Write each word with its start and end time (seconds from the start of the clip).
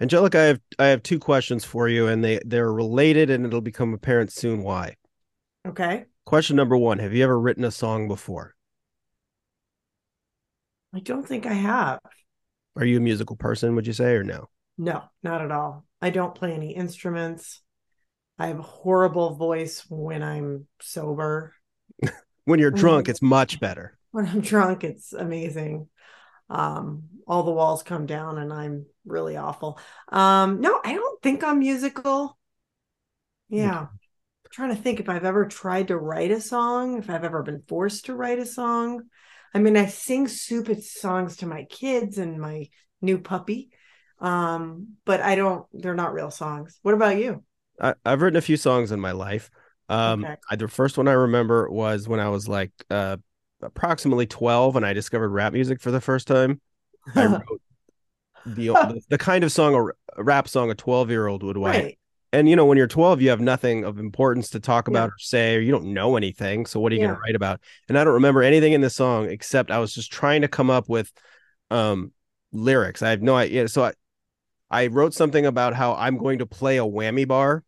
Angelica, 0.00 0.38
I 0.38 0.42
have 0.44 0.60
I 0.78 0.86
have 0.86 1.02
two 1.02 1.18
questions 1.18 1.64
for 1.64 1.88
you, 1.88 2.06
and 2.06 2.22
they 2.24 2.40
they're 2.44 2.72
related, 2.72 3.30
and 3.30 3.44
it'll 3.44 3.60
become 3.60 3.94
apparent 3.94 4.32
soon 4.32 4.62
why. 4.62 4.96
Okay. 5.66 6.06
Question 6.24 6.56
number 6.56 6.76
one: 6.76 6.98
Have 7.00 7.12
you 7.14 7.24
ever 7.24 7.38
written 7.38 7.64
a 7.64 7.70
song 7.70 8.06
before? 8.08 8.54
I 10.94 11.00
don't 11.00 11.26
think 11.26 11.46
I 11.46 11.52
have. 11.54 12.00
Are 12.76 12.84
you 12.84 12.96
a 12.98 13.00
musical 13.00 13.36
person? 13.36 13.74
Would 13.74 13.86
you 13.86 13.92
say 13.92 14.12
or 14.14 14.24
no? 14.24 14.48
No, 14.76 15.02
not 15.22 15.42
at 15.42 15.50
all. 15.50 15.84
I 16.00 16.10
don't 16.10 16.34
play 16.34 16.52
any 16.52 16.70
instruments. 16.74 17.60
I 18.38 18.46
have 18.48 18.60
a 18.60 18.62
horrible 18.62 19.34
voice 19.34 19.84
when 19.88 20.22
I'm 20.22 20.66
sober. 20.80 21.54
When 22.44 22.58
you're 22.60 22.70
drunk, 22.70 23.06
Mhm. 23.06 23.10
it's 23.10 23.20
much 23.20 23.60
better. 23.60 23.98
When 24.10 24.26
I'm 24.26 24.40
drunk, 24.40 24.82
it's 24.82 25.12
amazing. 25.12 25.88
Um, 26.50 27.04
all 27.26 27.42
the 27.42 27.50
walls 27.50 27.82
come 27.82 28.06
down 28.06 28.38
and 28.38 28.52
I'm 28.52 28.86
really 29.04 29.36
awful. 29.36 29.78
Um, 30.08 30.60
no, 30.60 30.80
I 30.82 30.94
don't 30.94 31.22
think 31.22 31.44
I'm 31.44 31.58
musical. 31.58 32.38
Yeah. 33.48 33.80
I'm 33.80 33.88
trying 34.50 34.74
to 34.74 34.80
think 34.80 35.00
if 35.00 35.08
I've 35.08 35.24
ever 35.24 35.46
tried 35.46 35.88
to 35.88 35.98
write 35.98 36.30
a 36.30 36.40
song, 36.40 36.98
if 36.98 37.10
I've 37.10 37.24
ever 37.24 37.42
been 37.42 37.62
forced 37.68 38.06
to 38.06 38.14
write 38.14 38.38
a 38.38 38.46
song. 38.46 39.02
I 39.54 39.58
mean, 39.58 39.76
I 39.76 39.86
sing 39.86 40.28
stupid 40.28 40.82
songs 40.84 41.38
to 41.38 41.46
my 41.46 41.64
kids 41.64 42.18
and 42.18 42.40
my 42.40 42.68
new 43.00 43.18
puppy. 43.18 43.70
Um, 44.20 44.96
but 45.04 45.20
I 45.20 45.36
don't, 45.36 45.66
they're 45.72 45.94
not 45.94 46.12
real 46.12 46.30
songs. 46.30 46.78
What 46.82 46.94
about 46.94 47.18
you? 47.18 47.44
I, 47.80 47.94
I've 48.04 48.22
written 48.22 48.36
a 48.36 48.42
few 48.42 48.56
songs 48.56 48.90
in 48.92 49.00
my 49.00 49.12
life. 49.12 49.50
Um, 49.88 50.24
Okay. 50.24 50.36
I, 50.50 50.56
the 50.56 50.68
first 50.68 50.98
one 50.98 51.08
I 51.08 51.12
remember 51.12 51.70
was 51.70 52.08
when 52.08 52.20
I 52.20 52.28
was 52.28 52.48
like 52.48 52.72
uh, 52.90 53.18
approximately 53.62 54.26
12 54.26 54.76
and 54.76 54.86
I 54.86 54.92
discovered 54.92 55.30
rap 55.30 55.52
music 55.52 55.80
for 55.80 55.90
the 55.90 56.00
first 56.00 56.26
time. 56.26 56.60
I 57.14 57.26
wrote 57.26 57.60
the, 58.46 58.68
the 58.68 59.00
the 59.10 59.18
kind 59.18 59.44
of 59.44 59.52
song 59.52 59.92
a 60.16 60.22
rap 60.22 60.48
song 60.48 60.70
a 60.70 60.74
12 60.74 61.10
year 61.10 61.26
old 61.26 61.42
would 61.42 61.56
write. 61.56 61.82
Right. 61.84 61.98
And 62.32 62.48
you 62.48 62.56
know, 62.56 62.66
when 62.66 62.76
you're 62.76 62.86
12, 62.86 63.22
you 63.22 63.30
have 63.30 63.40
nothing 63.40 63.84
of 63.84 63.98
importance 63.98 64.50
to 64.50 64.60
talk 64.60 64.86
Yeah. 64.86 64.92
about 64.92 65.08
or 65.10 65.18
say, 65.18 65.56
or 65.56 65.60
you 65.60 65.72
don't 65.72 65.94
know 65.94 66.16
anything. 66.16 66.66
So 66.66 66.78
what 66.78 66.92
are 66.92 66.94
you 66.94 67.00
going 67.00 67.14
to 67.14 67.20
write 67.20 67.34
about? 67.34 67.60
And 67.88 67.98
I 67.98 68.04
don't 68.04 68.14
remember 68.14 68.42
anything 68.42 68.74
in 68.74 68.80
this 68.82 68.94
song 68.94 69.30
except 69.30 69.70
I 69.70 69.78
was 69.78 69.94
just 69.94 70.12
trying 70.12 70.42
to 70.42 70.48
come 70.48 70.70
up 70.70 70.88
with 70.88 71.10
um 71.70 72.12
lyrics. 72.52 73.02
I 73.02 73.10
have 73.10 73.22
no 73.22 73.34
idea. 73.36 73.68
So 73.68 73.84
I 73.84 73.92
I 74.70 74.86
wrote 74.88 75.14
something 75.14 75.46
about 75.46 75.74
how 75.74 75.94
I'm 75.94 76.18
going 76.18 76.40
to 76.40 76.46
play 76.46 76.76
a 76.76 76.82
whammy 76.84 77.26
bar. 77.26 77.64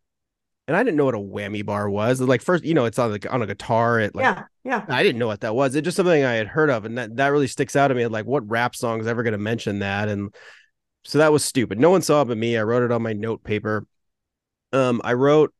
And 0.67 0.77
I 0.77 0.83
didn't 0.83 0.97
know 0.97 1.05
what 1.05 1.15
a 1.15 1.19
whammy 1.19 1.65
bar 1.65 1.89
was. 1.89 2.21
Like 2.21 2.41
first, 2.41 2.63
you 2.63 2.73
know, 2.73 2.85
it's 2.85 2.99
on 2.99 3.11
the 3.11 3.29
on 3.29 3.41
a 3.41 3.47
guitar. 3.47 3.99
It 3.99 4.15
like 4.15 4.23
yeah. 4.23 4.43
Yeah. 4.63 4.85
I 4.87 5.01
didn't 5.01 5.19
know 5.19 5.27
what 5.27 5.41
that 5.41 5.55
was. 5.55 5.75
It's 5.75 5.85
just 5.85 5.97
something 5.97 6.23
I 6.23 6.33
had 6.33 6.47
heard 6.47 6.69
of, 6.69 6.85
and 6.85 6.97
that 6.97 7.15
that 7.17 7.27
really 7.29 7.47
sticks 7.47 7.75
out 7.75 7.87
to 7.87 7.95
me. 7.95 8.05
Like, 8.07 8.25
what 8.25 8.49
rap 8.49 8.75
song 8.75 8.99
is 8.99 9.07
ever 9.07 9.23
going 9.23 9.33
to 9.33 9.39
mention 9.39 9.79
that? 9.79 10.07
And 10.07 10.33
so 11.03 11.17
that 11.17 11.31
was 11.31 11.43
stupid. 11.43 11.79
No 11.79 11.89
one 11.89 12.01
saw 12.01 12.21
it 12.21 12.25
but 12.25 12.37
me. 12.37 12.57
I 12.57 12.63
wrote 12.63 12.83
it 12.83 12.91
on 12.91 13.01
my 13.01 13.13
note 13.13 13.43
paper. 13.43 13.85
Um, 14.71 15.01
I 15.03 15.13
wrote, 15.13 15.53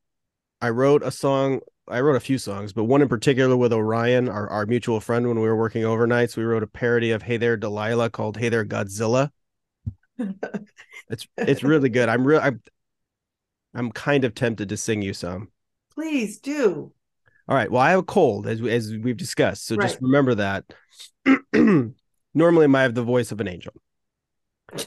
I 0.62 0.70
wrote 0.70 1.04
a 1.04 1.12
song. 1.12 1.62
I 1.88 2.00
wrote 2.00 2.16
a 2.16 2.22
few 2.22 2.38
songs, 2.38 2.74
but 2.74 2.84
one 2.84 3.02
in 3.02 3.10
particular 3.10 3.58
with 3.58 3.74
Orion, 3.74 4.30
our 4.30 4.48
our 4.50 4.66
mutual 4.66 5.02
friend, 5.02 5.28
when 5.28 5.40
we 5.40 5.48
were 5.48 5.58
working 5.58 5.82
overnights, 5.82 6.38
we 6.38 6.44
wrote 6.44 6.64
a 6.64 6.68
parody 6.68 7.12
of 7.12 7.24
"Hey 7.24 7.38
There 7.38 7.58
Delilah" 7.58 8.12
called 8.12 8.38
"Hey 8.38 8.50
There 8.50 8.66
Godzilla." 8.66 9.32
It's 11.10 11.28
it's 11.36 11.62
really 11.62 11.90
good. 11.90 12.08
I'm 12.08 12.24
real. 12.24 12.40
I'm 12.40 12.62
I'm 13.74 13.92
kind 13.92 14.24
of 14.24 14.36
tempted 14.36 14.70
to 14.70 14.78
sing 14.78 15.02
you 15.02 15.14
some. 15.14 15.50
Please 15.94 16.40
do. 16.40 16.92
All 17.48 17.56
right. 17.56 17.72
Well, 17.72 17.82
I 17.82 17.92
have 17.92 18.00
a 18.00 18.04
cold, 18.04 18.48
as 18.48 18.62
we, 18.62 18.72
as 18.72 18.92
we've 18.92 19.18
discussed, 19.18 19.66
so 19.66 19.76
just 19.78 20.00
remember 20.02 20.36
that. 20.36 20.66
Normally, 22.34 22.68
I 22.74 22.82
have 22.84 22.96
the 22.96 23.04
voice 23.04 23.32
of 23.32 23.42
an 23.42 23.48
angel. 23.48 23.74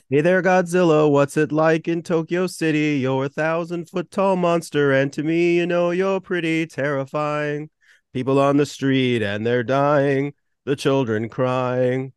Hey 0.09 0.23
there, 0.23 0.41
Godzilla. 0.41 1.11
What's 1.11 1.37
it 1.37 1.53
like 1.53 1.89
in 1.89 2.03
Tokyo 2.03 2.47
City? 2.47 3.01
You're 3.03 3.27
a 3.27 3.29
thousand 3.29 3.91
foot 3.91 4.11
tall 4.11 4.35
monster, 4.37 4.93
and 4.93 5.13
to 5.13 5.23
me, 5.23 5.57
you 5.57 5.67
know 5.67 5.91
you're 5.91 6.21
pretty 6.21 6.67
terrifying. 6.67 7.69
People 8.15 8.39
on 8.39 8.57
the 8.57 8.65
street 8.65 9.23
and 9.23 9.45
they're 9.45 9.65
dying. 9.65 10.33
The 10.65 10.77
children 10.77 11.29
crying. 11.29 12.13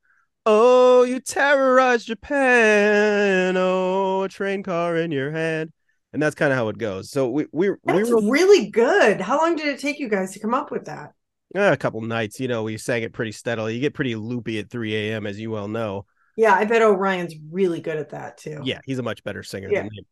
Oh, 0.46 1.04
you 1.04 1.20
terrorize 1.20 2.06
Japan. 2.06 3.58
Oh, 3.58 4.24
a 4.24 4.30
train 4.30 4.64
car 4.64 4.96
in 4.96 5.12
your 5.12 5.32
head. 5.32 5.74
And 6.18 6.24
that's 6.24 6.34
kind 6.34 6.52
of 6.52 6.58
how 6.58 6.70
it 6.70 6.80
goes. 6.80 7.12
So 7.12 7.30
we 7.30 7.46
we 7.52 7.70
we 7.70 7.78
That's 7.86 8.10
wrote 8.10 8.24
really 8.24 8.72
good. 8.72 9.22
How 9.22 9.38
long 9.38 9.56
did 9.56 9.68
it 9.68 9.78
take 9.80 10.00
you 10.00 10.10
guys 10.10 10.32
to 10.32 10.40
come 10.40 10.56
up 10.56 10.72
with 10.72 10.86
that? 10.86 11.12
Uh, 11.56 11.72
a 11.72 11.78
couple 11.78 12.02
nights, 12.02 12.40
you 12.40 12.48
know, 12.48 12.64
we 12.64 12.76
sang 12.80 13.04
it 13.04 13.14
pretty 13.14 13.32
steadily. 13.32 13.76
You 13.76 13.82
get 13.82 13.94
pretty 13.94 14.16
loopy 14.16 14.58
at 14.58 14.72
3 14.72 14.96
a.m., 14.96 15.28
as 15.28 15.40
you 15.40 15.52
well 15.52 15.68
know. 15.68 16.08
Yeah, 16.36 16.56
I 16.56 16.66
bet 16.66 16.82
Orion's 16.82 17.36
really 17.52 17.82
good 17.82 17.98
at 17.98 18.10
that 18.10 18.40
too. 18.40 18.62
Yeah, 18.64 18.80
he's 18.84 18.98
a 18.98 19.04
much 19.04 19.24
better 19.24 19.44
singer 19.44 19.70
Yeah. 19.70 19.82
than 19.84 19.90
me. 19.92 20.08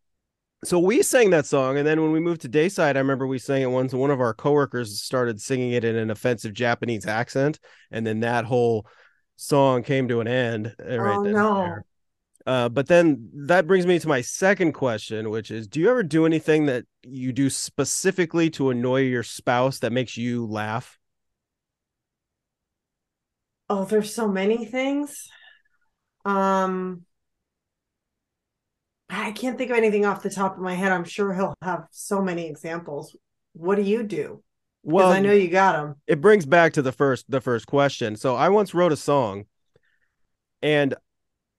So 0.64 0.78
we 0.78 1.02
sang 1.02 1.32
that 1.32 1.48
song, 1.48 1.80
and 1.80 1.88
then 1.88 2.00
when 2.04 2.12
we 2.12 2.20
moved 2.20 2.42
to 2.42 2.48
Dayside, 2.48 2.98
I 2.98 3.00
remember 3.00 3.26
we 3.26 3.40
sang 3.40 3.64
it 3.64 3.72
once. 3.72 3.92
One 3.92 4.12
of 4.12 4.22
our 4.22 4.36
coworkers 4.36 5.02
started 5.02 5.42
singing 5.42 5.72
it 5.72 5.84
in 5.84 5.96
an 5.96 6.12
offensive 6.12 6.54
Japanese 6.54 7.08
accent, 7.08 7.60
and 7.90 8.06
then 8.06 8.20
that 8.20 8.46
whole 8.46 8.86
song 9.38 9.82
came 9.82 10.08
to 10.10 10.20
an 10.20 10.28
end. 10.28 10.76
Right 10.80 11.18
oh 11.18 11.24
no. 11.24 11.56
there. 11.64 11.86
Uh, 12.46 12.70
but 12.70 12.88
then 12.88 13.30
that 13.34 13.66
brings 13.66 13.88
me 13.88 13.98
to 13.98 14.08
my 14.08 14.22
second 14.22 14.74
question, 14.74 15.30
which 15.30 15.50
is: 15.50 15.68
Do 15.68 15.80
you 15.80 15.90
ever 15.90 16.04
do 16.04 16.26
anything 16.26 16.68
that 16.68 16.86
you 17.04 17.34
do 17.34 17.50
specifically 17.50 18.50
to 18.52 18.70
annoy 18.70 19.02
your 19.02 19.24
spouse 19.24 19.80
that 19.80 19.92
makes 19.92 20.16
you 20.16 20.46
laugh? 20.46 21.00
Oh, 23.70 23.86
there's 23.86 24.14
so 24.14 24.28
many 24.28 24.66
things. 24.66 25.28
Um 26.24 27.06
I 29.10 29.32
can't 29.32 29.58
think 29.58 29.72
of 29.72 29.78
anything 29.78 30.06
off 30.06 30.24
the 30.24 30.30
top 30.30 30.56
of 30.56 30.62
my 30.62 30.74
head. 30.74 30.92
I'm 30.92 31.04
sure 31.04 31.34
he'll 31.34 31.54
have 31.62 31.86
so 31.92 32.22
many 32.22 32.48
examples. 32.48 33.16
What 33.54 33.76
do 33.76 33.84
you 33.84 34.04
do? 34.04 34.44
Well, 34.84 35.12
I 35.12 35.20
know 35.20 35.32
you 35.32 35.48
got 35.48 35.74
them. 35.74 35.96
it 36.06 36.22
brings 36.22 36.46
back 36.46 36.74
to 36.74 36.82
the 36.82 36.92
first 36.92 37.30
the 37.30 37.42
first 37.42 37.66
question. 37.68 38.16
So 38.16 38.36
I 38.36 38.50
once 38.50 38.74
wrote 38.74 38.92
a 38.92 38.98
song 38.98 39.46
and 40.62 40.96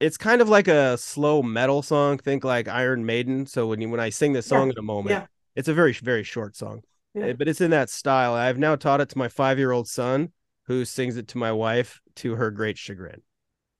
it's 0.00 0.16
kind 0.16 0.40
of 0.42 0.48
like 0.48 0.68
a 0.68 0.96
slow 0.98 1.42
metal 1.42 1.82
song, 1.82 2.18
think 2.18 2.44
like 2.44 2.68
Iron 2.68 3.06
Maiden. 3.06 3.46
So 3.46 3.66
when 3.68 3.80
you 3.80 3.88
when 3.88 4.00
I 4.00 4.10
sing 4.10 4.32
this 4.32 4.46
song 4.46 4.68
Yeah, 4.68 4.72
in 4.72 4.78
a 4.78 4.82
moment, 4.82 5.10
yeah. 5.10 5.26
it's 5.54 5.68
a 5.68 5.74
very 5.74 5.92
very 5.92 6.22
short 6.22 6.56
song. 6.56 6.82
Yeah. 7.14 7.28
Uh, 7.28 7.32
But 7.34 7.48
it's 7.48 7.60
in 7.60 7.70
that 7.70 7.90
style. 7.90 8.34
I've 8.34 8.58
now 8.58 8.76
taught 8.76 9.00
it 9.00 9.08
to 9.10 9.18
my 9.18 9.28
5-year-old 9.28 9.88
son 9.88 10.32
who 10.64 10.84
sings 10.84 11.16
it 11.16 11.28
to 11.28 11.38
my 11.38 11.52
wife 11.52 12.00
to 12.16 12.34
her 12.34 12.50
great 12.50 12.76
chagrin. 12.78 13.22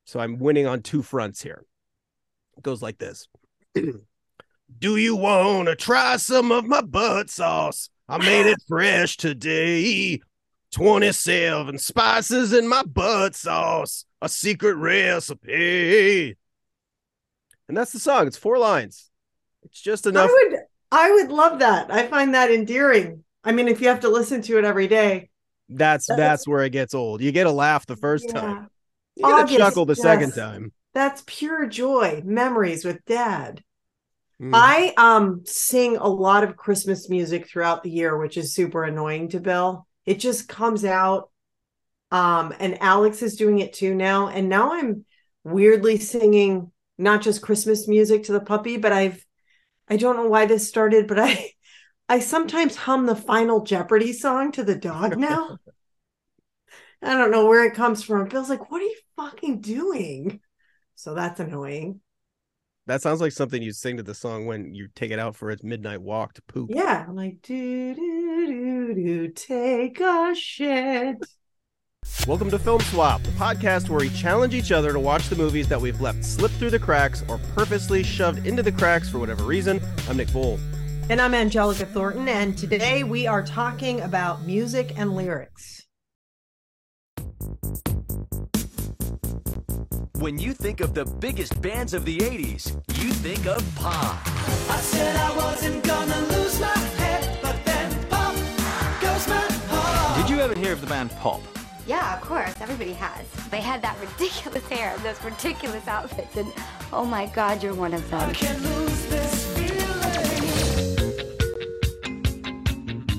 So 0.05 0.21
I'm 0.21 0.39
winning 0.39 0.67
on 0.67 0.83
two 0.83 1.03
fronts 1.03 1.43
here. 1.43 1.65
It 2.57 2.63
goes 2.63 2.81
like 2.81 2.99
this. 2.99 3.29
Do 3.75 4.97
you 4.97 5.17
want 5.17 5.69
to 5.69 5.77
try 5.77 6.17
some 6.17 6.51
of 6.53 6.65
my 6.67 6.81
butt 6.81 7.31
sauce? 7.31 7.89
I 8.09 8.19
made 8.19 8.47
it 8.47 8.59
fresh 8.69 9.17
today. 9.17 10.21
27 10.77 11.79
spices 11.79 12.53
in 12.53 12.69
my 12.69 12.83
butt 12.83 13.35
sauce, 13.35 14.05
a 14.21 14.29
secret 14.29 14.75
recipe. 14.75 16.37
And 17.67 17.75
that's 17.75 17.93
the 17.93 17.99
song. 17.99 18.27
It's 18.27 18.37
four 18.37 18.59
lines. 18.59 19.11
It's 19.63 19.81
just 19.81 20.05
enough. 20.07 20.29
I 20.31 20.33
would 20.51 20.59
I 20.93 21.11
would 21.13 21.31
love 21.33 21.61
that. 21.61 21.91
I 21.91 22.07
find 22.09 22.35
that 22.35 22.51
endearing. 22.51 23.25
I 23.43 23.53
mean, 23.53 23.69
if 23.69 23.81
you 23.81 23.89
have 23.89 24.01
to 24.01 24.11
listen 24.11 24.43
to 24.43 24.59
it 24.59 24.67
every 24.67 24.87
day. 24.87 25.31
That's 25.71 26.09
That's- 26.09 26.17
that's 26.43 26.47
where 26.49 26.63
it 26.63 26.71
gets 26.71 26.93
old. 26.93 27.23
You 27.23 27.33
get 27.33 27.47
a 27.47 27.51
laugh 27.53 27.87
the 27.87 27.97
first 27.97 28.27
Yeah. 28.27 28.41
time. 28.41 28.69
You 29.17 29.25
get 29.25 29.33
August, 29.33 29.55
a 29.55 29.59
chuckle 29.59 29.87
the 29.87 29.97
second 29.97 30.33
time. 30.35 30.73
That's 30.93 31.23
pure 31.27 31.67
joy. 31.67 32.21
Memories 32.23 32.85
with 32.85 33.03
dad. 33.07 33.63
Mhm. 34.43 34.51
I 34.53 34.93
um 34.99 35.41
sing 35.47 35.97
a 35.97 36.07
lot 36.07 36.45
of 36.45 36.55
Christmas 36.59 37.09
music 37.09 37.49
throughout 37.49 37.83
the 37.83 37.91
year, 37.91 38.19
which 38.19 38.37
is 38.37 38.53
super 38.53 38.85
annoying 38.85 39.31
to 39.31 39.41
Bill. 39.41 39.86
It 40.07 40.21
just 40.21 40.49
comes 40.49 40.85
out. 40.85 41.31
Um, 42.13 42.55
and 42.61 42.81
Alex 42.81 43.21
is 43.23 43.37
doing 43.37 43.59
it 43.59 43.73
too 43.73 43.95
now. 43.95 44.29
And 44.29 44.49
now 44.49 44.73
I'm 44.73 45.05
weirdly 45.45 45.99
singing 45.99 46.71
not 46.99 47.23
just 47.23 47.43
Christmas 47.43 47.89
music 47.89 48.25
to 48.25 48.33
the 48.33 48.41
puppy, 48.41 48.77
but 48.77 48.93
I've 48.93 49.25
I 49.89 49.97
don't 49.97 50.17
know 50.17 50.29
why 50.29 50.47
this 50.47 50.69
started, 50.69 51.07
but 51.07 51.19
I 51.19 51.51
I 52.09 52.21
sometimes 52.21 52.77
hum 52.77 53.07
the 53.07 53.17
final 53.17 53.65
Jeopardy 53.65 54.13
song 54.13 54.53
to 54.53 54.65
the 54.65 54.77
dog 54.77 55.19
now. 55.19 55.59
I 57.03 57.15
don't 57.17 57.31
know 57.31 57.47
where 57.47 57.65
it 57.65 57.75
comes 57.75 58.03
from. 58.03 58.29
Bill's 58.29 58.49
like, 58.49 58.71
what 58.71 58.81
are 58.81 58.87
you 58.87 58.97
fucking 59.17 59.61
doing? 59.61 60.41
So 60.95 61.15
that's 61.15 61.41
annoying. 61.41 62.01
That 62.89 63.03
sounds 63.03 63.21
like 63.21 63.33
something 63.33 63.61
you 63.61 63.73
sing 63.73 63.97
to 63.97 64.05
the 64.05 64.15
song 64.15 64.47
when 64.47 64.73
you 64.73 64.87
take 64.95 65.11
it 65.11 65.19
out 65.19 65.35
for 65.35 65.51
its 65.51 65.65
midnight 65.65 66.01
walk 66.01 66.35
to 66.35 66.43
poop. 66.43 66.71
Yeah, 66.73 67.05
I'm 67.09 67.17
like 67.17 67.43
do 67.43 67.93
do 67.97 68.47
do 68.47 68.95
do 68.95 69.29
take 69.29 69.99
a 69.99 70.33
shit. 70.37 71.17
Welcome 72.29 72.49
to 72.51 72.61
Film 72.61 72.81
Swap, 72.83 73.25
the 73.25 73.31
podcast 73.31 73.89
where 73.89 73.99
we 73.99 74.11
challenge 74.11 74.55
each 74.55 74.71
other 74.71 74.93
to 74.93 75.01
watch 75.01 75.29
the 75.29 75.35
movies 75.35 75.67
that 75.67 75.81
we've 75.81 76.01
left 76.01 76.25
slip 76.25 76.53
through 76.53 76.71
the 76.71 76.79
cracks 76.79 77.25
or 77.27 77.39
purposely 77.57 78.05
shoved 78.05 78.47
into 78.47 78.63
the 78.63 78.71
cracks 78.71 79.11
for 79.11 79.19
whatever 79.19 79.43
reason. 79.43 79.81
I'm 80.09 80.17
Nick 80.17 80.29
Voll. 80.29 80.61
And 81.11 81.21
I'm 81.21 81.35
Angelica 81.35 81.87
Thornton, 81.87 82.29
and 82.29 82.57
today 82.57 83.03
we 83.03 83.27
are 83.27 83.43
talking 83.43 84.01
about 84.03 84.43
music 84.43 84.93
and 84.97 85.17
lyrics. 85.17 85.76
When 90.19 90.39
you 90.39 90.55
think 90.55 90.81
of 90.81 90.95
the 90.95 91.05
biggest 91.05 91.61
bands 91.61 91.93
of 91.93 92.07
the 92.07 92.17
80s, 92.17 92.73
you 93.03 93.11
think 93.11 93.47
of 93.47 93.63
Pop. 93.77 94.19
I 94.71 94.79
said 94.81 95.15
I 95.15 95.37
wasn't 95.37 95.85
gonna 95.85 96.19
lose 96.29 96.59
my 96.59 96.79
head, 96.97 97.39
but 97.43 97.63
then 97.67 97.93
pop 98.09 98.35
goes 99.03 99.29
my 99.29 99.47
heart. 99.69 100.17
Did 100.23 100.31
you 100.35 100.41
ever 100.41 100.59
hear 100.59 100.73
of 100.73 100.81
the 100.81 100.87
band 100.87 101.11
Pop? 101.17 101.43
Yeah, 101.87 102.17
of 102.17 102.23
course. 102.23 102.55
Everybody 102.63 102.95
has. 102.95 103.27
They 103.51 103.61
had 103.61 103.83
that 103.83 103.99
ridiculous 104.01 104.67
hair, 104.69 104.95
and 104.95 105.03
those 105.03 105.23
ridiculous 105.23 105.87
outfits, 105.87 106.35
and 106.37 106.51
oh 106.95 107.05
my 107.05 107.27
god, 107.27 107.63
you're 107.63 107.75
one 107.75 107.93
of 107.93 108.11
them. 108.11 108.33
Can't 108.33 108.63
lose 108.63 109.07
this 109.07 109.47
feeling. 109.55 109.77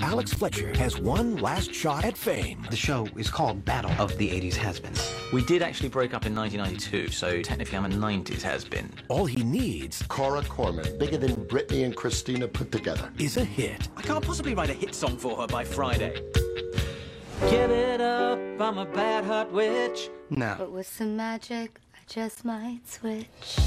Alex 0.01 0.33
Fletcher 0.33 0.75
has 0.77 0.99
one 0.99 1.37
last 1.37 1.71
shot 1.71 2.05
at 2.05 2.17
fame. 2.17 2.65
The 2.71 2.75
show 2.75 3.07
is 3.15 3.29
called 3.29 3.63
Battle 3.63 3.91
of 3.99 4.17
the 4.17 4.29
80s 4.29 4.55
Has-Beens. 4.55 5.16
We 5.33 5.43
did 5.43 5.61
actually 5.61 5.89
break 5.89 6.13
up 6.13 6.25
in 6.25 6.33
1992, 6.33 7.11
so 7.11 7.41
technically 7.41 7.77
I'm 7.77 7.83
a 7.83 7.89
90s 7.89 8.41
has-been. 8.43 8.89
All 9.09 9.25
he 9.25 9.43
needs 9.43 10.01
Cora 10.03 10.41
Corman, 10.43 10.97
bigger 10.97 11.17
than 11.17 11.35
Britney 11.47 11.83
and 11.83 11.93
Christina 11.93 12.47
put 12.47 12.71
together. 12.71 13.11
is 13.19 13.35
a 13.35 13.43
hit. 13.43 13.89
I 13.97 14.01
can't 14.03 14.23
possibly 14.25 14.55
write 14.55 14.69
a 14.69 14.73
hit 14.73 14.95
song 14.95 15.17
for 15.17 15.35
her 15.35 15.47
by 15.47 15.65
Friday. 15.65 16.21
Give 17.49 17.69
it 17.69 17.99
up, 17.99 18.39
I'm 18.61 18.77
a 18.77 18.85
bad 18.85 19.25
hot 19.25 19.51
witch. 19.51 20.09
No. 20.29 20.55
But 20.57 20.71
with 20.71 20.87
some 20.87 21.17
magic, 21.17 21.77
I 21.93 21.99
just 22.07 22.45
might 22.45 22.87
switch. 22.87 23.57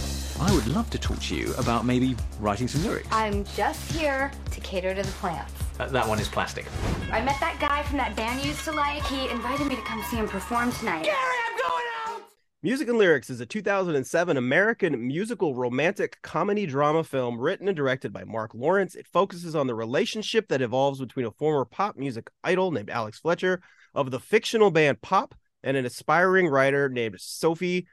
I 0.41 0.51
would 0.55 0.67
love 0.69 0.89
to 0.91 0.99
talk 0.99 1.21
to 1.21 1.37
you 1.37 1.53
about 1.59 1.85
maybe 1.85 2.17
writing 2.41 2.69
some 2.69 2.83
lyrics. 2.85 3.07
I'm 3.13 3.45
just 3.55 3.93
here 3.93 4.31
to 4.51 4.61
cater 4.61 4.95
to 4.95 5.03
the 5.03 5.13
plants. 5.13 5.60
Uh, 5.81 5.87
that 5.87 6.07
one 6.07 6.21
is 6.21 6.29
plastic. 6.29 6.67
I 7.11 7.23
met 7.23 7.41
that 7.41 7.57
guy 7.59 7.83
from 7.85 7.97
that 7.97 8.15
band 8.15 8.43
you 8.43 8.49
used 8.49 8.65
to 8.65 8.73
like. 8.73 9.03
He 9.07 9.31
invited 9.31 9.67
me 9.67 9.77
to 9.77 9.83
come 9.83 10.03
see 10.03 10.17
him 10.17 10.29
perform 10.29 10.73
tonight. 10.73 11.05
Gary, 11.05 11.17
I'm 11.17 11.57
going 11.57 11.85
out! 12.07 12.23
Music 12.63 12.87
and 12.89 12.99
Lyrics 12.99 13.31
is 13.31 13.41
a 13.41 13.47
2007 13.47 14.37
American 14.37 15.07
musical 15.07 15.55
romantic 15.55 16.21
comedy 16.21 16.67
drama 16.67 17.03
film 17.03 17.41
written 17.41 17.67
and 17.67 17.75
directed 17.75 18.13
by 18.13 18.25
Marc 18.25 18.53
Lawrence. 18.53 18.95
It 18.95 19.07
focuses 19.07 19.57
on 19.57 19.69
the 19.69 19.75
relationship 19.75 20.49
that 20.49 20.61
evolves 20.61 21.01
between 21.01 21.25
a 21.25 21.31
former 21.31 21.65
pop 21.65 21.97
music 21.97 22.29
idol 22.45 22.73
named 22.73 22.91
Alex 22.91 23.19
Fletcher 23.19 23.63
of 23.95 24.11
the 24.11 24.21
fictional 24.21 24.71
band 24.71 25.01
Pop 25.01 25.35
and 25.63 25.79
an 25.79 25.87
aspiring 25.87 26.47
writer 26.47 26.91
named 26.91 27.17
Sophie 27.19 27.87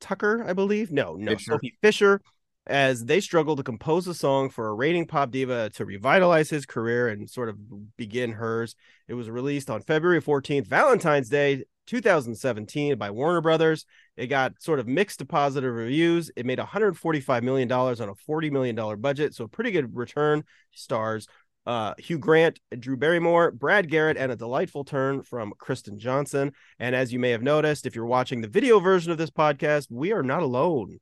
Tucker, 0.00 0.44
I 0.46 0.52
believe. 0.52 0.92
No, 0.92 1.16
no, 1.16 1.32
Fisher. 1.32 1.50
Sophie 1.50 1.76
Fisher, 1.82 2.20
as 2.68 3.06
they 3.06 3.20
struggle 3.20 3.56
to 3.56 3.62
compose 3.62 4.06
a 4.06 4.14
song 4.14 4.50
for 4.50 4.68
a 4.68 4.74
reigning 4.74 5.06
pop 5.06 5.30
diva 5.30 5.70
to 5.70 5.84
revitalize 5.84 6.50
his 6.50 6.66
career 6.66 7.08
and 7.08 7.28
sort 7.28 7.48
of 7.48 7.56
begin 7.96 8.32
hers. 8.32 8.76
It 9.08 9.14
was 9.14 9.30
released 9.30 9.70
on 9.70 9.80
February 9.80 10.20
14th, 10.20 10.66
Valentine's 10.66 11.28
Day, 11.28 11.64
2017, 11.86 12.98
by 12.98 13.10
Warner 13.10 13.40
Brothers. 13.40 13.86
It 14.16 14.26
got 14.26 14.60
sort 14.62 14.78
of 14.78 14.86
mixed 14.86 15.20
to 15.20 15.24
positive 15.24 15.72
reviews. 15.72 16.30
It 16.36 16.44
made 16.44 16.58
$145 16.58 17.42
million 17.42 17.72
on 17.72 17.88
a 17.88 18.14
$40 18.14 18.52
million 18.52 19.00
budget, 19.00 19.34
so 19.34 19.44
a 19.44 19.48
pretty 19.48 19.70
good 19.70 19.96
return. 19.96 20.44
Stars 20.72 21.26
uh, 21.68 21.92
Hugh 21.98 22.18
Grant, 22.18 22.58
Drew 22.78 22.96
Barrymore, 22.96 23.50
Brad 23.50 23.90
Garrett, 23.90 24.16
and 24.16 24.32
a 24.32 24.36
delightful 24.36 24.84
turn 24.84 25.22
from 25.22 25.52
Kristen 25.58 25.98
Johnston. 25.98 26.52
And 26.78 26.96
as 26.96 27.12
you 27.12 27.18
may 27.18 27.30
have 27.30 27.42
noticed, 27.42 27.84
if 27.84 27.94
you're 27.94 28.06
watching 28.06 28.40
the 28.40 28.48
video 28.48 28.80
version 28.80 29.12
of 29.12 29.18
this 29.18 29.30
podcast, 29.30 29.88
we 29.90 30.10
are 30.12 30.22
not 30.22 30.42
alone. 30.42 30.98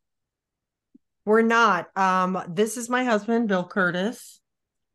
We're 1.26 1.43
not. 1.43 1.94
Um, 1.99 2.43
this 2.49 2.76
is 2.78 2.88
my 2.88 3.05
husband, 3.05 3.49
Bill 3.49 3.67
Curtis. 3.67 4.40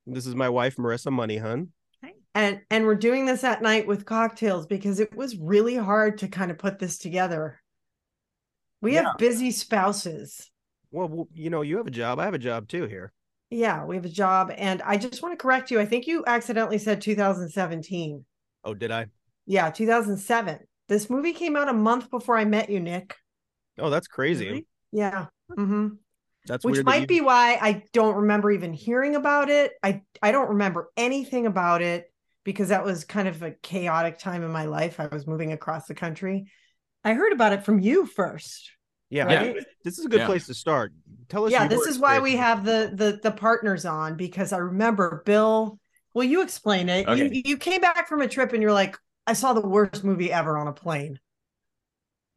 This 0.07 0.25
is 0.25 0.33
my 0.33 0.49
wife, 0.49 0.77
Marisa 0.77 1.11
Moneyhun. 1.11 1.67
And 2.33 2.61
and 2.69 2.85
we're 2.85 2.95
doing 2.95 3.25
this 3.25 3.43
at 3.43 3.61
night 3.61 3.85
with 3.85 4.05
cocktails 4.05 4.65
because 4.65 5.01
it 5.01 5.13
was 5.13 5.35
really 5.37 5.75
hard 5.75 6.19
to 6.19 6.29
kind 6.29 6.49
of 6.49 6.57
put 6.57 6.79
this 6.79 6.97
together. 6.97 7.61
We 8.81 8.93
Yeah. 8.93 9.03
have 9.09 9.17
busy 9.17 9.51
spouses. 9.51 10.49
Well, 10.91 11.09
well, 11.09 11.27
you 11.33 11.49
know, 11.49 11.61
you 11.61 11.75
have 11.77 11.87
a 11.87 11.91
job. 11.91 12.19
I 12.19 12.23
have 12.25 12.33
a 12.33 12.39
job 12.39 12.69
too 12.69 12.85
here. 12.85 13.11
Yeah, 13.49 13.83
we 13.83 13.97
have 13.97 14.05
a 14.05 14.09
job. 14.09 14.53
And 14.55 14.81
I 14.83 14.95
just 14.95 15.21
want 15.21 15.33
to 15.37 15.41
correct 15.41 15.71
you. 15.71 15.79
I 15.81 15.85
think 15.85 16.07
you 16.07 16.23
accidentally 16.25 16.77
said 16.77 17.01
2017. 17.01 18.23
Oh, 18.63 18.73
did 18.73 18.91
I? 18.91 19.07
Yeah, 19.45 19.69
2007. 19.69 20.59
This 20.87 21.09
movie 21.09 21.33
came 21.33 21.57
out 21.57 21.67
a 21.67 21.73
month 21.73 22.09
before 22.09 22.37
I 22.37 22.45
met 22.45 22.69
you, 22.69 22.79
Nick. 22.79 23.17
Oh, 23.77 23.89
that's 23.89 24.07
crazy. 24.07 24.45
Really? 24.47 24.67
Yeah. 24.93 25.25
hmm 25.53 25.89
That's 26.47 26.65
Which 26.65 26.73
weird 26.73 26.85
that 26.85 26.89
might 26.89 27.01
you- 27.01 27.07
be 27.07 27.21
why 27.21 27.57
I 27.61 27.83
don't 27.93 28.15
remember 28.15 28.51
even 28.51 28.73
hearing 28.73 29.15
about 29.15 29.49
it. 29.49 29.73
I 29.83 30.01
I 30.21 30.31
don't 30.31 30.49
remember 30.49 30.89
anything 30.97 31.45
about 31.45 31.81
it 31.81 32.11
because 32.43 32.69
that 32.69 32.83
was 32.83 33.03
kind 33.03 33.27
of 33.27 33.41
a 33.43 33.51
chaotic 33.51 34.17
time 34.17 34.43
in 34.43 34.51
my 34.51 34.65
life. 34.65 34.99
I 34.99 35.07
was 35.07 35.27
moving 35.27 35.51
across 35.51 35.85
the 35.85 35.93
country. 35.93 36.51
I 37.03 37.13
heard 37.13 37.33
about 37.33 37.53
it 37.53 37.63
from 37.63 37.79
you 37.79 38.05
first. 38.05 38.71
Yeah, 39.09 39.25
right? 39.25 39.57
I- 39.57 39.65
this 39.83 39.99
is 39.99 40.05
a 40.05 40.09
good 40.09 40.21
Yeah. 40.21 40.25
place 40.25 40.47
to 40.47 40.53
start. 40.53 40.93
Tell 41.29 41.45
us. 41.45 41.51
Yeah, 41.51 41.67
this 41.67 41.85
is 41.85 41.99
why 41.99 42.19
we 42.19 42.35
have 42.37 42.63
the 42.65 42.91
the 42.93 43.19
the 43.21 43.31
partners 43.31 43.85
on 43.85 44.15
because 44.17 44.51
I 44.53 44.57
remember 44.57 45.21
Bill. 45.25 45.77
Well, 46.13 46.25
you 46.25 46.41
explain 46.41 46.89
it. 46.89 47.07
Okay. 47.07 47.29
You 47.33 47.41
you 47.45 47.57
came 47.57 47.81
back 47.81 48.07
from 48.09 48.21
a 48.21 48.27
trip 48.27 48.51
and 48.53 48.61
you're 48.61 48.73
like, 48.73 48.97
I 49.27 49.33
saw 49.33 49.53
the 49.53 49.61
worst 49.61 50.03
movie 50.03 50.31
ever 50.31 50.57
on 50.57 50.67
a 50.67 50.73
plane. 50.73 51.19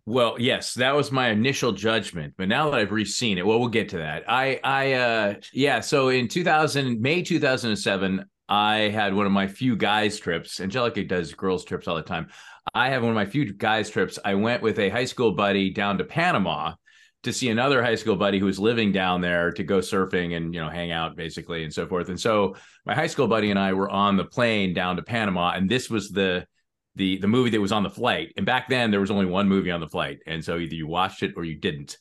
Well, 0.06 0.36
yes, 0.38 0.74
that 0.74 0.94
was 0.94 1.10
my 1.10 1.28
initial 1.30 1.72
judgment, 1.72 2.34
but 2.36 2.48
now 2.48 2.70
that 2.70 2.78
I've 2.78 2.92
re-seen 2.92 3.38
it, 3.38 3.46
well, 3.46 3.58
we'll 3.58 3.68
get 3.68 3.88
to 3.90 3.98
that. 3.98 4.24
I, 4.28 4.60
I, 4.62 4.92
uh, 4.92 5.34
yeah. 5.54 5.80
So 5.80 6.10
in 6.10 6.28
2000, 6.28 7.00
May 7.00 7.22
2007, 7.22 8.22
I 8.46 8.76
had 8.76 9.14
one 9.14 9.24
of 9.24 9.32
my 9.32 9.46
few 9.46 9.76
guys 9.76 10.18
trips. 10.18 10.60
Angelica 10.60 11.04
does 11.04 11.32
girls 11.32 11.64
trips 11.64 11.88
all 11.88 11.96
the 11.96 12.02
time. 12.02 12.28
I 12.74 12.90
have 12.90 13.02
one 13.02 13.10
of 13.10 13.14
my 13.14 13.24
few 13.24 13.50
guys 13.52 13.88
trips. 13.88 14.18
I 14.22 14.34
went 14.34 14.62
with 14.62 14.78
a 14.78 14.90
high 14.90 15.06
school 15.06 15.32
buddy 15.32 15.70
down 15.70 15.96
to 15.98 16.04
Panama 16.04 16.74
to 17.22 17.32
see 17.32 17.48
another 17.48 17.82
high 17.82 17.94
school 17.94 18.16
buddy 18.16 18.38
who 18.38 18.44
was 18.44 18.58
living 18.58 18.92
down 18.92 19.22
there 19.22 19.50
to 19.52 19.64
go 19.64 19.78
surfing 19.78 20.36
and 20.36 20.54
you 20.54 20.60
know 20.60 20.68
hang 20.68 20.92
out 20.92 21.16
basically 21.16 21.64
and 21.64 21.72
so 21.72 21.86
forth. 21.86 22.10
And 22.10 22.20
so 22.20 22.56
my 22.84 22.94
high 22.94 23.06
school 23.06 23.26
buddy 23.26 23.50
and 23.50 23.58
I 23.58 23.72
were 23.72 23.88
on 23.88 24.18
the 24.18 24.24
plane 24.24 24.74
down 24.74 24.96
to 24.96 25.02
Panama, 25.02 25.52
and 25.52 25.68
this 25.68 25.88
was 25.88 26.10
the 26.10 26.46
the 26.96 27.18
the 27.18 27.28
movie 27.28 27.50
that 27.50 27.60
was 27.60 27.72
on 27.72 27.82
the 27.82 27.90
flight. 27.90 28.32
And 28.36 28.46
back 28.46 28.68
then 28.68 28.90
there 28.90 29.00
was 29.00 29.10
only 29.10 29.26
one 29.26 29.48
movie 29.48 29.70
on 29.70 29.80
the 29.80 29.88
flight, 29.88 30.18
and 30.26 30.44
so 30.44 30.58
either 30.58 30.74
you 30.74 30.86
watched 30.86 31.22
it 31.22 31.34
or 31.36 31.44
you 31.44 31.56
didn't. 31.56 31.98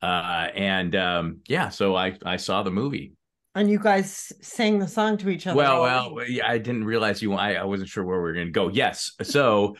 Uh, 0.00 0.48
and 0.54 0.96
um, 0.96 1.40
yeah, 1.46 1.68
so 1.68 1.94
I 1.94 2.16
I 2.24 2.36
saw 2.36 2.62
the 2.62 2.70
movie. 2.70 3.14
And 3.54 3.70
you 3.70 3.78
guys 3.78 4.32
sang 4.40 4.78
the 4.78 4.88
song 4.88 5.18
to 5.18 5.28
each 5.28 5.46
other. 5.46 5.56
Well, 5.56 5.82
well, 5.82 6.26
yeah, 6.26 6.50
I 6.50 6.56
didn't 6.56 6.84
realize 6.84 7.20
you. 7.20 7.34
I, 7.34 7.52
I 7.52 7.64
wasn't 7.64 7.90
sure 7.90 8.02
where 8.02 8.16
we 8.16 8.22
were 8.22 8.32
going 8.32 8.46
to 8.46 8.52
go. 8.52 8.68
Yes, 8.68 9.12
so 9.22 9.76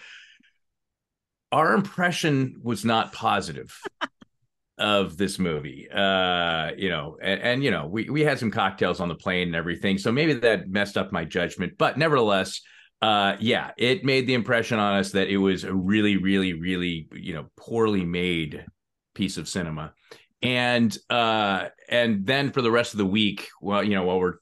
our 1.51 1.75
impression 1.75 2.61
was 2.63 2.85
not 2.85 3.13
positive 3.13 3.79
of 4.79 5.17
this 5.17 5.39
movie. 5.39 5.89
Uh, 5.91 6.73
you 6.77 6.91
know, 6.91 7.17
and, 7.23 7.41
and 7.41 7.65
you 7.65 7.71
know, 7.71 7.87
we 7.87 8.11
we 8.11 8.23
had 8.23 8.39
some 8.39 8.51
cocktails 8.51 9.01
on 9.01 9.09
the 9.09 9.15
plane 9.15 9.49
and 9.49 9.57
everything, 9.57 9.99
so 9.99 10.13
maybe 10.13 10.35
that 10.35 10.69
messed 10.69 10.97
up 10.97 11.11
my 11.11 11.25
judgment. 11.25 11.75
But 11.79 11.97
nevertheless, 11.97 12.61
uh, 13.03 13.37
yeah, 13.41 13.73
it 13.77 14.05
made 14.05 14.29
the 14.29 14.35
impression 14.35 14.79
on 14.79 14.95
us 14.95 15.11
that 15.11 15.29
it 15.29 15.37
was 15.37 15.65
a 15.65 15.75
really, 15.75 16.17
really, 16.17 16.53
really, 16.53 17.09
you 17.13 17.35
know, 17.35 17.47
poorly 17.57 18.05
made 18.05 18.65
piece 19.15 19.37
of 19.37 19.49
cinema. 19.49 19.93
And 20.41 20.97
uh, 21.11 21.69
and 21.89 22.25
then 22.25 22.53
for 22.53 22.63
the 22.63 22.71
rest 22.71 22.95
of 22.95 22.99
the 22.99 23.07
week, 23.07 23.49
well, 23.61 23.83
you 23.83 23.97
know, 23.97 24.05
while 24.05 24.21
we're 24.21 24.37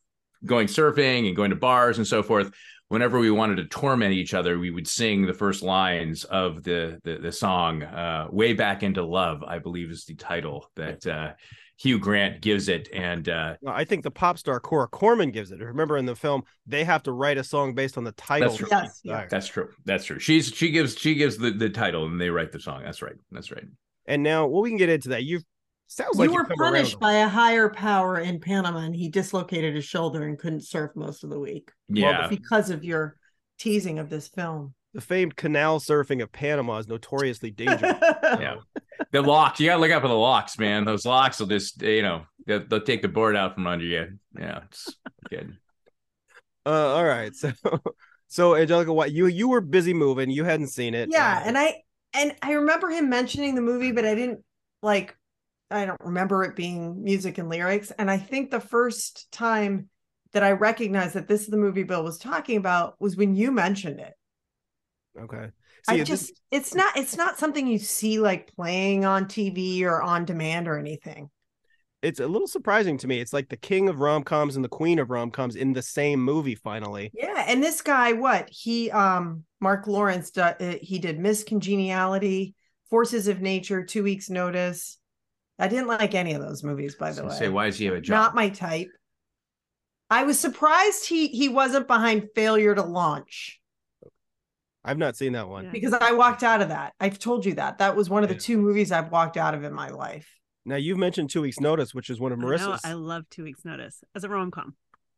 going 0.45 0.67
surfing 0.67 1.27
and 1.27 1.35
going 1.35 1.51
to 1.51 1.57
bars 1.57 1.97
and 1.97 2.07
so 2.07 2.23
forth, 2.23 2.51
whenever 2.89 3.19
we 3.19 3.31
wanted 3.31 3.57
to 3.57 3.65
torment 3.65 4.13
each 4.13 4.35
other, 4.35 4.59
we 4.59 4.71
would 4.71 4.87
sing 4.87 5.25
the 5.25 5.35
first 5.35 5.63
lines 5.63 6.25
of 6.25 6.63
the 6.63 7.01
the, 7.03 7.17
the 7.17 7.33
song 7.33 7.83
uh, 7.83 8.29
"Way 8.31 8.53
Back 8.53 8.83
into 8.83 9.03
Love," 9.03 9.43
I 9.43 9.59
believe 9.59 9.91
is 9.91 10.05
the 10.05 10.17
title 10.17 10.71
that 10.77 11.07
uh, 11.07 11.33
Hugh 11.81 11.99
Grant 11.99 12.43
gives 12.43 12.69
it, 12.69 12.91
and 12.93 13.27
uh, 13.27 13.57
No, 13.63 13.71
I 13.71 13.85
think 13.85 14.03
the 14.03 14.11
pop 14.11 14.37
star 14.37 14.61
Cora 14.61 14.87
Corman 14.87 15.31
gives 15.31 15.51
it. 15.51 15.61
Remember 15.61 15.97
in 15.97 16.05
the 16.05 16.15
film, 16.15 16.43
they 16.67 16.85
have 16.85 17.03
to 17.05 17.13
write 17.13 17.39
a 17.39 17.45
song 17.45 17.75
based 17.75 17.97
on 17.97 18.05
the 18.05 18.13
title. 18.13 18.49
That's 18.49 18.59
true. 18.59 18.69
Yes, 18.71 19.01
yeah. 19.03 19.27
that's 19.31 19.47
true. 19.47 19.71
That's 19.87 20.05
true. 20.05 20.19
She's 20.19 20.49
she 20.49 20.73
gives 20.73 20.99
she 20.99 21.15
gives 21.15 21.39
the, 21.39 21.51
the 21.51 21.71
title, 21.71 22.05
and 22.05 22.21
they 22.21 22.29
write 22.29 22.53
the 22.53 22.61
song. 22.61 22.83
That's 22.85 23.01
right. 23.01 23.15
That's 23.33 23.51
right. 23.51 23.65
And 24.05 24.23
now, 24.23 24.47
well, 24.47 24.61
we 24.61 24.69
can 24.69 24.77
get 24.77 24.91
into 24.91 25.09
that. 25.11 25.25
You 25.25 25.41
sounds 25.87 26.19
like 26.19 26.29
you 26.29 26.35
were 26.35 26.45
punished 26.45 27.01
by 27.01 27.15
a 27.15 27.29
higher 27.29 27.71
power 27.71 28.19
in 28.19 28.41
Panama 28.41 28.81
and 28.81 28.95
he 28.95 29.09
dislocated 29.09 29.75
his 29.75 29.85
shoulder 29.85 30.25
and 30.25 30.39
couldn't 30.39 30.65
surf 30.65 30.91
most 30.95 31.25
of 31.25 31.31
the 31.31 31.41
week 31.41 31.71
Yeah. 31.89 32.29
because 32.29 32.69
of 32.69 32.85
your 32.85 33.17
teasing 33.59 33.99
of 33.99 34.11
this 34.11 34.29
film. 34.29 34.75
The 34.95 35.01
famed 35.01 35.37
canal 35.37 35.81
surfing 35.81 36.23
of 36.23 36.33
Panama 36.33 36.79
is 36.79 36.89
notoriously 36.89 37.51
dangerous. 37.51 37.97
yeah. 38.23 38.57
The 39.13 39.23
locks, 39.23 39.61
you 39.61 39.67
gotta 39.67 39.81
look 39.81 39.91
out 39.91 40.03
for 40.03 40.09
the 40.09 40.15
locks, 40.15 40.59
man. 40.59 40.85
Those 40.85 41.05
locks 41.07 41.41
will 41.41 41.47
just, 41.47 41.81
you 41.83 42.03
know, 42.03 42.23
they'll, 42.47 42.67
they'll 42.67 42.81
take 42.81 43.03
the 43.03 43.09
board 43.09 43.37
out 43.37 43.55
from 43.55 43.67
under 43.67 43.85
you. 43.85 44.19
Yeah, 44.39 44.61
it's 44.67 44.95
good. 45.29 45.57
Uh, 46.67 46.95
all 46.95 47.05
right, 47.05 47.35
so 47.35 47.53
so 48.29 48.57
Angelica, 48.57 48.93
what 48.93 49.13
you 49.13 49.27
you 49.27 49.49
were 49.49 49.61
busy 49.61 49.95
moving, 49.95 50.31
you 50.31 50.45
hadn't 50.45 50.69
seen 50.69 50.95
it. 50.95 51.09
yeah, 51.11 51.39
Uh, 51.39 51.49
and 51.49 51.59
I 51.59 51.83
and 52.13 52.35
I 52.43 52.53
remember 52.53 52.91
him 52.91 53.09
mentioning 53.09 53.55
the 53.55 53.63
movie, 53.63 53.93
but 53.93 54.05
I 54.05 54.15
didn't 54.15 54.45
like 54.83 55.17
I 55.71 55.87
don't 55.87 56.01
remember 56.01 56.43
it 56.45 56.57
being 56.57 57.03
music 57.03 57.39
and 57.39 57.49
lyrics. 57.49 57.93
And 57.93 58.11
I 58.11 58.19
think 58.19 58.51
the 58.51 58.61
first 58.61 59.31
time 59.31 59.89
that 60.33 60.43
I 60.43 60.53
recognized 60.53 61.15
that 61.15 61.29
this 61.29 61.43
is 61.43 61.49
the 61.49 61.57
movie 61.57 61.85
Bill 61.85 62.05
was 62.05 62.19
talking 62.19 62.57
about 62.57 62.95
was 63.01 63.17
when 63.17 63.35
you 63.35 63.51
mentioned 63.53 64.01
it. 64.01 64.15
Okay. 65.19 65.49
I 65.89 65.97
this- 65.99 66.09
just 66.09 66.33
it's 66.51 66.75
not 66.75 66.97
it's 66.97 67.17
not 67.17 67.39
something 67.39 67.67
you 67.67 67.79
see 67.79 68.19
like 68.21 68.53
playing 68.55 69.05
on 69.05 69.27
TV 69.27 69.83
or 69.83 70.03
on 70.03 70.25
demand 70.25 70.69
or 70.69 70.79
anything. 70.79 71.31
it's 72.03 72.21
a 72.21 72.27
little 72.27 72.47
surprising 72.49 72.97
to 72.99 73.07
me. 73.07 73.21
It's 73.21 73.33
like 73.33 73.49
the 73.49 73.57
king 73.57 73.89
of 73.89 74.01
rom 74.01 74.23
coms 74.23 74.57
and 74.57 74.65
the 74.65 74.69
queen 74.69 74.99
of 74.99 75.11
rom 75.11 75.31
coms 75.31 75.57
in 75.57 75.73
the 75.73 75.83
same 75.83 76.23
movie. 76.23 76.55
Finally, 76.55 77.11
Yeah, 77.15 77.45
and 77.47 77.63
this 77.63 77.83
guy, 77.83 78.13
what 78.13 78.49
he, 78.51 78.91
um, 78.91 79.45
Marc 79.61 79.87
Lawrence, 79.87 80.37
uh, 80.39 80.77
he 80.81 80.99
did 80.99 81.19
Miss 81.19 81.45
Congeniality, 81.45 82.55
Forces 82.89 83.29
of 83.29 83.41
Nature, 83.43 83.85
Two 83.85 84.03
Weeks 84.03 84.31
Notice. 84.31 84.99
I 85.59 85.69
didn't 85.69 85.89
like 85.89 86.15
any 86.15 86.33
of 86.33 86.41
those 86.41 86.65
movies, 86.65 86.95
by 86.95 87.11
the 87.13 87.21
gonna 87.21 87.33
way. 87.35 87.39
say, 87.39 87.49
why 87.51 87.67
does 87.67 87.77
he 87.79 87.85
have 87.85 87.95
a 87.95 88.01
job? 88.01 88.15
Not 88.15 88.35
my 88.35 88.49
type. 88.49 88.89
I 90.09 90.25
was 90.25 90.39
surprised 90.41 91.07
he 91.07 91.29
he 91.29 91.49
wasn't 91.51 91.87
behind 91.87 92.29
Failure 92.35 92.75
to 92.75 92.83
Launch 92.83 93.60
I've 94.85 94.99
not 94.99 95.17
seen 95.17 95.33
that 95.35 95.49
one. 95.49 95.65
Yeah. 95.65 95.71
because 95.73 95.93
I 95.93 96.13
walked 96.13 96.43
out 96.43 96.63
of 96.63 96.69
that. 96.69 96.95
I've 96.99 97.19
told 97.19 97.45
you 97.45 97.55
that 97.55 97.79
that 97.79 97.97
was 97.97 98.09
one 98.09 98.23
of 98.23 98.29
the 98.29 98.35
two 98.35 98.57
movies 98.57 98.93
I've 98.93 99.11
walked 99.11 99.37
out 99.37 99.55
of 99.55 99.63
in 99.65 99.73
my 99.73 99.89
life. 99.89 100.29
Now 100.65 100.77
you've 100.77 100.99
mentioned 100.99 101.31
Two 101.31 101.43
Weeks 101.43 101.61
Notice, 101.61 101.95
which 101.95 102.11
is 102.11 102.21
one 102.21 102.33
of 102.33 102.39
Marisa's. 102.39 102.81
I 102.85 102.93
love 102.93 103.25
Two 103.31 103.45
Weeks 103.45 103.65
Notice 103.65 104.03
as 104.15 104.25
a 104.25 104.29
rom 104.29 104.51
com. 104.51 104.75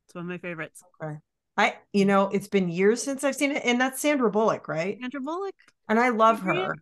It's 0.07 0.15
one 0.15 0.25
of 0.25 0.29
my 0.29 0.39
favorites. 0.39 0.83
Okay. 1.03 1.19
I, 1.57 1.77
you 1.93 2.05
know, 2.05 2.29
it's 2.29 2.49
been 2.49 2.69
years 2.69 3.03
since 3.03 3.25
I've 3.25 3.37
seen 3.37 3.53
it, 3.53 3.63
and 3.65 3.81
that's 3.81 4.01
Sandra 4.01 4.31
Bullock, 4.31 4.69
right? 4.69 4.99
Sandra 5.01 5.21
Bullock. 5.21 5.55
And 5.89 5.99
I 5.99 6.09
love 6.09 6.41
her. 6.41 6.77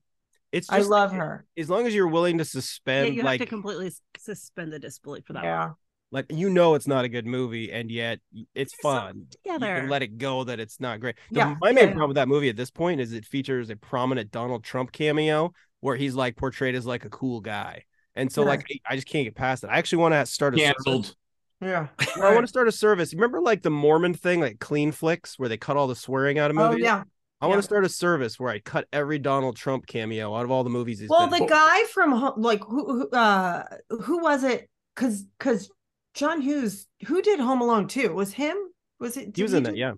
It's 0.53 0.71
I 0.71 0.79
love 0.79 1.11
like, 1.11 1.21
her. 1.21 1.47
As 1.57 1.71
long 1.71 1.87
as 1.87 1.95
you're 1.95 2.09
willing 2.09 2.39
to 2.39 2.43
Yeah, 2.43 2.51
suspend, 2.51 3.15
you 3.15 3.23
like, 3.23 3.41
have 3.41 3.47
to 3.47 3.51
completely 3.51 3.93
suspend 4.19 4.73
the 4.73 4.79
disbelief 4.79 5.25
for 5.27 5.33
that 5.35 5.45
one. 5.45 5.75
Yeah. 6.13 6.17
like 6.17 6.27
you 6.31 6.51
know, 6.51 6.75
it's 6.75 6.87
not 6.87 7.05
a 7.05 7.09
good 7.09 7.27
movie, 7.27 7.71
and 7.73 7.91
yet 7.91 8.21
it's 8.55 8.75
There's 8.83 8.95
something 8.95 9.13
fun. 9.13 9.27
You 9.45 9.53
Together. 9.55 9.81
can 9.81 9.89
let 9.89 10.03
it 10.03 10.19
go 10.19 10.45
that 10.45 10.61
it's 10.61 10.81
not 10.81 11.01
great. 11.01 11.17
The- 11.31 11.39
Yeah, 11.39 11.55
my 11.61 11.73
main 11.73 11.85
yeah. 11.89 11.91
problem 11.93 12.09
with 12.09 12.15
that 12.17 12.29
movie 12.29 12.49
at 12.49 12.57
this 12.57 12.71
point 12.71 13.01
is 13.01 13.13
it 13.13 13.25
features 13.25 13.71
a 13.71 13.77
prominent 13.77 14.31
Donald 14.31 14.65
Trump 14.65 14.93
cameo 14.93 15.53
where 15.81 15.97
he's 15.97 16.15
like 16.15 16.37
portrayed 16.37 16.75
as 16.75 16.85
like 16.87 17.05
a 17.05 17.11
cool 17.11 17.41
guy, 17.41 17.85
and 18.15 18.31
so 18.33 18.43
Yeah. 18.43 18.49
like 18.49 18.67
I 18.87 18.93
I 18.93 18.97
just 18.97 19.07
can't 19.09 19.25
get 19.25 19.35
past 19.35 19.65
it. 19.65 19.69
I 19.69 19.79
actually 19.79 19.99
want 20.03 20.15
to 20.15 20.27
start 20.27 20.55
a 20.55 20.59
service. 20.59 20.75
Canceled. 20.85 21.15
Yeah. 21.61 21.89
I 22.23 22.33
want 22.35 22.43
to 22.45 22.49
start 22.49 22.69
a 22.69 22.73
service. 22.73 23.13
Remember 23.15 23.41
like 23.41 23.63
the 23.63 23.71
Mormon 23.71 24.15
thing, 24.15 24.41
like 24.41 24.59
Clean 24.61 24.93
Flicks, 24.93 25.39
where 25.39 25.49
they 25.49 25.59
cut 25.59 25.77
all 25.77 25.87
the 25.87 25.95
swearing 25.97 26.39
out 26.39 26.51
of 26.51 26.57
movies 26.57 26.67
Oh 26.69 26.71
movies. 26.73 26.85
yeah. 26.85 27.03
I 27.43 27.47
want 27.47 27.59
to 27.59 27.63
start 27.63 27.85
a 27.87 27.89
service 27.89 28.39
where 28.39 28.51
I 28.51 28.59
cut 28.59 28.87
every 28.93 29.19
Donald 29.19 29.57
Trump 29.57 29.87
cameo 29.87 30.35
out 30.37 30.45
of 30.45 30.51
all 30.51 30.63
the 30.65 30.69
movies 30.71 30.99
he's 31.01 31.09
Well, 31.09 31.27
been 31.27 31.39
the 31.39 31.45
in. 31.45 31.49
guy 31.49 31.85
from 31.85 32.33
like 32.37 32.63
who, 32.65 32.85
who 32.87 33.11
uh 33.11 33.65
who 34.03 34.19
was 34.23 34.45
it? 34.45 34.69
Because 34.95 35.25
because 35.39 35.71
John 36.15 36.41
Hughes, 36.41 36.87
who 37.07 37.23
did 37.23 37.41
Home 37.41 37.61
Alone 37.61 37.87
too, 37.89 38.13
was 38.13 38.33
him? 38.33 38.57
Was 38.99 39.17
it? 39.17 39.27
he 39.27 39.31
did 39.33 39.43
was 39.43 39.55
in 39.55 39.63
do- 39.63 39.71
that, 39.71 39.77
yeah. 39.77 39.93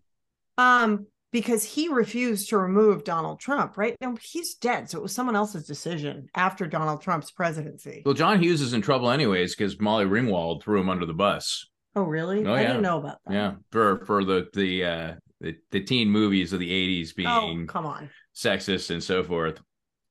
Um, 0.59 1.07
because 1.33 1.65
he 1.65 1.89
refused 1.89 2.51
to 2.51 2.59
remove 2.59 3.05
Donald 3.05 3.41
Trump. 3.41 3.79
Right 3.79 3.97
now, 4.03 4.15
he's 4.21 4.55
dead, 4.55 4.91
so 4.91 4.99
it 4.99 5.03
was 5.03 5.15
someone 5.15 5.35
else's 5.35 5.67
decision 5.67 6.29
after 6.35 6.67
Donald 6.67 7.01
Trump's 7.01 7.31
presidency. 7.31 8.03
Well, 8.05 8.15
John 8.15 8.43
Hughes 8.43 8.61
is 8.61 8.75
in 8.75 8.83
trouble 8.83 9.11
anyways 9.11 9.57
because 9.57 9.81
Molly 9.81 10.05
Ringwald 10.05 10.63
threw 10.63 10.79
him 10.81 10.91
under 10.91 11.07
the 11.07 11.15
bus. 11.15 11.67
Oh, 11.97 12.03
really? 12.03 12.45
Oh, 12.47 12.53
I 12.53 12.61
yeah. 12.63 12.67
didn't 12.69 12.83
know 12.83 12.99
about 12.99 13.19
that. 13.27 13.33
Yeah, 13.35 13.53
for 13.71 14.05
for 14.05 14.25
the 14.25 14.49
the 14.53 14.85
uh 14.85 15.15
the, 15.41 15.57
the 15.71 15.81
teen 15.81 16.09
movies 16.11 16.53
of 16.53 16.61
the 16.61 16.71
'80s 16.71 17.15
being 17.15 17.29
Oh, 17.29 17.47
being 17.47 17.67
come 17.67 17.87
on. 17.87 18.11
sexist 18.37 18.91
and 18.91 19.03
so 19.03 19.23
forth. 19.25 19.61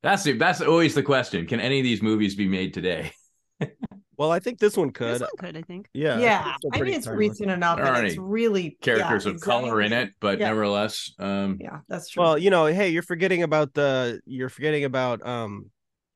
That's 0.04 0.24
the, 0.24 0.34
that's 0.34 0.62
always 0.62 0.96
the 0.96 1.04
question. 1.04 1.46
Can 1.46 1.60
any 1.60 1.80
of 1.80 1.84
these 1.84 2.02
movies 2.02 2.36
be 2.36 2.48
made 2.48 2.74
today? 2.74 3.12
Well, 4.22 4.32
I 4.32 4.38
think 4.40 4.60
this 4.60 4.78
one 4.78 4.92
could. 4.92 5.16
This 5.16 5.22
one 5.22 5.30
could, 5.40 5.58
I 5.58 5.64
think. 5.64 5.90
Yeah. 5.96 6.10
I 6.10 6.14
think 6.14 6.24
Yeah, 6.24 6.56
still 6.58 6.70
I 6.76 6.82
mean 6.82 6.94
it's 6.94 7.06
timeless. 7.08 7.30
recent 7.30 7.50
enough 7.50 7.78
There 7.78 7.86
that 7.86 8.06
it's 8.06 8.18
really 8.18 8.78
Characters 8.80 9.26
yeah, 9.26 9.32
of 9.32 9.42
color 9.42 9.82
in 9.82 9.92
it, 9.94 10.12
but 10.20 10.38
Yeah. 10.38 10.50
nevertheless, 10.50 11.12
um, 11.18 11.58
Yeah, 11.60 11.80
that's 11.90 12.10
true. 12.10 12.22
Well, 12.22 12.38
you 12.38 12.52
know, 12.52 12.68
hey, 12.68 12.90
you're 12.90 13.02
forgetting 13.02 13.42
about 13.42 13.74
the 13.74 14.22
you're 14.28 14.50
forgetting 14.50 14.84
about 14.84 15.26
um 15.26 15.72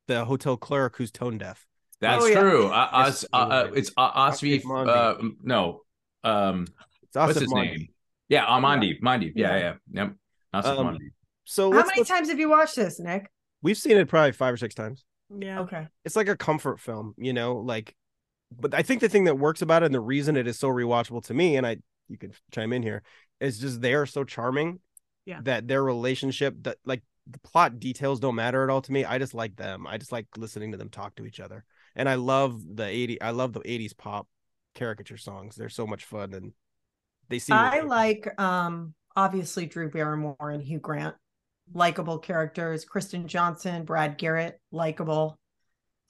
the 0.05 0.23
hotel 0.23 0.55
clerk 0.55 0.97
who's 0.97 1.09
tone 1.09 1.39
deaf. 1.39 1.65
that's 1.99 2.23
Oh, 2.23 2.27
yeah. 2.27 2.39
true. 2.41 2.67
Uh, 2.67 2.89
Yes, 2.93 3.23
Os, 3.23 3.25
uh, 3.33 3.37
uh, 3.37 3.71
it's 3.73 3.91
uh, 3.97 4.11
Osvi. 4.29 4.61
Uh, 4.87 5.15
no, 5.41 5.81
um, 6.23 6.67
It's 7.01 7.15
what's 7.15 7.37
Asif 7.39 7.41
his 7.41 7.51
Mandi. 7.55 7.69
name? 7.71 7.87
Yeah, 8.29 8.45
Amandi. 8.45 9.01
Mandi. 9.01 9.33
Yeah, 9.35 9.57
yeah, 9.57 9.73
Yeah. 9.91 10.03
yep. 10.03 10.13
Asif 10.53 10.77
Um, 10.77 10.99
So 11.45 11.71
How 11.71 11.85
many 11.85 12.01
look- 12.01 12.07
times 12.07 12.29
have 12.29 12.37
you 12.39 12.49
watched 12.49 12.75
this, 12.75 12.99
Nick? 12.99 13.31
we've 13.63 13.77
seen 13.77 13.97
it 13.97 14.07
probably 14.07 14.31
five 14.33 14.53
or 14.53 14.57
six 14.57 14.75
times. 14.75 15.03
Yeah. 15.29 15.61
Okay. 15.61 15.87
It's 16.03 16.15
like 16.15 16.27
a 16.27 16.37
comfort 16.37 16.79
film, 16.79 17.13
you 17.17 17.33
know, 17.33 17.57
like 17.57 17.95
but 18.57 18.73
I 18.73 18.83
think 18.83 19.01
the 19.01 19.09
thing 19.09 19.25
that 19.25 19.39
works 19.39 19.61
about 19.61 19.83
it 19.83 19.87
and 19.87 19.95
the 19.95 19.99
reason 19.99 20.37
it 20.37 20.47
is 20.47 20.57
so 20.59 20.69
rewatchable 20.69 21.25
to 21.25 21.33
me, 21.33 21.57
and 21.57 21.65
I 21.65 21.77
you 22.07 22.17
can 22.17 22.31
chime 22.51 22.73
in 22.73 22.83
here, 22.83 23.01
is 23.39 23.59
just 23.59 23.81
they 23.81 23.93
are 23.95 24.05
so 24.05 24.23
charming 24.23 24.79
Yeah. 25.25 25.39
that 25.43 25.67
their 25.67 25.83
relationship 25.83 26.55
that 26.63 26.77
like 26.85 27.01
the 27.27 27.39
plot 27.39 27.79
details 27.79 28.19
don't 28.19 28.35
matter 28.35 28.63
at 28.63 28.69
all 28.69 28.81
to 28.81 28.91
me. 28.91 29.03
I 29.03 29.17
just 29.17 29.33
like 29.33 29.55
them. 29.55 29.87
I 29.87 29.97
just 29.97 30.11
like 30.11 30.27
listening 30.37 30.71
to 30.71 30.77
them 30.77 30.89
talk 30.89 31.15
to 31.15 31.25
each 31.25 31.39
other. 31.39 31.65
And 31.95 32.07
I 32.07 32.15
love 32.15 32.61
the 32.75 32.85
80 32.85 33.19
I 33.21 33.31
love 33.31 33.53
the 33.53 33.61
80s 33.67 33.93
pop 33.93 34.27
caricature 34.75 35.17
songs. 35.17 35.55
They're 35.55 35.69
so 35.69 35.87
much 35.87 36.05
fun 36.05 36.33
and 36.33 36.53
they 37.29 37.39
seem 37.39 37.55
I 37.55 37.81
like 37.81 38.39
um 38.39 38.93
obviously 39.15 39.65
Drew 39.65 39.89
Barrymore 39.89 40.51
and 40.51 40.61
Hugh 40.61 40.79
Grant, 40.79 41.15
likable 41.73 42.19
characters. 42.19 42.85
Kristen 42.85 43.27
Johnston, 43.27 43.85
Brad 43.85 44.17
Garrett, 44.17 44.59
likable. 44.71 45.39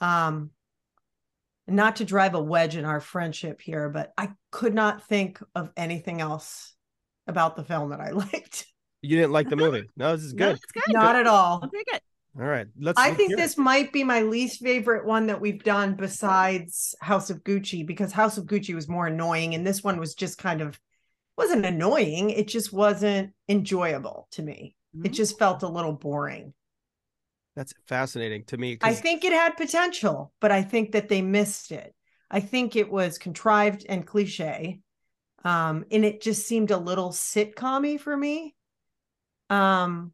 Um, 0.01 0.51
not 1.67 1.95
to 1.97 2.05
drive 2.05 2.35
a 2.35 2.41
wedge 2.41 2.75
in 2.75 2.85
our 2.85 2.99
friendship 2.99 3.59
here, 3.61 3.89
but 3.89 4.13
I 4.17 4.29
could 4.51 4.73
not 4.75 5.03
think 5.07 5.39
of 5.55 5.71
anything 5.75 6.21
else 6.21 6.73
about 7.27 7.55
the 7.55 7.63
film 7.63 7.89
that 7.89 7.99
I 7.99 8.09
liked. 8.11 8.67
you 9.01 9.17
didn't 9.17 9.31
like 9.31 9.49
the 9.49 9.55
movie. 9.55 9.89
No, 9.97 10.15
this 10.15 10.25
is 10.25 10.33
No, 10.33 10.47
good. 10.49 10.55
it's 10.57 10.71
good. 10.71 10.93
Not 10.93 11.15
at 11.15 11.25
all. 11.27 11.61
I'll 11.63 11.69
take 11.69 11.87
it. 11.93 12.01
All 12.37 12.45
right. 12.45 12.67
Let's 12.77 12.99
I 12.99 13.13
think 13.13 13.29
hear 13.29 13.37
it. 13.37 13.41
this 13.41 13.57
might 13.57 13.93
be 13.93 14.03
my 14.03 14.21
least 14.21 14.61
favorite 14.61 15.05
one 15.05 15.27
that 15.27 15.39
we've 15.39 15.63
done 15.63 15.95
besides 15.95 16.93
House 17.01 17.29
of 17.29 17.43
Gucci 17.45 17.87
because 17.87 18.11
House 18.11 18.37
of 18.37 18.45
Gucci 18.45 18.75
was 18.75 18.89
more 18.89 19.07
annoying 19.07 19.55
and 19.55 19.65
this 19.65 19.81
one 19.83 19.99
was 19.99 20.13
just 20.15 20.37
kind 20.37 20.61
of 20.61 20.77
wasn't 21.37 21.65
annoying, 21.65 22.29
it 22.29 22.47
just 22.47 22.71
wasn't 22.73 23.31
enjoyable 23.49 24.27
to 24.31 24.41
me. 24.43 24.75
It 25.03 25.09
Mhm. 25.09 25.15
just 25.15 25.37
felt 25.37 25.63
a 25.63 25.67
little 25.67 25.93
boring. 25.93 26.53
That's 27.55 27.73
fascinating 27.87 28.45
to 28.45 28.57
me. 28.57 28.77
I 28.81 28.93
think 28.93 29.23
it 29.23 29.33
had 29.33 29.57
potential, 29.57 30.33
but 30.41 30.51
I 30.51 30.61
think 30.61 30.91
that 30.91 31.09
they 31.09 31.21
missed 31.21 31.71
it. 31.71 31.93
I 32.29 32.39
think 32.39 32.75
it 32.75 32.91
was 32.91 33.17
contrived 33.17 33.85
and 33.87 34.05
cliche. 34.05 34.79
Um, 35.43 35.85
and 35.91 36.03
it 36.03 36.21
just 36.21 36.47
seemed 36.47 36.71
a 36.71 36.77
little 36.77 37.11
sitcom 37.11 37.99
for 37.99 38.17
me. 38.17 38.55
Um, 39.51 40.11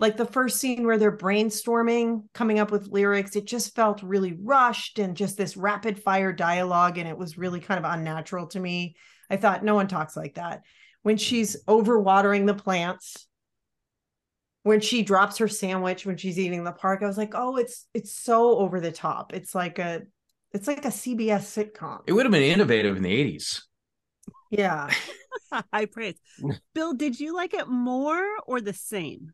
like 0.00 0.16
the 0.16 0.26
first 0.26 0.58
scene 0.58 0.84
where 0.84 0.98
they're 0.98 1.16
brainstorming, 1.16 2.24
coming 2.34 2.58
up 2.58 2.72
with 2.72 2.88
lyrics, 2.88 3.36
it 3.36 3.46
just 3.46 3.74
felt 3.74 4.02
really 4.02 4.32
rushed 4.32 4.98
and 4.98 5.16
just 5.16 5.36
this 5.36 5.56
rapid 5.56 6.02
fire 6.02 6.32
dialogue, 6.32 6.98
and 6.98 7.08
it 7.08 7.16
was 7.16 7.38
really 7.38 7.60
kind 7.60 7.84
of 7.84 7.90
unnatural 7.90 8.48
to 8.48 8.60
me. 8.60 8.96
I 9.30 9.36
thought 9.36 9.64
no 9.64 9.76
one 9.76 9.86
talks 9.86 10.16
like 10.16 10.34
that. 10.34 10.62
When 11.02 11.18
she's 11.18 11.62
overwatering 11.66 12.46
the 12.46 12.54
plants, 12.54 13.27
when 14.68 14.80
she 14.80 15.02
drops 15.02 15.38
her 15.38 15.48
sandwich 15.48 16.04
when 16.04 16.18
she's 16.18 16.38
eating 16.38 16.58
in 16.58 16.64
the 16.64 16.72
park, 16.72 17.02
I 17.02 17.06
was 17.06 17.16
like, 17.16 17.32
oh, 17.34 17.56
it's 17.56 17.86
it's 17.94 18.12
so 18.12 18.58
over 18.58 18.80
the 18.80 18.92
top. 18.92 19.32
It's 19.32 19.54
like 19.54 19.78
a 19.78 20.02
it's 20.52 20.68
like 20.68 20.84
a 20.84 20.88
CBS 20.88 21.72
sitcom. 21.72 22.00
It 22.06 22.12
would 22.12 22.26
have 22.26 22.32
been 22.32 22.42
innovative 22.42 22.94
in 22.94 23.02
the 23.02 23.34
'80s. 23.34 23.62
Yeah. 24.50 24.90
High 25.72 25.86
praise. 25.86 26.16
Bill, 26.74 26.92
did 26.92 27.18
you 27.18 27.34
like 27.34 27.54
it 27.54 27.66
more 27.66 28.22
or 28.46 28.60
the 28.60 28.74
same 28.74 29.32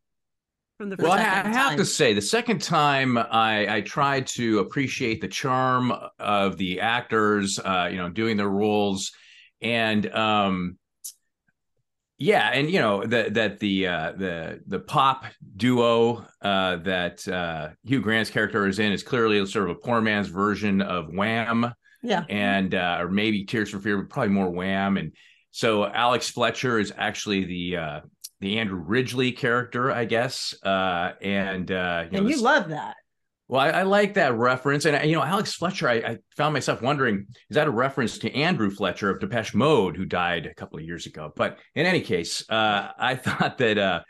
from 0.79 0.91
the 0.91 0.97
first 0.97 1.09
Well, 1.09 1.19
I, 1.19 1.23
I 1.23 1.49
have 1.49 1.71
time? 1.71 1.79
to 1.79 1.85
say, 1.85 2.15
the 2.15 2.23
second 2.23 2.63
time 2.63 3.19
I, 3.19 3.77
I 3.77 3.81
tried 3.81 4.29
to 4.29 4.61
appreciate 4.61 5.21
the 5.21 5.29
charm 5.29 5.93
of 6.21 6.57
the 6.57 6.81
actors, 6.81 7.59
uh, 7.59 7.89
you 7.91 7.97
know, 7.97 8.09
doing 8.09 8.37
their 8.37 8.49
roles, 8.49 9.11
and 9.61 10.09
um, 10.15 10.79
yeah, 12.19 12.51
and 12.53 12.71
you 12.71 12.81
know 12.81 13.05
that 13.05 13.35
that 13.35 13.59
the 13.59 13.87
uh, 13.89 14.13
the 14.17 14.61
the 14.67 14.79
pop 14.79 15.25
duo 15.57 16.25
uh, 16.43 16.77
that 16.77 17.27
uh, 17.29 17.71
Hugh 17.85 18.01
Grant's 18.01 18.31
character 18.31 18.67
is 18.67 18.79
in 18.79 18.93
is 18.93 19.03
clearly 19.03 19.45
sort 19.47 19.69
of 19.71 19.77
a 19.77 19.81
poor 19.81 20.01
man's 20.01 20.29
version 20.29 20.81
of 20.83 21.09
Wham 21.13 21.73
Yeah. 22.03 22.25
and 22.29 22.75
uh, 22.75 22.99
or 23.01 23.09
maybe 23.09 23.45
Tears 23.45 23.71
for 23.71 23.79
Fear, 23.81 24.03
but 24.03 24.11
probably 24.11 24.33
more 24.33 24.51
Wham. 24.51 24.97
And 24.97 25.13
so 25.51 25.85
Alex 25.87 26.31
Fletcher 26.31 26.79
is 26.79 26.93
actually 26.97 27.45
the 27.45 27.77
uh, 27.77 28.01
the 28.41 28.59
Andrew 28.59 28.83
Ridgeley 28.85 29.33
character, 29.37 29.91
I 29.91 30.05
guess. 30.05 30.55
Uh, 30.63 31.13
and 31.23 31.71
uh, 31.71 32.05
you 32.07 32.11
know, 32.13 32.19
and 32.19 32.29
you 32.29 32.35
this- 32.35 32.43
love 32.43 32.69
that. 32.71 32.97
Well, 33.49 33.61
I, 33.61 33.71
I 33.71 33.83
like 33.83 34.15
that 34.15 34.35
reference, 34.35 34.85
and 34.85 35.09
you 35.09 35.17
know, 35.17 35.23
Alex 35.23 35.55
Fletcher. 35.55 35.89
I, 35.89 35.95
I 35.95 36.19
found 36.37 36.55
myself 36.55 36.83
wondering, 36.83 37.27
is 37.51 37.55
that 37.55 37.67
a 37.67 37.71
reference 37.71 38.19
to 38.19 38.35
Andrew 38.35 38.71
Fletcher 38.71 39.11
of 39.11 39.21
Depeche 39.21 39.55
Mode, 39.55 39.97
who 39.97 40.05
died 40.05 40.47
a 40.47 40.55
couple 40.55 40.79
of 40.79 40.85
years 40.85 41.07
ago? 41.07 41.33
But 41.35 41.59
in 41.75 41.87
any 41.87 42.01
case, 42.01 42.49
uh, 42.49 42.89
I 42.99 43.15
thought 43.17 43.59
that. 43.59 43.79
Uh, 43.79 44.03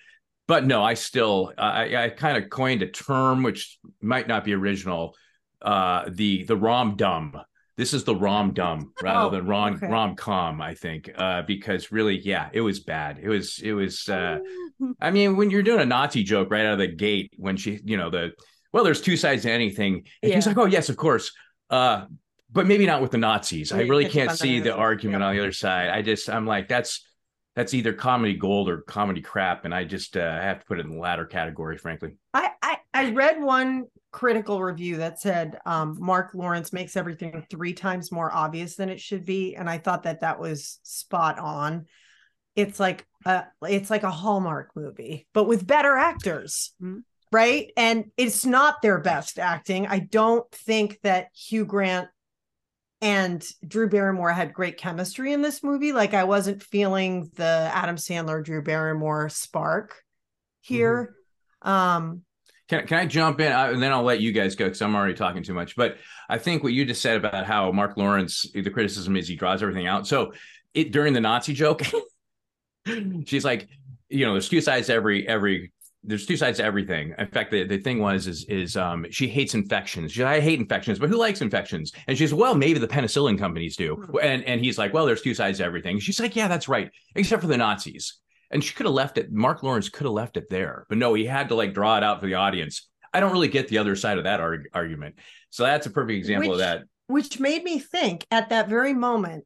but 0.47 0.67
no, 0.67 0.85
I 0.85 0.93
still, 0.93 1.53
I, 1.57 1.97
I 1.97 2.09
kind 2.11 2.37
of 2.37 2.51
coined 2.51 2.83
a 2.83 2.87
term 2.87 3.43
which 3.43 3.79
might 4.03 4.29
not 4.29 4.45
be 4.45 4.53
original. 4.53 5.15
Uh, 5.63 6.05
the 6.11 6.45
the 6.45 6.57
rom 6.57 6.97
dum 6.97 7.35
this 7.77 7.93
is 7.93 8.05
the 8.05 8.15
rom 8.15 8.53
dum 8.53 8.93
rather 9.03 9.27
Oh, 9.27 9.31
than 9.31 9.47
rom 9.47 9.75
okay. 9.75 9.89
rom 9.89 10.15
com. 10.15 10.61
I 10.61 10.75
think 10.75 11.11
uh, 11.17 11.43
because 11.43 11.91
really, 11.91 12.21
yeah, 12.21 12.49
it 12.53 12.61
was 12.61 12.81
bad. 12.81 13.19
It 13.21 13.29
was 13.29 13.59
it 13.63 13.73
was. 13.73 14.09
Uh, 14.09 14.39
I 15.01 15.11
mean, 15.11 15.37
when 15.37 15.51
you're 15.51 15.63
doing 15.63 15.81
a 15.81 15.87
Nazi 15.87 16.23
joke 16.23 16.51
right 16.51 16.67
out 16.67 16.75
of 16.75 16.79
the 16.79 16.89
gate, 16.89 17.33
when 17.37 17.57
she, 17.57 17.81
you 17.85 17.97
know, 17.97 18.11
the 18.11 18.33
well, 18.75 18.83
there's 18.83 19.01
two 19.01 19.17
sides 19.17 19.43
to 19.43 19.53
anything, 19.53 20.05
and 20.21 20.35
he's 20.35 20.49
like, 20.49 20.59
oh 20.59 20.65
yes, 20.65 20.89
of 20.89 20.97
course. 20.97 21.31
Uh, 21.71 22.07
but 22.51 22.67
maybe 22.67 22.87
not 22.87 23.01
with 23.01 23.13
the 23.13 23.19
Nazis. 23.19 23.71
I 23.71 23.83
really 23.83 24.09
can't 24.09 24.33
see 24.33 24.59
the 24.59 24.75
argument 24.75 25.23
on 25.23 25.33
the 25.33 25.41
other 25.41 25.53
side. 25.53 25.91
I 25.91 26.03
just, 26.03 26.29
I'm 26.29 26.45
like, 26.45 26.67
that's 26.67 27.07
that's 27.55 27.73
either 27.73 27.93
comedy 27.93 28.35
gold 28.35 28.69
or 28.69 28.79
comedy 28.83 29.21
crap, 29.21 29.65
and 29.65 29.73
I 29.73 29.85
just 29.85 30.17
uh, 30.17 30.41
have 30.41 30.59
to 30.59 30.67
put 30.67 30.81
it 30.81 30.87
in 30.87 30.91
the 30.91 30.99
latter 30.99 31.25
category, 31.25 31.79
frankly. 31.79 32.17
I, 32.35 32.51
I 32.61 32.77
I 32.93 33.11
read 33.13 33.41
one 33.41 33.85
critical 34.11 34.61
review 34.61 34.97
that 34.97 35.21
said 35.21 35.57
um, 35.65 35.97
Marc 36.01 36.35
Lawrence 36.35 36.73
makes 36.73 36.97
everything 36.97 37.47
three 37.49 37.75
times 37.75 38.11
more 38.11 38.35
obvious 38.35 38.75
than 38.75 38.89
it 38.89 39.01
should 39.01 39.25
be, 39.25 39.55
and 39.55 39.71
I 39.71 39.79
thought 39.79 40.03
that 40.03 40.23
that 40.23 40.41
was 40.41 40.81
spot 40.83 41.39
on. 41.39 41.87
It's 42.57 42.81
like 42.81 43.07
a 43.25 43.45
it's 43.63 43.91
like 43.91 44.03
a 44.03 44.11
Hallmark 44.11 44.73
movie, 44.75 45.29
but 45.33 45.45
with 45.45 45.65
better 45.65 45.97
actors, 45.97 46.73
Mhm. 46.83 47.03
Right? 47.35 47.73
And 47.77 48.13
it's 48.17 48.47
not 48.47 48.81
their 48.81 49.01
best 49.01 49.41
acting. 49.41 49.89
I 49.89 49.99
don't 49.99 50.49
think 50.53 51.01
that 51.03 51.31
Hugh 51.35 51.65
Grant 51.65 52.09
and 53.01 53.45
Drew 53.67 53.89
Barrymore 53.89 54.31
had 54.31 54.55
great 54.55 54.77
chemistry 54.77 55.33
in 55.33 55.43
this 55.43 55.61
movie. 55.65 55.91
Like 55.91 56.15
I 56.15 56.25
wasn't 56.25 56.63
feeling 56.63 57.33
the 57.35 57.71
Adam 57.75 57.97
Sandler 57.97 58.43
Drew 58.45 58.63
Barrymore 58.63 59.29
spark 59.31 60.01
here. 60.61 61.17
Um 61.61 62.23
Can, 62.69 62.87
can 62.87 62.99
I 62.99 63.07
jump 63.07 63.41
in 63.41 63.51
I, 63.51 63.71
and 63.71 63.83
then 63.83 63.91
I'll 63.91 64.05
let 64.05 64.21
you 64.21 64.31
guys 64.31 64.55
go 64.55 64.67
because 64.67 64.81
I'm 64.81 64.95
already 64.95 65.15
talking 65.15 65.43
too 65.43 65.55
much. 65.55 65.75
But 65.75 65.97
I 66.29 66.39
think 66.39 66.63
what 66.63 66.73
you 66.73 66.85
just 66.85 67.03
said 67.03 67.17
about 67.17 67.47
how 67.47 67.73
Marc 67.73 67.97
Lawrence, 67.97 68.49
the 68.55 68.71
criticism 68.71 69.17
is 69.17 69.27
he 69.27 69.35
draws 69.35 69.61
everything 69.61 69.89
out. 69.89 70.07
So 70.07 70.35
it 70.73 70.93
during 70.93 71.15
the 71.15 71.21
Nazi 71.21 71.53
joke, 71.53 71.83
she's 73.27 73.45
like, 73.45 73.67
you 74.09 74.25
know, 74.25 74.35
there's 74.35 74.49
two 74.49 74.61
sides 74.61 74.87
to 74.87 74.95
every 74.95 75.27
every 75.27 75.73
there's 76.05 76.27
two 76.27 76.37
sides 76.37 76.59
to 76.59 76.65
everything. 76.65 77.15
In 77.19 77.27
fact, 77.29 77.51
the, 77.51 77.65
the 77.65 77.79
thing 77.79 77.99
was 77.99 78.27
is 78.27 78.45
is 78.45 78.77
um 78.77 79.07
she 79.11 79.27
hates 79.29 79.55
infections. 79.55 80.13
She 80.13 80.23
I 80.23 80.41
hate 80.41 80.61
infections, 80.61 80.99
but 80.99 81.09
who 81.09 81.17
likes 81.17 81.41
infections? 81.41 81.93
And 82.07 82.17
she's 82.17 82.35
well, 82.35 82.55
maybe 82.55 82.79
the 82.79 82.89
penicillin 82.89 83.39
companies 83.39 83.77
do. 83.77 84.05
And 84.23 84.45
and 84.45 84.61
he's 84.61 84.79
like, 84.79 84.93
well, 84.93 85.07
there's 85.07 85.23
two 85.23 85.35
sides 85.35 85.59
to 85.59 85.65
everything. 85.65 85.99
She's 85.99 86.21
like, 86.21 86.37
yeah, 86.37 86.49
that's 86.49 86.69
right, 86.69 86.91
except 87.15 87.43
for 87.43 87.49
the 87.49 87.57
Nazis. 87.57 88.19
And 88.51 88.63
she 88.63 88.75
could 88.75 88.87
have 88.87 88.95
left 88.95 89.19
it. 89.19 89.33
Marc 89.33 89.63
Lawrence 89.63 89.89
could 89.89 90.05
have 90.05 90.13
left 90.13 90.37
it 90.37 90.49
there, 90.51 90.87
but 90.89 90.99
no, 90.99 91.15
he 91.15 91.25
had 91.25 91.49
to 91.49 91.55
like 91.55 91.75
draw 91.75 91.97
it 91.97 92.05
out 92.05 92.21
for 92.21 92.27
the 92.27 92.35
audience. 92.35 92.89
I 93.13 93.21
don't 93.21 93.33
really 93.33 93.49
get 93.49 93.69
the 93.69 93.79
other 93.79 93.97
side 93.97 94.19
of 94.19 94.25
that 94.25 94.41
arg- 94.41 94.69
argument. 94.75 95.17
So 95.51 95.63
that's 95.65 95.87
a 95.87 95.91
perfect 95.91 96.19
example 96.19 96.53
of 96.53 96.59
that. 96.59 96.83
which 97.07 97.39
made 97.41 97.65
me 97.65 97.79
think 97.79 98.27
at 98.31 98.51
that 98.51 98.69
very 98.69 98.93
moment 98.93 99.45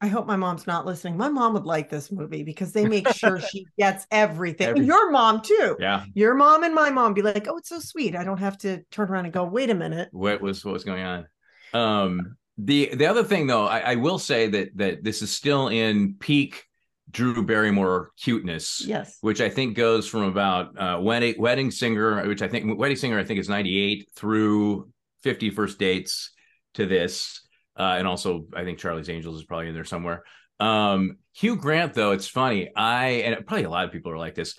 i 0.00 0.06
hope 0.08 0.26
my 0.26 0.36
mom's 0.36 0.66
not 0.66 0.84
listening. 0.84 1.16
My 1.16 1.28
mom 1.28 1.54
would 1.54 1.64
like 1.64 1.88
this 1.88 2.12
movie 2.12 2.42
because 2.42 2.72
they 2.72 2.86
make 2.86 3.08
sure 3.08 3.40
she 3.50 3.66
gets 3.78 4.06
everything 4.10 4.68
Every- 4.68 4.80
and 4.80 4.86
your 4.86 5.10
mom 5.10 5.40
too. 5.42 5.76
Yeah. 5.80 6.04
your 6.14 6.34
mom 6.34 6.64
and 6.64 6.74
my 6.74 6.90
mom 6.90 7.14
be 7.14 7.22
like 7.22 7.46
oh 7.48 7.56
it's 7.56 7.68
so 7.68 7.78
sweet. 7.78 8.14
I 8.14 8.24
don't 8.24 8.38
have 8.38 8.58
to 8.58 8.82
turn 8.90 9.08
around 9.08 9.24
and 9.24 9.34
go 9.34 9.44
wait 9.44 9.70
a 9.70 9.74
minute 9.74 10.08
what 10.12 10.40
was 10.40 10.64
what 10.64 10.74
was 10.74 10.84
going 10.84 11.02
on. 11.02 11.26
Um, 11.72 12.36
the 12.58 12.94
the 12.94 13.06
other 13.06 13.24
thing 13.24 13.46
though, 13.46 13.66
I, 13.66 13.80
I 13.80 13.94
will 13.96 14.18
say 14.18 14.48
that 14.48 14.76
that 14.76 15.04
this 15.04 15.22
is 15.22 15.30
still 15.30 15.68
in 15.68 16.14
peak 16.18 16.64
Drew 17.10 17.44
Barrymore 17.44 18.12
cuteness, 18.20 18.82
yes. 18.84 19.18
which 19.20 19.40
I 19.40 19.48
think 19.48 19.76
goes 19.76 20.08
from 20.08 20.22
about 20.22 20.78
uh, 20.78 20.98
wedding 21.00 21.34
wedding 21.38 21.70
singer, 21.70 22.26
which 22.26 22.42
I 22.42 22.48
think 22.48 22.78
wedding 22.78 22.96
singer 22.96 23.18
I 23.18 23.24
think 23.24 23.40
is 23.40 23.48
ninety 23.48 23.78
eight 23.78 24.08
through 24.14 24.90
50 25.22 25.50
first 25.50 25.78
dates 25.78 26.30
to 26.74 26.86
this, 26.86 27.45
uh, 27.78 27.94
and 27.98 28.06
also 28.06 28.46
I 28.54 28.64
think 28.64 28.78
Charlie's 28.78 29.08
Angels 29.08 29.38
is 29.38 29.44
probably 29.44 29.68
in 29.68 29.74
there 29.74 29.84
somewhere. 29.84 30.24
Um, 30.60 31.18
Hugh 31.34 31.56
Grant 31.56 31.94
though, 31.94 32.12
it's 32.12 32.28
funny. 32.28 32.70
I 32.74 33.08
and 33.08 33.46
probably 33.46 33.64
a 33.64 33.70
lot 33.70 33.84
of 33.84 33.92
people 33.92 34.12
are 34.12 34.18
like 34.18 34.34
this. 34.34 34.54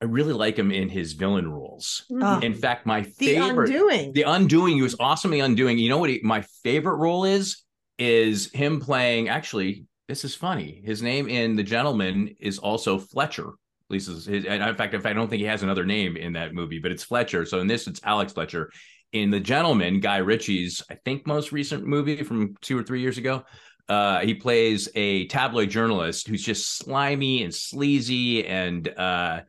I 0.00 0.04
really 0.04 0.32
like 0.32 0.56
him 0.56 0.70
in 0.70 0.88
his 0.88 1.14
villain 1.14 1.50
roles. 1.50 2.04
Ah, 2.22 2.38
In 2.40 2.54
fact, 2.54 2.86
my 2.86 3.00
the 3.00 3.10
favorite 3.10 3.70
undoing 3.70 4.12
the 4.12 4.22
undoing 4.22 4.76
he 4.76 4.82
was 4.82 4.94
awesomely 5.00 5.40
undoing 5.40 5.78
you 5.78 5.88
know 5.88 5.98
what 5.98 6.10
he, 6.10 6.20
my 6.22 6.42
favorite 6.62 6.96
role 6.96 7.24
is 7.24 7.64
is 7.98 8.50
him 8.52 8.80
playing 8.80 9.28
actually 9.28 9.84
this 10.06 10.24
is 10.24 10.34
funny 10.34 10.80
his 10.84 11.02
name 11.02 11.28
in 11.28 11.56
the 11.56 11.64
gentlemen 11.64 12.32
is 12.38 12.58
also 12.58 12.96
fletcher 12.96 13.48
at 13.48 13.90
least 13.90 14.08
is 14.08 14.24
his 14.24 14.44
and 14.44 14.62
in 14.62 14.76
fact 14.76 14.94
if 14.94 15.04
i 15.04 15.12
don't 15.12 15.28
think 15.28 15.40
he 15.40 15.46
has 15.46 15.64
another 15.64 15.84
name 15.84 16.16
in 16.16 16.34
that 16.34 16.54
movie 16.54 16.78
but 16.78 16.92
it's 16.92 17.02
fletcher 17.02 17.44
so 17.44 17.58
in 17.58 17.66
this 17.66 17.88
it's 17.88 18.00
alex 18.04 18.32
fletcher 18.32 18.70
in 19.12 19.30
the 19.30 19.40
gentlemen 19.40 20.00
guy 20.00 20.18
ritchie's 20.18 20.82
i 20.90 20.94
think 21.04 21.26
most 21.26 21.52
recent 21.52 21.86
movie 21.86 22.22
from 22.22 22.54
two 22.60 22.78
or 22.78 22.82
three 22.82 23.00
years 23.00 23.18
ago 23.18 23.44
uh, 23.88 24.20
he 24.20 24.34
plays 24.34 24.88
a 24.94 25.26
tabloid 25.28 25.70
journalist 25.70 26.28
who's 26.28 26.44
just 26.44 26.76
slimy 26.76 27.42
and 27.42 27.54
sleazy 27.54 28.46
and 28.46 28.86
uh, 28.86 29.40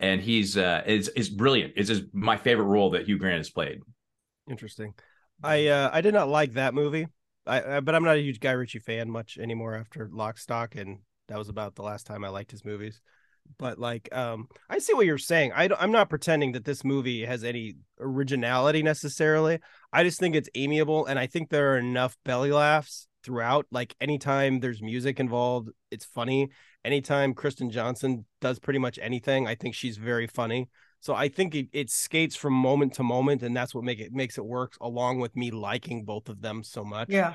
and 0.00 0.20
he's 0.20 0.56
uh, 0.56 0.82
is 0.86 1.08
is 1.10 1.30
brilliant. 1.30 1.74
It's 1.76 1.88
just 1.88 2.02
my 2.12 2.36
favorite 2.36 2.64
role 2.64 2.90
that 2.90 3.06
Hugh 3.06 3.18
Grant 3.18 3.38
has 3.38 3.50
played. 3.50 3.80
Interesting. 4.50 4.94
I 5.42 5.68
uh 5.68 5.90
I 5.92 6.00
did 6.00 6.14
not 6.14 6.28
like 6.28 6.54
that 6.54 6.74
movie. 6.74 7.06
I, 7.46 7.76
I 7.76 7.80
but 7.80 7.94
I'm 7.94 8.02
not 8.02 8.16
a 8.16 8.20
huge 8.20 8.40
Guy 8.40 8.52
Ritchie 8.52 8.80
fan 8.80 9.10
much 9.10 9.38
anymore 9.38 9.76
after 9.76 10.10
Lock 10.12 10.38
Stock 10.38 10.74
and 10.74 10.98
that 11.28 11.38
was 11.38 11.48
about 11.48 11.74
the 11.74 11.82
last 11.82 12.06
time 12.06 12.24
I 12.24 12.28
liked 12.28 12.50
his 12.50 12.64
movies. 12.64 13.00
But 13.58 13.78
like 13.78 14.08
um 14.14 14.48
I 14.68 14.78
see 14.78 14.94
what 14.94 15.06
you're 15.06 15.18
saying. 15.18 15.52
I, 15.54 15.68
i'm 15.78 15.92
not 15.92 16.10
pretending 16.10 16.52
that 16.52 16.64
this 16.64 16.84
movie 16.84 17.24
has 17.24 17.44
any 17.44 17.74
originality 18.00 18.82
necessarily. 18.82 19.58
I 19.92 20.02
just 20.02 20.18
think 20.18 20.34
it's 20.34 20.48
amiable 20.54 21.06
and 21.06 21.18
I 21.18 21.26
think 21.26 21.50
there 21.50 21.74
are 21.74 21.78
enough 21.78 22.16
belly 22.24 22.52
laughs 22.52 23.08
throughout. 23.22 23.66
Like 23.70 23.94
anytime 24.00 24.60
there's 24.60 24.82
music 24.82 25.18
involved, 25.18 25.70
it's 25.90 26.04
funny. 26.04 26.50
Anytime 26.84 27.34
Kristen 27.34 27.70
Johnston 27.70 28.26
does 28.40 28.58
pretty 28.58 28.78
much 28.78 28.98
anything, 29.00 29.46
I 29.46 29.54
think 29.54 29.74
she's 29.74 29.96
very 29.96 30.26
funny. 30.26 30.68
So 31.00 31.14
I 31.14 31.28
think 31.28 31.54
it, 31.54 31.68
it 31.72 31.90
skates 31.90 32.34
from 32.34 32.54
moment 32.54 32.94
to 32.94 33.02
moment, 33.02 33.42
and 33.42 33.54
that's 33.54 33.74
what 33.74 33.84
make 33.84 34.00
it 34.00 34.12
makes 34.12 34.38
it 34.38 34.44
work. 34.44 34.72
Along 34.80 35.18
with 35.20 35.36
me 35.36 35.50
liking 35.50 36.04
both 36.04 36.30
of 36.30 36.40
them 36.40 36.62
so 36.62 36.82
much. 36.82 37.10
yeah 37.10 37.34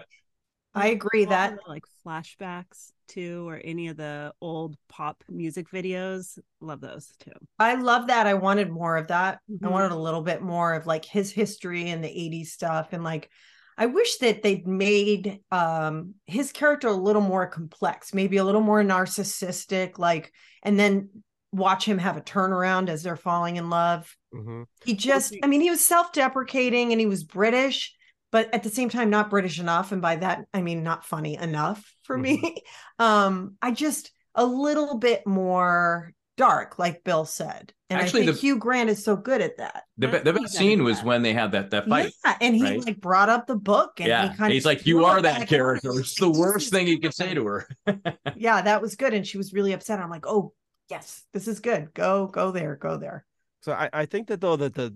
i 0.75 0.87
agree 0.87 1.25
that 1.25 1.55
the, 1.55 1.69
like 1.69 1.83
flashbacks 2.05 2.91
too, 3.07 3.47
or 3.49 3.59
any 3.63 3.87
of 3.87 3.97
the 3.97 4.31
old 4.39 4.75
pop 4.87 5.23
music 5.29 5.69
videos. 5.71 6.37
Love 6.61 6.79
those 6.79 7.11
too. 7.19 7.31
I 7.57 7.73
love 7.75 8.07
that. 8.07 8.27
I 8.27 8.35
wanted 8.35 8.69
more 8.69 8.97
of 8.97 9.07
that. 9.07 9.39
I 9.63 9.67
Mhm. 9.67 9.71
wanted 9.71 9.91
a 9.91 9.97
little 9.97 10.21
bit 10.21 10.41
more 10.41 10.73
of 10.75 10.85
like 10.85 11.05
his 11.05 11.31
history 11.31 11.89
and 11.89 12.03
the 12.03 12.07
80s 12.09 12.53
stuff. 12.53 12.89
And 12.91 13.03
like, 13.03 13.29
I 13.77 13.87
wish 13.87 14.17
that 14.17 14.43
they'd 14.43 14.67
made 14.67 15.39
um 15.51 16.13
his 16.27 16.51
character 16.51 16.87
a 16.87 16.93
little 16.93 17.21
more 17.21 17.47
complex, 17.47 18.13
maybe 18.13 18.37
a 18.37 18.43
little 18.43 18.61
more 18.61 18.83
narcissistic, 18.83 19.97
like, 19.97 20.31
and 20.61 20.79
then 20.79 21.09
watch 21.51 21.83
him 21.85 21.97
have 21.97 22.15
a 22.15 22.21
turnaround 22.21 22.89
as 22.89 23.01
they're 23.01 23.15
falling 23.15 23.55
in 23.55 23.69
love. 23.71 24.15
Mhm. 24.33 24.65
He 24.85 24.93
just, 24.93 25.35
I 25.43 25.47
mean, 25.47 25.61
he 25.61 25.71
was 25.71 25.85
self-deprecating 25.85 26.91
and 26.91 26.99
he 27.01 27.07
was 27.07 27.23
British, 27.23 27.95
but 28.31 28.53
at 28.53 28.63
the 28.63 28.69
same 28.69 28.89
time, 28.89 29.09
not 29.09 29.29
British 29.29 29.59
enough. 29.59 29.91
And 29.91 30.01
by 30.01 30.17
that, 30.17 30.45
I 30.53 30.61
mean 30.61 30.83
not 30.83 31.05
funny 31.05 31.35
enough 31.35 31.93
for 32.03 32.17
me. 32.17 32.63
um, 32.99 33.55
I 33.61 33.71
just 33.71 34.11
a 34.35 34.45
little 34.45 34.97
bit 34.97 35.25
more 35.25 36.13
dark, 36.37 36.79
like 36.79 37.03
Bill 37.03 37.25
said. 37.25 37.73
And 37.89 37.99
Actually, 37.99 38.21
I 38.21 38.25
think 38.25 38.35
the- 38.35 38.41
Hugh 38.41 38.57
Grant 38.57 38.89
is 38.89 39.03
so 39.03 39.15
good 39.15 39.41
at 39.41 39.57
that. 39.57 39.83
The, 39.97 40.07
be- 40.07 40.19
the 40.19 40.33
best 40.33 40.55
scene 40.55 40.83
was 40.83 41.03
when 41.03 41.21
they 41.21 41.33
had 41.33 41.51
that 41.51 41.71
that 41.71 41.87
fight. 41.87 42.13
Yeah, 42.25 42.37
and 42.39 42.55
he 42.55 42.63
right? 42.63 42.85
like 42.85 43.01
brought 43.01 43.29
up 43.29 43.47
the 43.47 43.55
book 43.55 43.99
and 43.99 44.07
yeah, 44.07 44.31
he 44.31 44.37
kind 44.37 44.53
he's 44.53 44.63
of 44.63 44.65
like, 44.67 44.85
"You 44.85 45.05
are 45.05 45.21
that 45.21 45.47
character." 45.47 45.99
It's 45.99 46.19
the 46.19 46.29
worst 46.29 46.71
thing 46.71 46.87
you 46.87 46.99
could 46.99 47.13
say 47.13 47.33
to 47.33 47.45
her. 47.45 47.67
Yeah, 48.35 48.61
that 48.61 48.81
was 48.81 48.95
good. 48.95 49.13
And 49.13 49.27
she 49.27 49.37
was 49.37 49.51
really 49.53 49.73
upset. 49.73 49.99
I'm 49.99 50.09
like, 50.09 50.25
oh 50.25 50.53
yes, 50.89 51.23
this 51.33 51.47
is 51.47 51.59
good. 51.59 51.93
Go, 51.93 52.27
go 52.27 52.51
there, 52.51 52.75
go 52.75 52.97
there. 52.97 53.25
So 53.61 53.73
I, 53.73 53.89
I 53.91 54.05
think 54.05 54.27
that 54.27 54.39
though 54.39 54.55
that 54.55 54.75
the 54.75 54.95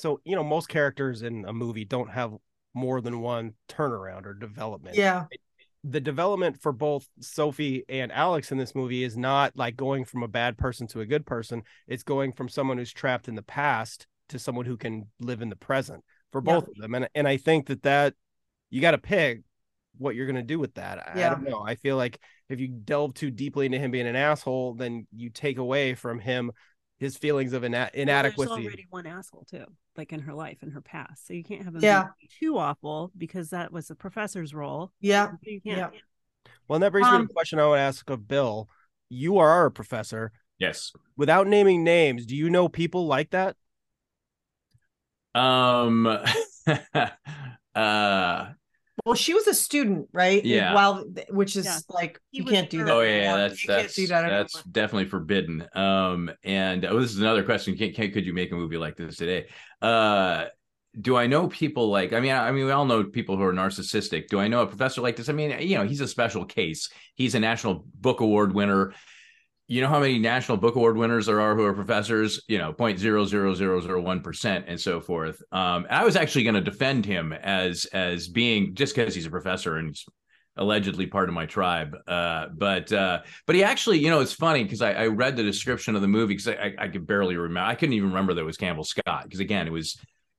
so 0.00 0.20
you 0.24 0.36
know 0.36 0.44
most 0.44 0.68
characters 0.68 1.22
in 1.22 1.44
a 1.46 1.52
movie 1.52 1.84
don't 1.84 2.10
have 2.10 2.32
more 2.74 3.00
than 3.00 3.20
one 3.20 3.54
turnaround 3.68 4.26
or 4.26 4.34
development. 4.34 4.96
Yeah. 4.96 5.24
The 5.82 6.00
development 6.00 6.60
for 6.60 6.72
both 6.72 7.08
Sophie 7.20 7.84
and 7.88 8.12
Alex 8.12 8.52
in 8.52 8.58
this 8.58 8.74
movie 8.74 9.02
is 9.02 9.16
not 9.16 9.56
like 9.56 9.76
going 9.76 10.04
from 10.04 10.22
a 10.22 10.28
bad 10.28 10.58
person 10.58 10.86
to 10.88 11.00
a 11.00 11.06
good 11.06 11.24
person. 11.24 11.62
It's 11.88 12.02
going 12.02 12.32
from 12.32 12.48
someone 12.50 12.76
who's 12.78 12.92
trapped 12.92 13.28
in 13.28 13.34
the 13.34 13.42
past 13.42 14.06
to 14.28 14.38
someone 14.38 14.66
who 14.66 14.76
can 14.76 15.06
live 15.20 15.40
in 15.42 15.48
the 15.48 15.56
present 15.56 16.04
for 16.32 16.42
Yeah. 16.44 16.54
both 16.54 16.68
of 16.68 16.74
them. 16.76 16.94
And 16.94 17.08
and 17.14 17.26
I 17.26 17.38
think 17.38 17.66
that 17.66 17.82
that 17.82 18.14
you 18.68 18.80
got 18.80 18.90
to 18.92 18.98
pick 18.98 19.40
what 19.98 20.14
you're 20.14 20.26
going 20.26 20.36
to 20.36 20.42
do 20.42 20.58
with 20.58 20.74
that. 20.74 20.98
I- 21.08 21.26
I 21.26 21.30
don't 21.30 21.44
know. 21.48 21.62
I 21.66 21.74
feel 21.74 21.96
like 21.96 22.20
if 22.48 22.60
you 22.60 22.68
delve 22.68 23.14
too 23.14 23.30
deeply 23.30 23.66
into 23.66 23.78
him 23.78 23.90
being 23.90 24.06
an 24.06 24.16
asshole, 24.16 24.74
then 24.74 25.06
you 25.14 25.30
take 25.30 25.58
away 25.58 25.94
from 25.94 26.20
him 26.20 26.52
his 27.00 27.16
feelings 27.16 27.52
of 27.54 27.64
ina- 27.64 27.90
Well, 27.92 28.02
inadequacy. 28.02 28.48
There's 28.50 28.66
already 28.66 28.86
one 28.90 29.06
asshole 29.06 29.46
too, 29.50 29.64
like 29.96 30.12
in 30.12 30.20
her 30.20 30.34
life, 30.34 30.62
in 30.62 30.70
her 30.70 30.82
past. 30.82 31.26
So 31.26 31.32
you 31.32 31.42
can't 31.42 31.64
have 31.64 31.74
him 31.74 31.82
Yeah. 31.82 32.08
too 32.38 32.58
awful 32.58 33.10
because 33.18 33.50
that 33.50 33.72
was 33.72 33.88
the 33.88 33.94
professor's 33.96 34.54
role. 34.54 34.92
Yeah. 35.00 35.32
You 35.42 35.60
can't. 35.62 35.92
Well, 36.68 36.76
and 36.76 36.82
that 36.84 36.92
brings 36.92 37.06
me 37.06 37.12
to 37.12 37.16
Um, 37.16 37.26
the 37.26 37.32
question 37.32 37.58
I 37.58 37.66
want 37.66 37.78
to 37.78 37.82
ask 37.82 38.08
of 38.10 38.28
Bill. 38.28 38.68
You 39.08 39.38
are 39.38 39.48
our 39.48 39.70
professor. 39.70 40.30
Yes. 40.58 40.92
Without 41.16 41.48
naming 41.48 41.82
names, 41.82 42.26
do 42.26 42.36
you 42.36 42.48
know 42.50 42.68
people 42.68 43.06
like 43.06 43.30
that? 43.30 43.56
Um. 45.34 46.06
uh. 47.74 48.46
Well, 49.04 49.14
she 49.14 49.34
was 49.34 49.46
a 49.46 49.54
student, 49.54 50.08
right? 50.12 50.44
Yeah. 50.44 50.74
While 50.74 51.04
which 51.30 51.56
is 51.56 51.64
Yeah. 51.66 51.78
like 51.88 52.20
He 52.30 52.38
you 52.38 52.44
can't 52.44 52.70
do 52.70 52.84
that. 52.84 52.90
Oh 52.92 53.00
yeah, 53.00 53.20
yeah, 53.22 53.36
that's 53.36 53.62
you 53.62 53.68
can't 53.68 53.82
that's 53.82 53.94
do 53.94 54.06
that 54.08 54.28
that's 54.28 54.62
definitely 54.64 55.08
forbidden. 55.08 55.66
Um, 55.74 56.30
and 56.44 56.84
oh, 56.84 57.00
this 57.00 57.10
is 57.10 57.18
another 57.18 57.42
question: 57.42 57.76
can, 57.76 57.92
can 57.92 58.12
could 58.12 58.26
you 58.26 58.32
make 58.34 58.52
a 58.52 58.54
movie 58.54 58.76
like 58.76 58.96
this 58.96 59.16
today? 59.16 59.48
Uh, 59.80 60.46
do 61.00 61.16
I 61.16 61.26
know 61.26 61.48
people 61.48 61.88
like? 61.88 62.12
I 62.12 62.20
mean, 62.20 62.32
I, 62.32 62.48
I 62.48 62.52
mean, 62.52 62.64
we 62.66 62.72
all 62.72 62.84
know 62.84 63.04
people 63.04 63.36
who 63.36 63.44
are 63.44 63.52
narcissistic. 63.52 64.26
Do 64.28 64.40
I 64.40 64.48
know 64.48 64.62
a 64.62 64.66
professor 64.66 65.00
like 65.00 65.16
this? 65.16 65.28
I 65.28 65.32
mean, 65.32 65.56
you 65.60 65.76
know, 65.78 65.84
he's 65.84 66.00
a 66.00 66.08
special 66.08 66.44
case. 66.44 66.90
He's 67.14 67.34
a 67.34 67.40
National 67.40 67.84
Book 67.94 68.20
Award 68.20 68.54
winner. 68.54 68.92
You 69.70 69.80
know 69.80 69.86
how 69.86 70.00
many 70.00 70.18
National 70.18 70.58
Book 70.58 70.74
Award 70.74 70.96
winners 70.96 71.26
there 71.26 71.40
are 71.40 71.54
who 71.54 71.62
are 71.62 71.72
professors? 71.72 72.42
You 72.48 72.58
know, 72.58 72.72
point 72.72 72.98
zero 72.98 73.24
zero 73.24 73.54
zero 73.54 73.80
zero 73.80 74.00
one 74.00 74.20
percent, 74.20 74.64
and 74.66 74.80
so 74.80 75.00
forth. 75.00 75.40
Um, 75.52 75.84
and 75.84 75.94
I 75.94 76.04
was 76.04 76.16
actually 76.16 76.42
going 76.42 76.56
to 76.56 76.60
defend 76.60 77.06
him 77.06 77.32
as 77.32 77.84
as 77.92 78.26
being 78.26 78.74
just 78.74 78.96
because 78.96 79.14
he's 79.14 79.26
a 79.26 79.30
professor 79.30 79.76
and 79.76 79.86
he's 79.86 80.04
allegedly 80.56 81.06
part 81.06 81.28
of 81.28 81.36
my 81.36 81.46
tribe. 81.46 81.96
Uh, 82.08 82.46
but 82.52 82.92
uh, 82.92 83.20
but 83.46 83.54
he 83.54 83.62
actually, 83.62 84.00
you 84.00 84.10
know, 84.10 84.18
it's 84.18 84.32
funny 84.32 84.64
because 84.64 84.82
I, 84.82 84.90
I 84.90 85.06
read 85.06 85.36
the 85.36 85.44
description 85.44 85.94
of 85.94 86.02
the 86.02 86.08
movie 86.08 86.34
because 86.34 86.48
I, 86.48 86.54
I, 86.54 86.74
I 86.86 86.88
could 86.88 87.06
barely 87.06 87.36
remember. 87.36 87.68
I 87.68 87.76
couldn't 87.76 87.92
even 87.92 88.08
remember 88.08 88.34
that 88.34 88.40
it 88.40 88.44
was 88.44 88.56
Campbell 88.56 88.82
Scott 88.82 89.22
because 89.22 89.38
again, 89.38 89.68
it 89.68 89.72
was 89.72 89.96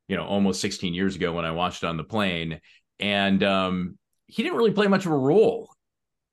you 0.10 0.18
know 0.18 0.26
almost 0.26 0.60
16 0.60 0.94
years 0.94 1.16
ago 1.16 1.32
when 1.32 1.46
I 1.46 1.52
watched 1.52 1.84
it 1.84 1.88
on 1.88 1.96
the 1.96 2.04
plane, 2.04 2.60
and 3.00 3.42
um, 3.44 3.98
he 4.26 4.44
didn't 4.44 4.58
really 4.58 4.74
play 4.74 4.88
much 4.88 5.06
of 5.06 5.14
a 5.14 5.18
role 5.18 5.70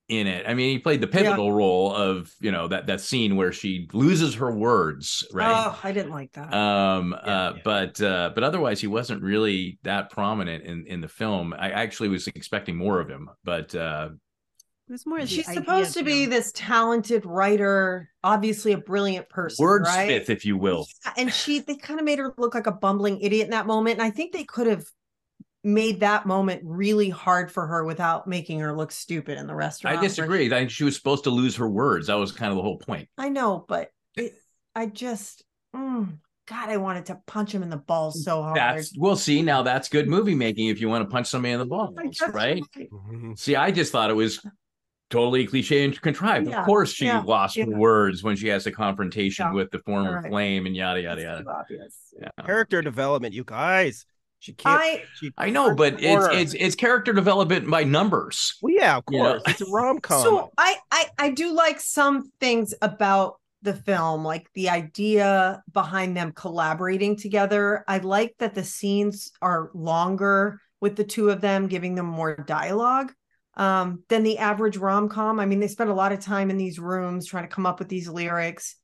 in 0.09 0.27
it. 0.27 0.45
I 0.47 0.53
mean, 0.55 0.71
he 0.71 0.79
played 0.79 1.01
the 1.01 1.07
pivotal 1.07 1.51
role 1.53 1.93
of 1.93 2.33
you 2.39 2.51
know 2.51 2.67
that 2.67 2.87
that 2.87 3.01
scene 3.01 3.35
where 3.35 3.51
she 3.53 3.87
loses 3.93 4.35
her 4.35 4.51
words, 4.51 5.25
right? 5.31 5.67
Oh, 5.67 5.79
I 5.83 5.91
didn't 5.91 6.11
like 6.11 6.31
that. 6.33 6.53
um 6.53 7.15
Yeah, 7.25 7.31
uh 7.31 7.53
yeah. 7.55 7.61
but 7.63 8.01
uh 8.01 8.31
but 8.35 8.43
otherwise 8.43 8.81
he 8.81 8.87
wasn't 8.87 9.21
really 9.21 9.79
that 9.83 10.09
prominent 10.09 10.63
in 10.65 10.85
in 10.87 11.01
the 11.01 11.07
film 11.07 11.53
i 11.57 11.69
actually 11.71 12.09
was 12.09 12.27
expecting 12.27 12.75
more 12.75 12.99
of 12.99 13.07
him 13.09 13.29
but 13.43 13.73
uh 13.75 14.09
It 14.87 14.91
was 14.93 15.05
more. 15.05 15.25
She's 15.27 15.45
supposed 15.45 15.93
to 15.93 16.03
be 16.03 16.23
him. 16.23 16.29
this 16.31 16.51
talented 16.53 17.25
writer, 17.25 18.09
obviously 18.23 18.71
a 18.71 18.77
brilliant 18.79 19.29
person, 19.29 19.65
right? 19.65 20.09
wordsmith 20.09 20.29
if 20.29 20.45
you 20.45 20.57
will 20.57 20.87
Yeah, 21.05 21.13
and 21.17 21.31
she 21.33 21.59
they 21.59 21.75
kind 21.75 21.99
of 21.99 22.05
made 22.05 22.17
her 22.19 22.33
look 22.37 22.55
like 22.55 22.67
a 22.67 22.71
bumbling 22.71 23.21
idiot 23.21 23.45
in 23.45 23.51
that 23.51 23.67
moment 23.67 23.99
and 23.99 24.01
i 24.01 24.09
think 24.09 24.33
they 24.33 24.43
could 24.45 24.67
have 24.67 24.85
made 25.63 25.99
that 25.99 26.25
moment 26.25 26.61
really 26.63 27.09
hard 27.09 27.51
for 27.51 27.67
her 27.67 27.83
without 27.83 28.27
making 28.27 28.59
her 28.59 28.75
look 28.75 28.91
stupid 28.91 29.37
in 29.37 29.45
the 29.45 29.55
restaurant 29.55 29.97
i 29.97 30.01
disagree. 30.01 30.47
She- 30.47 30.55
i 30.55 30.59
think 30.59 30.71
she 30.71 30.83
was 30.85 30.95
supposed 30.95 31.25
to 31.25 31.29
lose 31.29 31.55
her 31.57 31.69
words. 31.69 32.07
That 32.07 32.15
was 32.15 32.31
kind 32.31 32.49
of 32.51 32.55
the 32.55 32.63
whole 32.63 32.77
point. 32.77 33.09
I 33.17 33.29
know 33.29 33.65
but 33.67 33.89
it, 34.15 34.33
i 34.73 34.85
just 34.85 35.43
mm, 35.75 36.17
god 36.47 36.69
i 36.69 36.77
wanted 36.77 37.07
to 37.07 37.19
punch 37.27 37.53
him 37.53 37.61
in 37.63 37.69
the 37.69 37.77
balls 37.77 38.23
so 38.23 38.41
hard. 38.41 38.55
That's 38.57 38.93
we'll 38.97 39.17
see 39.17 39.41
now 39.41 39.61
that's 39.61 39.89
good 39.89 40.07
movie 40.07 40.35
making 40.35 40.67
if 40.69 40.79
you 40.79 40.87
want 40.87 41.03
to 41.07 41.11
punch 41.11 41.27
somebody 41.27 41.51
in 41.51 41.59
the 41.59 41.65
balls 41.75 41.93
I 41.97 42.03
guess 42.07 42.29
right. 42.33 42.63
Mhm. 42.77 43.37
see 43.37 43.55
i 43.57 43.69
just 43.71 43.91
thought 43.91 44.09
it 44.09 44.15
was 44.15 44.39
totally 45.09 45.45
cliche 45.47 45.83
and 45.83 45.99
contrived. 46.01 46.47
Yeah, 46.47 46.59
of 46.59 46.65
course 46.67 46.93
she 46.93 47.05
yeah, 47.05 47.21
lost 47.21 47.57
yeah. 47.57 47.65
her 47.65 47.71
words 47.75 48.21
when 48.23 48.35
she 48.35 48.47
has 48.49 48.67
a 48.67 48.71
confrontation 48.71 49.47
Yeah, 49.47 49.53
with 49.53 49.71
the 49.71 49.79
former 49.79 50.09
alright. 50.17 50.29
flame 50.31 50.67
and 50.67 50.75
yada 50.75 51.01
yada 51.01 51.21
yada. 51.21 51.65
yeah. 52.21 52.29
Character 52.45 52.81
development, 52.83 53.33
you 53.33 53.43
guys. 53.43 54.05
She 54.39 54.53
can't. 54.53 54.81
i 54.81 55.03
she 55.15 55.31
I 55.37 55.49
know, 55.49 55.75
but 55.75 56.01
it's 56.01 56.27
it's 56.31 56.53
it's 56.53 56.75
character 56.75 57.11
development 57.11 57.69
by 57.69 57.83
numbers. 57.83 58.55
well, 58.61 58.73
yeah, 58.73 58.97
of 58.97 59.03
you 59.11 59.21
know. 59.21 59.31
course. 59.31 59.43
It's 59.47 59.61
a 59.61 59.69
rom 59.69 59.99
com. 59.99 60.21
so 60.21 60.51
I, 60.57 60.77
I 60.91 61.05
i 61.17 61.29
do 61.31 61.53
like 61.53 61.79
some 61.79 62.31
things 62.39 62.73
about 62.81 63.35
the 63.61 63.73
film 63.73 64.23
like 64.23 64.47
the 64.53 64.69
idea 64.69 65.61
behind 65.73 66.15
them 66.15 66.31
collaborating 66.31 67.17
together 67.17 67.83
i 67.87 67.97
like 67.97 68.33
that 68.39 68.55
the 68.55 68.63
scenes 68.63 69.31
are 69.41 69.69
longer 69.73 70.61
with 70.79 70.95
the 70.95 71.03
two 71.03 71.29
of 71.29 71.41
them 71.41 71.67
giving 71.67 71.95
them 71.95 72.05
more 72.05 72.37
dialogue 72.47 73.11
um, 73.55 74.03
than 74.07 74.23
the 74.23 74.37
average 74.37 74.77
rom-com 74.77 75.39
i 75.41 75.45
mean 75.45 75.59
they 75.59 75.67
spend 75.67 75.89
a 75.89 75.93
lot 75.93 76.13
of 76.13 76.21
time 76.21 76.49
in 76.49 76.55
these 76.57 76.79
rooms 76.79 77.27
trying 77.27 77.43
to 77.43 77.53
come 77.53 77.65
up 77.65 77.79
with 77.79 77.89
these 77.89 78.07
lyrics 78.07 78.77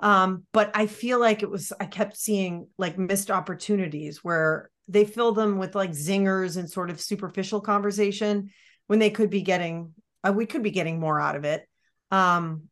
um, 0.00 0.44
but 0.52 0.70
i 0.74 0.86
feel 0.86 1.20
like 1.20 1.42
it 1.42 1.50
was 1.50 1.70
i 1.78 1.84
kept 1.84 2.16
seeing 2.16 2.66
like 2.78 2.96
missed 2.96 3.30
opportunities 3.30 4.24
where 4.24 4.70
they 4.92 5.04
fill 5.04 5.32
them 5.32 5.58
with 5.58 5.74
like 5.74 5.90
zingers 5.90 6.56
and 6.56 6.70
sort 6.70 6.90
of 6.90 7.00
superficial 7.00 7.60
conversation 7.60 8.50
when 8.86 8.98
they 8.98 9.10
could 9.10 9.30
be 9.30 9.42
getting 9.42 9.92
uh, 10.24 10.32
we 10.32 10.46
could 10.46 10.62
be 10.62 10.70
getting 10.70 11.00
more 11.00 11.20
out 11.20 11.36
of 11.36 11.44
it. 11.44 11.66
Um 12.10 12.64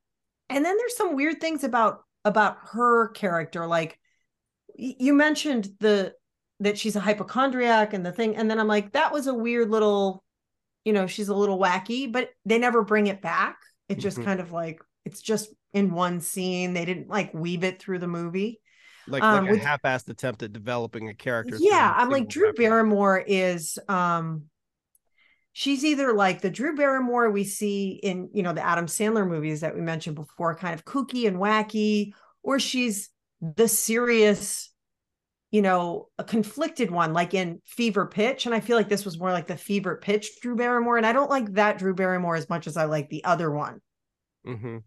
and 0.48 0.64
then 0.64 0.76
there's 0.76 0.96
some 0.96 1.14
weird 1.16 1.40
things 1.40 1.64
about 1.64 2.02
about 2.24 2.58
her 2.72 3.08
character 3.08 3.66
like 3.66 3.98
y- 4.78 4.96
you 4.98 5.14
mentioned 5.14 5.68
the 5.80 6.14
that 6.60 6.78
she's 6.78 6.96
a 6.96 7.00
hypochondriac 7.00 7.94
and 7.94 8.04
the 8.04 8.12
thing 8.12 8.36
and 8.36 8.50
then 8.50 8.58
i'm 8.60 8.68
like 8.68 8.92
that 8.92 9.12
was 9.12 9.26
a 9.26 9.34
weird 9.34 9.70
little 9.70 10.22
you 10.84 10.92
know 10.92 11.06
she's 11.06 11.28
a 11.28 11.34
little 11.34 11.58
wacky 11.58 12.10
but 12.10 12.30
they 12.44 12.58
never 12.58 12.82
bring 12.82 13.06
it 13.06 13.22
back. 13.22 13.56
It 13.88 13.98
just 13.98 14.18
Mhm. 14.18 14.24
kind 14.24 14.40
of 14.40 14.52
like 14.52 14.80
it's 15.04 15.20
just 15.22 15.48
in 15.72 15.92
one 15.92 16.20
scene. 16.20 16.74
They 16.74 16.84
didn't 16.84 17.08
like 17.08 17.32
weave 17.34 17.64
it 17.64 17.80
through 17.80 17.98
the 18.00 18.06
movie 18.08 18.59
like, 19.10 19.22
um, 19.22 19.44
like 19.44 19.50
a 19.50 19.52
with- 19.54 19.62
half-assed 19.62 20.08
attempt 20.08 20.42
at 20.42 20.52
developing 20.52 21.08
a 21.08 21.14
character. 21.14 21.56
yeah 21.58 21.92
I'm 21.96 22.10
like 22.10 22.28
drew 22.28 22.46
reference. 22.48 22.58
barrymore 22.58 23.24
is 23.26 23.78
um 23.88 24.44
she's 25.52 25.84
either 25.84 26.12
like 26.12 26.40
the 26.40 26.50
drew 26.50 26.76
barrymore 26.76 27.30
we 27.30 27.44
see 27.44 27.90
in 28.02 28.30
you 28.32 28.42
know 28.42 28.52
the 28.52 28.64
adam 28.64 28.86
sandler 28.86 29.26
movies 29.28 29.60
that 29.62 29.74
we 29.74 29.80
mentioned 29.80 30.16
before 30.16 30.54
kind 30.54 30.74
of 30.74 30.84
kooky 30.84 31.26
and 31.26 31.36
wacky 31.38 32.12
or 32.42 32.58
she's 32.60 33.10
the 33.40 33.66
serious 33.66 34.72
you 35.50 35.60
know 35.62 36.08
a 36.18 36.24
conflicted 36.24 36.90
one 36.90 37.12
like 37.12 37.34
in 37.34 37.60
fever 37.66 38.06
pitch 38.06 38.46
and 38.46 38.54
i 38.54 38.60
feel 38.60 38.76
like 38.76 38.88
this 38.88 39.04
was 39.04 39.18
more 39.18 39.32
like 39.32 39.48
the 39.48 39.56
fever 39.56 39.96
pitch 39.96 40.40
drew 40.40 40.54
barrymore 40.54 40.96
and 40.96 41.04
i 41.06 41.12
don't 41.12 41.30
like 41.30 41.52
that 41.54 41.78
drew 41.78 41.94
barrymore 41.94 42.36
as 42.36 42.48
much 42.48 42.66
as 42.68 42.76
i 42.76 42.84
like 42.84 43.08
the 43.10 43.24
other 43.24 43.50
one 43.50 43.80
Mhm. 44.46 44.84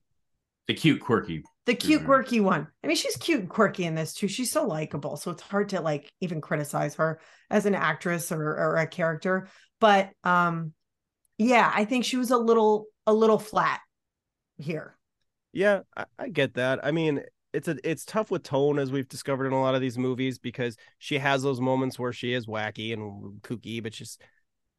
The 0.68 0.74
cute, 0.74 1.02
quirky. 1.02 1.44
The 1.65 1.76
cute 1.76 2.02
Mhm. 2.02 2.06
quirky 2.06 2.39
one 2.39 2.67
i 2.84 2.88
mean 2.88 2.95
she's 2.95 3.15
cute 3.17 3.39
and 3.39 3.49
quirky 3.49 3.86
in 3.86 3.95
this 3.95 4.13
too 4.13 4.28
she's 4.28 4.52
so 4.52 4.65
likable 4.65 5.15
so 5.17 5.32
it's 5.32 5.41
hard 5.41 5.69
to 5.69 5.82
like 5.82 6.12
even 6.21 6.41
criticize 6.41 6.95
her 6.95 7.19
as 7.49 7.65
an 7.65 7.76
actress 7.76 8.32
or, 8.32 8.41
or 8.41 8.78
a 8.78 8.88
character 8.88 9.47
but 9.80 10.10
um 10.23 10.73
yeah 11.38 11.71
i 11.73 11.86
think 11.86 12.06
she 12.06 12.17
was 12.17 12.32
a 12.32 12.38
little 12.38 12.88
a 13.08 13.13
little 13.13 13.39
flat 13.39 13.80
here 14.58 14.97
Yeah, 15.52 15.82
I, 15.95 16.06
I 16.17 16.30
get 16.30 16.56
that. 16.56 16.80
I 16.84 16.91
mean, 16.91 17.21
it's 17.54 17.67
a 17.67 17.78
it's 17.84 18.06
tough 18.06 18.32
with 18.32 18.43
tone 18.43 18.80
as 18.80 18.91
we've 18.91 19.08
discovered 19.08 19.45
in 19.47 19.54
a 19.54 19.62
lot 19.62 19.76
of 19.76 19.82
these 19.82 19.97
movies 19.97 20.39
because 20.39 20.76
she 20.97 21.19
has 21.19 21.43
those 21.43 21.62
moments 21.62 21.99
where 21.99 22.13
she 22.13 22.34
is 22.34 22.47
wacky 22.47 22.93
and 22.93 23.41
kooky, 23.41 23.82
but 23.82 23.93
she's 23.93 24.17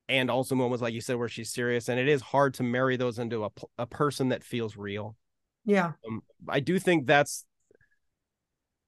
and 0.09 0.31
also 0.31 0.55
moments 0.55 0.83
like 0.83 0.95
you 0.95 1.01
said 1.01 1.17
where 1.17 1.29
she's 1.29 1.53
serious, 1.53 1.89
and 1.89 2.01
it 2.01 2.09
is 2.09 2.23
hard 2.23 2.55
to 2.55 2.63
marry 2.65 2.97
those 2.97 3.19
into 3.19 3.45
a, 3.45 3.51
a 3.79 3.87
person 3.87 4.31
that 4.31 4.45
feels 4.45 4.77
real. 4.77 5.17
Yeah. 5.65 5.93
Um, 6.07 6.23
I 6.49 6.61
do 6.61 6.79
think 6.79 7.07
that's. 7.07 7.45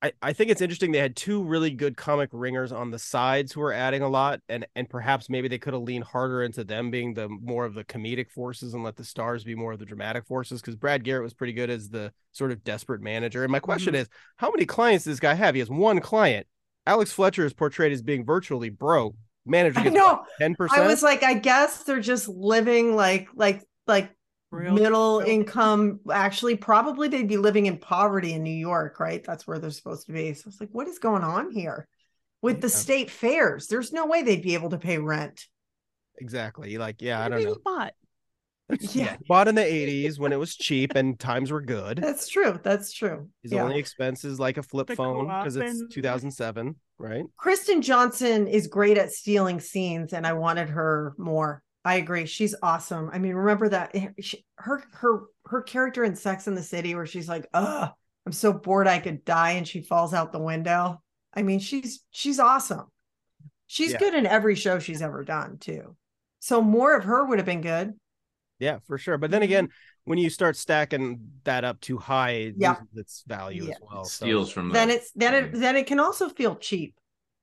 I, 0.02 0.12
I 0.20 0.32
think 0.34 0.50
it's 0.50 0.60
interesting 0.60 0.92
they 0.92 0.98
had 0.98 1.16
two 1.16 1.42
really 1.42 1.70
good 1.70 1.96
comic 1.96 2.28
ringers 2.30 2.70
on 2.70 2.90
the 2.90 2.98
sides 2.98 3.52
who 3.52 3.60
were 3.60 3.72
adding 3.72 4.02
a 4.02 4.08
lot 4.08 4.40
and 4.46 4.66
and 4.76 4.88
perhaps 4.90 5.30
maybe 5.30 5.48
they 5.48 5.56
could 5.56 5.72
have 5.72 5.82
leaned 5.82 6.04
harder 6.04 6.42
into 6.42 6.64
them 6.64 6.90
being 6.90 7.14
the 7.14 7.30
more 7.30 7.64
of 7.64 7.72
the 7.72 7.82
comedic 7.82 8.30
forces 8.30 8.74
and 8.74 8.84
let 8.84 8.96
the 8.96 9.04
stars 9.04 9.42
be 9.42 9.54
more 9.54 9.72
of 9.72 9.78
the 9.78 9.86
dramatic 9.86 10.26
forces 10.26 10.60
because 10.60 10.76
Brad 10.76 11.02
Garrett 11.02 11.22
was 11.22 11.32
pretty 11.32 11.54
good 11.54 11.70
as 11.70 11.88
the 11.88 12.12
sort 12.32 12.52
of 12.52 12.62
desperate 12.62 13.00
manager. 13.00 13.42
And 13.42 13.50
my 13.50 13.58
question 13.58 13.94
Mhm. 13.94 14.00
is 14.00 14.08
how 14.36 14.50
many 14.50 14.66
clients 14.66 15.04
does 15.04 15.14
this 15.14 15.20
guy 15.20 15.32
have? 15.32 15.54
He 15.54 15.60
has 15.60 15.70
one 15.70 16.00
client. 16.00 16.46
Alex 16.86 17.10
Fletcher 17.10 17.46
is 17.46 17.54
portrayed 17.54 17.90
as 17.92 18.02
being 18.02 18.24
virtually 18.24 18.68
broke. 18.68 19.14
Manager 19.48 19.78
i 19.78 19.84
gets 19.84 19.94
know. 19.94 20.24
ten 20.40 20.56
i 20.72 20.86
was 20.88 21.04
like 21.04 21.22
i 21.22 21.34
guess 21.34 21.84
they're 21.84 22.00
just 22.00 22.26
living 22.26 22.96
like 22.96 23.28
like 23.36 23.62
like 23.86 24.10
Real- 24.50 24.74
middle 24.74 25.18
real- 25.18 25.28
income 25.28 26.00
actually 26.10 26.56
probably 26.56 27.08
they'd 27.08 27.28
be 27.28 27.36
living 27.36 27.66
in 27.66 27.78
poverty 27.78 28.32
in 28.32 28.42
new 28.42 28.50
york 28.50 29.00
right? 29.00 29.22
That's 29.24 29.46
where 29.46 29.58
they're 29.58 29.70
supposed 29.70 30.06
to 30.06 30.12
be. 30.12 30.34
So 30.34 30.48
it's 30.48 30.60
like 30.60 30.70
what 30.72 30.88
is 30.88 30.98
going 30.98 31.24
on 31.24 31.50
here? 31.50 31.88
With 32.42 32.60
the 32.60 32.68
state 32.68 33.10
fairs 33.10 33.66
there's 33.66 33.92
no 33.92 34.06
way 34.06 34.22
they'd 34.22 34.42
be 34.42 34.54
able 34.54 34.70
to 34.70 34.78
pay 34.78 34.98
rent. 34.98 35.46
Exactly. 36.18 36.78
Like 36.78 37.02
yeah 37.02 37.24
I 37.24 37.28
don't 37.28 37.42
know. 37.42 37.56
bought. 37.64 37.92
yeah 38.92 39.16
bought 39.28 39.46
in 39.46 39.54
the 39.54 39.62
80s 39.62 40.18
when 40.18 40.32
it 40.32 40.38
was 40.38 40.56
cheap 40.56 40.94
and 40.94 41.18
times 41.18 41.50
were 41.50 41.60
good. 41.60 41.98
That's 41.98 42.28
true. 42.28 42.58
That's 42.62 42.92
true. 42.92 43.28
His 43.42 43.52
yeah. 43.52 43.62
only 43.62 43.78
expense 43.78 44.24
is 44.24 44.40
like 44.40 44.58
a 44.58 44.62
flip 44.62 44.88
The 44.88 44.96
phone 44.96 45.26
because 45.26 45.56
it's 45.56 45.82
2007, 45.90 46.74
right? 46.98 47.24
Kristen 47.36 47.82
Johnston 47.82 48.46
is 48.46 48.66
great 48.66 48.98
at 48.98 49.12
stealing 49.12 49.60
scenes, 49.60 50.12
and 50.12 50.26
I 50.26 50.32
wanted 50.32 50.70
her 50.70 51.14
more. 51.16 51.62
I 51.86 51.96
agree. 51.96 52.26
She's 52.26 52.54
awesome. 52.62 53.10
I 53.12 53.18
mean, 53.20 53.34
remember 53.34 53.68
that 53.70 53.92
eh, 53.94 54.08
she, 54.20 54.44
her 54.56 54.84
her 54.94 55.22
her 55.46 55.62
character 55.62 56.04
in 56.04 56.16
Sex 56.16 56.48
in 56.48 56.56
the 56.56 56.62
City, 56.62 56.94
where 56.96 57.06
she's 57.06 57.28
like, 57.28 57.48
"Ugh, 57.54 57.90
I'm 58.26 58.32
so 58.32 58.52
bored 58.52 58.88
I 58.88 58.98
could 58.98 59.24
die," 59.24 59.52
and 59.52 59.66
she 59.68 59.82
falls 59.82 60.12
out 60.12 60.32
the 60.32 60.40
window. 60.40 61.00
I 61.32 61.42
mean, 61.42 61.60
she's 61.60 62.04
she's 62.10 62.40
awesome. 62.40 62.86
She's 63.68 63.92
Yeah. 63.92 63.98
good 63.98 64.14
in 64.14 64.26
every 64.26 64.56
show 64.56 64.80
she's 64.80 65.00
ever 65.02 65.24
done 65.24 65.58
too. 65.58 65.96
So 66.40 66.60
more 66.60 66.96
of 66.96 67.04
her 67.04 67.24
would 67.24 67.38
have 67.38 67.46
been 67.46 67.62
good. 67.62 67.94
Yeah, 68.58 68.78
for 68.86 68.98
sure. 68.98 69.18
But 69.18 69.30
then 69.30 69.42
again, 69.42 69.68
when 70.04 70.18
you 70.18 70.30
start 70.30 70.56
stacking 70.56 71.20
that 71.44 71.64
up 71.64 71.80
too 71.80 71.98
high, 71.98 72.30
it 72.30 72.54
Yeah. 72.58 72.70
loses 72.80 72.96
its 72.96 73.24
value 73.26 73.64
Yeah. 73.66 73.74
as 73.74 73.80
well. 73.80 74.04
steals 74.04 74.50
from 74.50 74.68
the, 74.68 74.74
Then 74.74 74.90
it's 74.90 75.10
then 75.12 75.34
it 75.34 75.52
then 75.52 75.76
it 75.76 75.86
can 75.86 76.00
also 76.00 76.28
feel 76.28 76.56
cheap. 76.56 76.94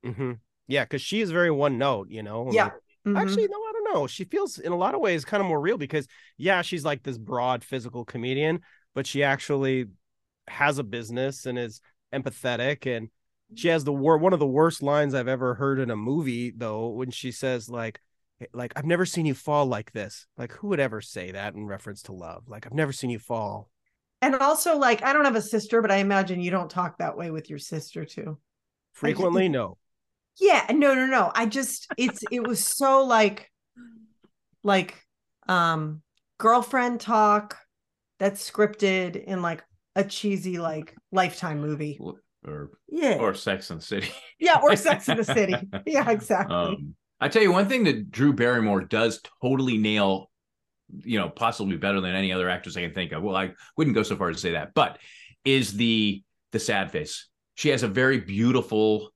hmm 0.04 0.34
Yeah, 0.68 0.86
because 0.86 1.02
she 1.02 1.22
is 1.22 1.32
very 1.32 1.52
one 1.52 1.78
note, 1.78 2.10
you 2.10 2.24
know. 2.24 2.46
Yeah. 2.52 2.72
Mhm. 3.06 3.18
Actually, 3.18 3.48
no, 3.50 3.58
I 3.58 3.72
don't 3.84 3.94
know. 3.94 4.08
She 4.08 4.26
feels 4.26 4.60
in 4.60 4.72
a 4.72 4.78
lot 4.78 4.96
of 4.96 5.02
ways 5.02 5.26
kind 5.26 5.42
of 5.42 5.48
more 5.48 5.60
real 5.60 5.78
because 5.78 6.08
yeah, 6.38 6.62
she's 6.62 6.86
like 6.86 7.04
this 7.04 7.18
broad 7.18 7.64
physical 7.64 8.06
comedian, 8.06 8.62
but 8.94 9.08
she 9.08 9.24
actually 9.24 9.86
has 10.48 10.78
a 10.78 10.84
business 10.84 11.46
and 11.46 11.58
is 11.58 11.82
empathetic 12.14 12.86
and 12.86 13.10
she 13.56 13.68
has 13.68 13.84
the 13.84 13.94
wor- 13.94 14.18
one 14.18 14.34
of 14.34 14.40
the 14.40 14.48
worst 14.48 14.82
lines 14.82 15.14
I've 15.14 15.28
ever 15.28 15.54
heard 15.56 15.80
in 15.80 15.92
a 15.92 15.96
movie 15.96 16.52
though 16.56 16.90
when 16.90 17.12
she 17.12 17.32
says 17.32 17.70
like 17.70 18.00
like 18.54 18.74
I've 18.76 18.86
never 18.86 19.06
seen 19.06 19.26
you 19.26 19.34
fall 19.34 19.66
like 19.66 19.92
this. 19.92 20.26
Like 20.38 20.52
who 20.54 20.70
would 20.70 20.80
ever 20.80 21.02
say 21.02 21.32
that 21.32 21.54
in 21.54 21.66
reference 21.66 22.02
to 22.04 22.14
love? 22.14 22.44
Like 22.48 22.66
I've 22.66 22.74
never 22.74 22.92
seen 22.92 23.10
you 23.10 23.20
fall. 23.20 23.70
And 24.24 24.36
also, 24.36 24.78
like, 24.78 25.04
I 25.04 25.12
don't 25.12 25.26
have 25.26 25.36
a 25.36 25.42
sister, 25.42 25.82
but 25.82 25.92
I 25.92 25.98
imagine 25.98 26.40
you 26.40 26.50
don't 26.50 26.70
talk 26.70 26.98
that 27.00 27.18
way 27.18 27.30
with 27.30 27.50
your 27.50 27.60
sister 27.60 28.06
too. 28.06 28.38
Frequently, 28.94 29.50
no. 29.50 29.78
Yeah, 30.40 30.66
no, 30.70 30.96
no, 30.96 31.06
no. 31.08 31.30
I 31.36 31.46
just 31.46 31.88
it's 31.98 32.24
it 32.32 32.48
was 32.48 32.66
so 32.66 33.04
like 33.04 33.52
like 34.64 35.02
um 35.48 36.02
girlfriend 36.40 37.00
talk 37.00 37.58
that's 38.20 38.50
scripted 38.50 39.22
in 39.24 39.42
like 39.42 39.64
a 39.96 40.04
cheesy 40.04 40.58
like 40.58 40.96
lifetime 41.12 41.60
movie. 41.62 42.00
or 42.46 42.72
Yeah. 42.90 43.18
or 43.20 43.34
Sex 43.34 43.70
and 43.70 43.80
the 43.80 43.86
City. 43.86 44.10
Yeah, 44.40 44.60
or 44.62 44.76
Sex 44.88 45.08
in 45.10 45.18
the 45.18 45.24
City. 45.24 45.56
Yeah, 45.86 46.10
exactly. 46.10 46.56
Um, 46.56 46.96
I 47.20 47.30
tell 47.30 47.42
you 47.42 47.52
one 47.52 47.70
thing 47.70 47.84
that 47.86 48.12
Drew 48.12 48.34
Barrymore 48.34 48.82
does 48.82 49.22
totally 49.42 49.78
nail, 49.78 50.30
you 50.90 51.18
know, 51.20 51.30
possibly 51.30 51.78
better 51.78 52.02
than 52.02 52.16
any 52.16 52.34
other 52.34 52.50
actress 52.50 52.76
I 52.76 52.82
can 52.82 52.94
think 52.94 53.12
of. 53.14 53.24
Well, 53.24 53.36
I 53.36 53.52
wouldn't 53.78 53.96
go 53.96 54.04
so 54.04 54.16
far 54.18 54.30
as 54.30 54.38
to 54.38 54.42
say 54.42 54.52
that, 54.52 54.74
but 54.74 54.98
is 55.46 55.74
the 55.74 56.24
the 56.52 56.60
sad 56.60 56.92
face. 56.92 57.28
She 57.56 57.70
has 57.70 57.84
a 57.84 57.88
very 57.88 58.20
beautiful, 58.20 59.12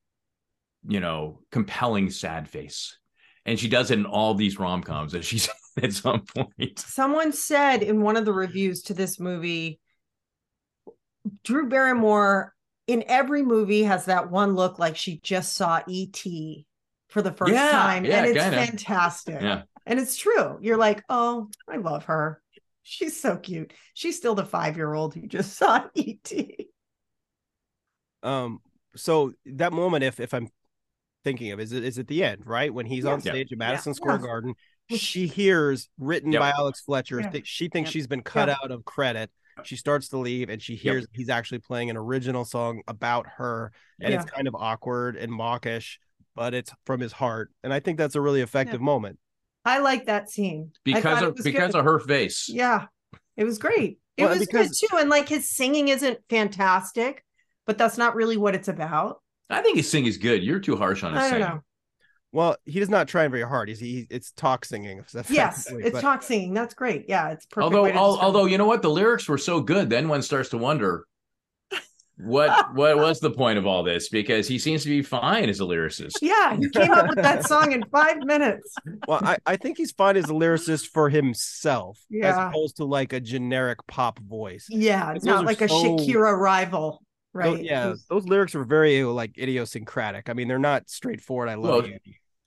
you 0.87 0.99
know, 0.99 1.41
compelling 1.51 2.09
sad 2.09 2.47
face. 2.49 2.97
And 3.47 3.59
she 3.59 3.69
does 3.69 3.89
it 3.91 3.97
in 3.97 4.05
all 4.05 4.35
these 4.35 4.59
rom 4.59 4.83
coms 4.83 5.13
that 5.13 5.25
she's 5.25 5.49
at 5.81 5.93
some 5.93 6.21
point. 6.25 6.79
Someone 6.79 7.31
said 7.31 7.81
in 7.81 8.01
one 8.01 8.17
of 8.17 8.25
the 8.25 8.33
reviews 8.33 8.83
to 8.83 8.93
this 8.93 9.19
movie, 9.19 9.79
Drew 11.43 11.67
Barrymore 11.67 12.53
in 12.87 13.03
every 13.07 13.43
movie 13.43 13.83
has 13.83 14.05
that 14.05 14.29
one 14.29 14.55
look 14.55 14.79
like 14.79 14.95
she 14.95 15.19
just 15.23 15.53
saw 15.55 15.81
E.T. 15.87 16.65
for 17.09 17.21
the 17.21 17.31
first 17.31 17.53
Yeah, 17.53 17.71
time. 17.71 18.05
yeah, 18.05 18.17
and 18.17 18.27
it's 18.27 18.43
kinda. 18.43 18.57
fantastic. 18.57 19.41
Yeah. 19.41 19.63
And 19.85 19.99
it's 19.99 20.17
true. 20.17 20.57
You're 20.61 20.77
like, 20.77 21.03
oh, 21.09 21.49
I 21.69 21.77
love 21.77 22.05
her. 22.05 22.41
She's 22.83 23.19
so 23.19 23.37
cute. 23.37 23.73
She's 23.93 24.17
still 24.17 24.35
the 24.35 24.45
five 24.45 24.77
year 24.77 24.93
old 24.93 25.13
who 25.15 25.25
just 25.27 25.53
saw 25.57 25.85
E.T. 25.95 26.69
Um, 28.23 28.59
so 28.95 29.33
that 29.45 29.73
moment, 29.73 30.03
if 30.03 30.19
if 30.19 30.33
I'm 30.33 30.49
thinking 31.27 31.51
of, 31.51 31.59
is 31.59 31.73
it 31.73 31.83
is 31.83 31.99
at 31.99 32.07
the 32.07 32.23
end, 32.23 32.43
right 32.45 32.73
when 32.73 32.85
he's 32.85 33.03
on 33.05 33.19
Yeah. 33.19 33.31
stage 33.31 33.47
at 33.47 33.51
Yeah. 33.51 33.57
Madison 33.57 33.93
Square 33.93 34.15
Yeah. 34.21 34.27
Garden? 34.27 34.53
She 34.89 35.27
hears 35.27 35.89
written 35.99 36.31
Yep. 36.31 36.39
by 36.39 36.51
Alex 36.51 36.79
Fletcher. 36.81 37.19
Yeah. 37.19 37.39
She 37.43 37.67
thinks 37.67 37.89
Yep. 37.89 37.93
she's 37.93 38.07
been 38.07 38.23
cut 38.23 38.47
Yeah. 38.47 38.55
out 38.63 38.71
of 38.71 38.85
credit. 38.85 39.29
She 39.63 39.75
starts 39.75 40.07
to 40.09 40.17
leave, 40.17 40.49
and 40.49 40.61
she 40.61 40.75
hears 40.75 41.05
he's 41.13 41.29
actually 41.29 41.59
playing 41.59 41.89
an 41.89 41.97
original 41.97 42.45
song 42.45 42.81
about 42.87 43.25
her, 43.37 43.71
and 43.99 44.13
it's 44.13 44.23
kind 44.25 44.47
of 44.47 44.55
awkward 44.55 45.15
and 45.17 45.31
mawkish, 45.31 45.99
but 46.35 46.53
it's 46.53 46.71
from 46.85 46.99
his 47.01 47.11
heart. 47.13 47.51
And 47.63 47.73
I 47.73 47.79
think 47.79 47.97
that's 47.97 48.15
a 48.15 48.21
really 48.21 48.41
effective 48.41 48.79
moment. 48.81 49.17
I 49.65 49.79
like 49.79 50.05
that 50.05 50.29
scene. 50.29 50.71
Because 50.85 51.21
of 51.23 51.35
because 51.35 51.71
good. 51.71 51.79
of 51.79 51.83
her 51.85 51.99
face. 51.99 52.47
Yeah, 52.47 52.85
it 53.35 53.43
was 53.43 53.57
great. 53.57 53.99
It 54.15 54.23
Well, 54.23 54.29
was 54.37 54.39
because- 54.47 54.69
good 54.79 54.89
too. 54.89 54.97
And 54.97 55.09
like 55.09 55.27
his 55.27 55.49
singing 55.49 55.89
isn't 55.89 56.19
fantastic, 56.29 57.25
but 57.65 57.77
that's 57.77 57.97
not 57.97 58.15
really 58.15 58.37
what 58.37 58.55
it's 58.55 58.67
about. 58.67 59.21
I 59.49 59.61
think 59.61 59.77
his 59.77 59.89
singing 59.89 60.09
is 60.09 60.17
good. 60.17 60.43
You're 60.43 60.59
too 60.59 60.75
harsh 60.75 61.03
on 61.03 61.13
his 61.13 61.19
I 61.19 61.21
don't 61.23 61.31
singing. 61.31 61.47
know. 61.55 61.61
Well, 62.33 62.57
he 62.65 62.79
does 62.79 62.89
not 62.89 63.07
try 63.07 63.27
very 63.29 63.43
hard. 63.47 63.69
He's 63.69 63.79
he, 63.79 64.05
it's 64.09 64.31
talk 64.31 64.65
singing. 64.65 64.97
Yes, 65.29 65.61
effectively, 65.61 65.83
it's 65.83 65.91
but- 65.93 66.01
talk 66.01 66.21
singing. 66.23 66.53
That's 66.53 66.73
great. 66.73 67.05
Yeah, 67.07 67.29
it's 67.29 67.45
perfect. 67.45 67.63
although 67.63 67.83
way 67.83 67.93
al- 67.93 68.19
although 68.19 68.45
you 68.45 68.57
know 68.57 68.65
what 68.67 68.81
the 68.81 68.89
lyrics 68.89 69.27
were 69.29 69.37
so 69.37 69.61
good 69.61 69.89
then 69.89 70.09
one 70.09 70.21
starts 70.21 70.49
to 70.49 70.57
wonder 70.57 71.05
what 72.17 72.73
what 72.75 72.97
was 72.97 73.19
the 73.19 73.31
point 73.31 73.57
of 73.57 73.65
all 73.65 73.83
this 73.83 74.09
because 74.09 74.47
he 74.47 74.57
seems 74.59 74.83
to 74.83 74.89
be 74.89 75.01
fine 75.01 75.47
as 75.49 75.59
a 75.59 75.63
lyricist 75.63 76.13
yeah, 76.21 76.55
he 76.57 76.67
came 76.69 76.91
up 76.91 77.07
with 77.07 77.17
that 77.17 77.45
song 77.45 77.71
in 77.71 77.83
five 77.91 78.17
minutes. 78.17 78.73
well, 79.07 79.21
I, 79.23 79.37
I 79.45 79.55
think 79.55 79.77
he's 79.77 79.91
fine 79.91 80.17
as 80.17 80.25
a 80.25 80.33
lyricist 80.33 80.87
for 80.87 81.09
himself, 81.09 81.99
yeah. 82.09 82.29
as 82.29 82.49
opposed 82.49 82.77
to 82.77 82.85
like 82.85 83.13
a 83.13 83.19
generic 83.19 83.79
pop 83.87 84.19
voice. 84.19 84.65
Yeah, 84.69 85.13
Those 85.13 85.23
not 85.23 85.43
are 85.43 85.45
like 85.45 85.61
a 85.61 85.67
Shakira 85.67 86.35
rival, 86.37 87.03
Tho- 87.43 87.53
right? 87.55 87.63
yeah, 87.63 87.87
Who's- 87.89 88.05
those 88.09 88.25
lyrics 88.25 88.55
are 88.55 88.63
very 88.63 89.03
like 89.03 89.37
idiosyncratic. 89.37 90.29
I 90.29 90.33
mean, 90.33 90.47
they're 90.47 90.59
not 90.59 90.89
straightforward. 90.89 91.49
I 91.49 91.55
love 91.55 91.83
Well, 91.83 91.87
you. 91.87 91.99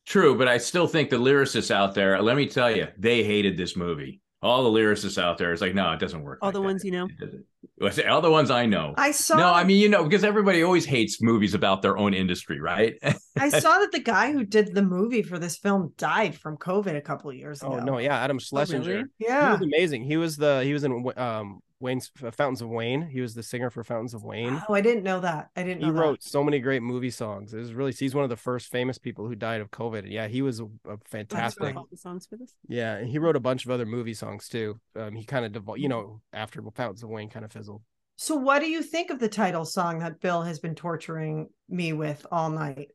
true 0.06 0.36
but 0.36 0.48
i 0.48 0.56
still 0.58 0.86
think 0.88 1.10
the 1.10 1.16
lyricists 1.16 1.70
out 1.70 1.94
there 1.94 2.20
let 2.22 2.34
me 2.36 2.46
tell 2.46 2.74
you 2.74 2.88
they 2.98 3.22
hated 3.22 3.56
this 3.56 3.76
movie 3.76 4.20
all 4.42 4.64
the 4.64 4.70
lyricists 4.80 5.22
out 5.22 5.36
there 5.38 5.52
is 5.52 5.60
like 5.60 5.74
no 5.74 5.92
it 5.92 6.00
doesn't 6.00 6.22
work 6.22 6.38
All 6.40 6.48
like 6.48 6.54
the 6.54 6.60
that. 6.60 6.64
ones 6.66 6.84
you 6.84 6.90
know. 6.90 7.04
It 7.04 7.18
doesn't. 7.20 7.44
Well, 7.78 7.92
I 7.98 8.08
all 8.08 8.20
the 8.22 8.30
ones 8.30 8.50
i 8.50 8.64
know 8.66 8.94
I 8.96 9.10
saw. 9.12 9.36
no 9.36 9.52
i 9.52 9.62
mean 9.62 9.78
you 9.78 9.88
know 9.90 10.02
because 10.02 10.24
everybody 10.24 10.62
always 10.64 10.86
hates 10.86 11.20
movies 11.22 11.52
about 11.54 11.82
their 11.82 11.96
own 11.98 12.14
industry 12.14 12.58
right 12.60 12.94
I 13.38 13.48
saw 13.64 13.78
that 13.78 13.92
the 13.92 14.00
guy 14.00 14.32
who 14.32 14.44
did 14.44 14.74
the 14.74 14.82
movie 14.82 15.22
for 15.22 15.38
this 15.38 15.56
film 15.58 15.92
died 15.98 16.34
from 16.34 16.56
COVID 16.56 16.96
a 16.96 17.00
couple 17.02 17.30
of 17.30 17.36
years 17.36 17.62
ago. 17.62 17.78
Oh 17.80 17.84
no, 17.84 17.98
yeah, 17.98 18.16
Adam 18.18 18.38
Schlesinger. 18.38 18.84
really? 18.90 19.04
He 19.18 19.26
was 19.26 19.60
amazing. 19.62 20.04
He 20.04 20.16
was 20.16 20.36
the 20.36 20.62
he 20.64 20.72
was 20.72 20.82
in 20.84 20.92
um 21.16 21.60
Wayne's 21.80 22.10
uh, 22.22 22.30
Fountains 22.30 22.60
of 22.62 22.68
Wayne. 22.68 23.02
He 23.08 23.20
was 23.20 23.34
the 23.34 23.42
singer 23.42 23.70
for 23.70 23.82
Fountains 23.82 24.12
of 24.14 24.22
Wayne. 24.22 24.62
Oh, 24.68 24.74
I 24.74 24.80
didn't 24.82 25.02
know 25.02 25.18
that. 25.20 25.50
I 25.56 25.62
didn't 25.62 25.80
know 25.80 25.86
He 25.88 25.92
that. 25.92 25.98
wrote 25.98 26.22
so 26.22 26.44
many 26.44 26.58
great 26.60 26.82
movie 26.82 27.10
songs. 27.10 27.54
It 27.54 27.58
was 27.58 27.72
really 27.72 27.92
he's 27.92 28.14
one 28.14 28.22
of 28.24 28.30
the 28.30 28.36
first 28.36 28.70
famous 28.70 28.98
people 28.98 29.26
who 29.26 29.34
died 29.34 29.60
of 29.60 29.70
COVID. 29.70 30.04
Yeah, 30.10 30.28
he 30.28 30.42
was 30.42 30.60
a, 30.60 30.64
a 30.86 30.98
fantastic. 31.06 31.74
All 31.76 31.88
the 31.90 31.96
songs 31.96 32.26
for 32.26 32.36
this. 32.36 32.54
Yeah, 32.68 32.96
and 32.96 33.08
he 33.08 33.18
wrote 33.18 33.34
a 33.36 33.40
bunch 33.40 33.64
of 33.64 33.70
other 33.70 33.86
movie 33.86 34.14
songs 34.14 34.48
too. 34.48 34.78
Um, 34.94 35.16
he 35.16 35.24
kind 35.24 35.44
of 35.44 35.52
devol- 35.52 35.78
you 35.78 35.88
know 35.88 36.20
after 36.32 36.62
Fountains 36.74 37.02
of 37.02 37.08
Wayne 37.08 37.30
kind 37.30 37.44
of 37.44 37.52
fizzled. 37.52 37.82
So, 38.16 38.36
what 38.36 38.58
do 38.60 38.66
you 38.68 38.82
think 38.82 39.10
of 39.10 39.18
the 39.18 39.28
title 39.28 39.64
song 39.64 40.00
that 40.00 40.20
Bill 40.20 40.42
has 40.42 40.58
been 40.58 40.74
torturing 40.74 41.48
me 41.70 41.94
with 41.94 42.26
all 42.30 42.50
night? 42.50 42.88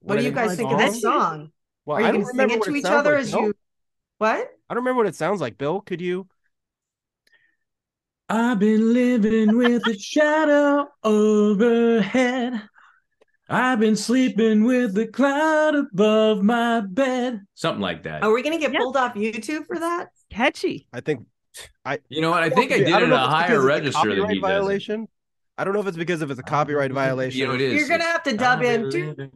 What, 0.00 0.18
I 0.18 0.20
do 0.20 0.26
you 0.26 0.32
guys 0.32 0.50
the 0.50 0.56
think 0.56 0.72
of 0.72 0.78
this 0.78 1.00
song? 1.00 1.20
song? 1.20 1.52
Well, 1.86 1.96
Are 1.96 2.00
you 2.02 2.06
I 2.08 2.10
going 2.10 2.20
don't 2.20 2.20
to 2.20 2.26
sing 2.26 2.36
remember 2.36 2.54
it 2.56 2.58
what 2.58 2.64
to 2.66 2.74
it 2.74 2.76
each 2.78 2.82
sounds 2.84 2.94
other 2.94 3.12
like, 3.12 3.20
as 3.22 3.30
Bill. 3.30 3.40
you? 3.40 3.54
What? 4.18 4.48
I 4.68 4.74
don't 4.74 4.82
remember 4.84 4.98
what 5.04 5.06
it 5.06 5.14
sounds 5.14 5.40
like. 5.40 5.56
Bill, 5.56 5.80
could 5.80 6.00
you? 6.02 6.28
I've 8.28 8.58
been 8.58 8.92
living 8.92 9.56
with 9.56 9.86
a 9.86 9.96
shadow 9.98 10.88
overhead. 11.04 12.60
I've 13.48 13.78
been 13.78 13.94
sleeping 13.94 14.64
with 14.64 14.94
the 14.94 15.06
cloud 15.06 15.76
above 15.76 16.42
my 16.42 16.80
bed. 16.80 17.42
Something 17.54 17.80
like 17.82 18.02
that. 18.02 18.24
Are 18.24 18.32
we 18.32 18.42
going 18.42 18.54
to 18.54 18.58
get 18.60 18.72
Yeah. 18.72 18.80
pulled 18.80 18.96
off 18.96 19.14
YouTube 19.14 19.66
for 19.66 19.78
that? 19.78 20.08
Catchy. 20.30 20.88
I 20.92 21.00
think 21.00 21.26
I 21.84 22.00
you 22.08 22.20
know 22.20 22.30
what? 22.30 22.42
I 22.42 22.50
think 22.50 22.72
I 22.72 22.78
did 22.78 22.86
don't 22.88 23.02
it 23.02 23.06
in 23.06 23.12
a 23.12 23.18
higher 23.18 23.46
because 23.48 23.64
a 23.64 23.66
register 23.66 24.08
than 24.08 24.18
copyright 24.18 24.30
he 24.34 24.40
does. 24.40 24.48
it. 24.50 24.52
violation. 24.52 25.08
I 25.56 25.64
don't 25.64 25.72
know 25.72 25.80
if 25.80 25.86
it's 25.86 25.96
because 25.96 26.20
if 26.20 26.30
it's 26.30 26.40
a 26.40 26.42
copyright 26.42 26.90
violation. 26.92 27.38
You 27.38 27.46
know, 27.46 27.54
it 27.54 27.60
is. 27.60 27.74
You're 27.78 27.88
going 27.88 28.00
to 28.00 28.06
have 28.06 28.22
to 28.24 28.36
dub 28.36 28.62
in. 28.62 29.30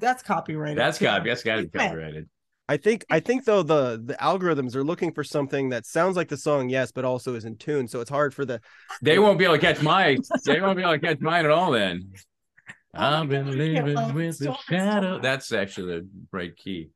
That's 0.00 0.22
copyrighted. 0.22 0.78
That's 0.78 0.98
too. 0.98 1.06
got 1.06 1.24
that's 1.24 1.42
got 1.42 1.56
to 1.56 1.62
be 1.62 1.70
copyrighted. 1.78 2.28
I 2.68 2.76
think 2.76 3.06
I 3.08 3.20
think 3.20 3.44
though 3.44 3.62
the 3.62 4.00
the 4.04 4.14
algorithms 4.14 4.74
are 4.74 4.84
looking 4.84 5.12
for 5.12 5.24
something 5.24 5.70
that 5.70 5.86
sounds 5.86 6.16
like 6.16 6.28
the 6.28 6.36
song, 6.36 6.68
yes, 6.68 6.92
but 6.92 7.04
also 7.04 7.34
is 7.34 7.44
in 7.46 7.56
tune. 7.56 7.88
So 7.88 8.00
it's 8.00 8.10
hard 8.10 8.34
for 8.34 8.44
the 8.44 8.60
They 9.00 9.18
won't 9.18 9.38
be 9.38 9.44
able 9.44 9.54
to 9.54 9.60
catch 9.60 9.80
my. 9.82 10.18
They 10.44 10.60
won't 10.60 10.76
be 10.76 10.82
able 10.82 10.92
to 10.92 10.98
catch 10.98 11.20
mine 11.20 11.46
at 11.46 11.50
all. 11.50 11.70
Then 11.70 12.12
I've 12.94 13.28
been 13.28 13.56
living 13.56 13.94
love 13.94 14.14
with 14.14 14.38
the 14.38 14.54
shadow. 14.68 15.18
That's 15.18 15.52
actually 15.52 16.00
the 16.00 16.08
right 16.30 16.54
key. 16.56 16.90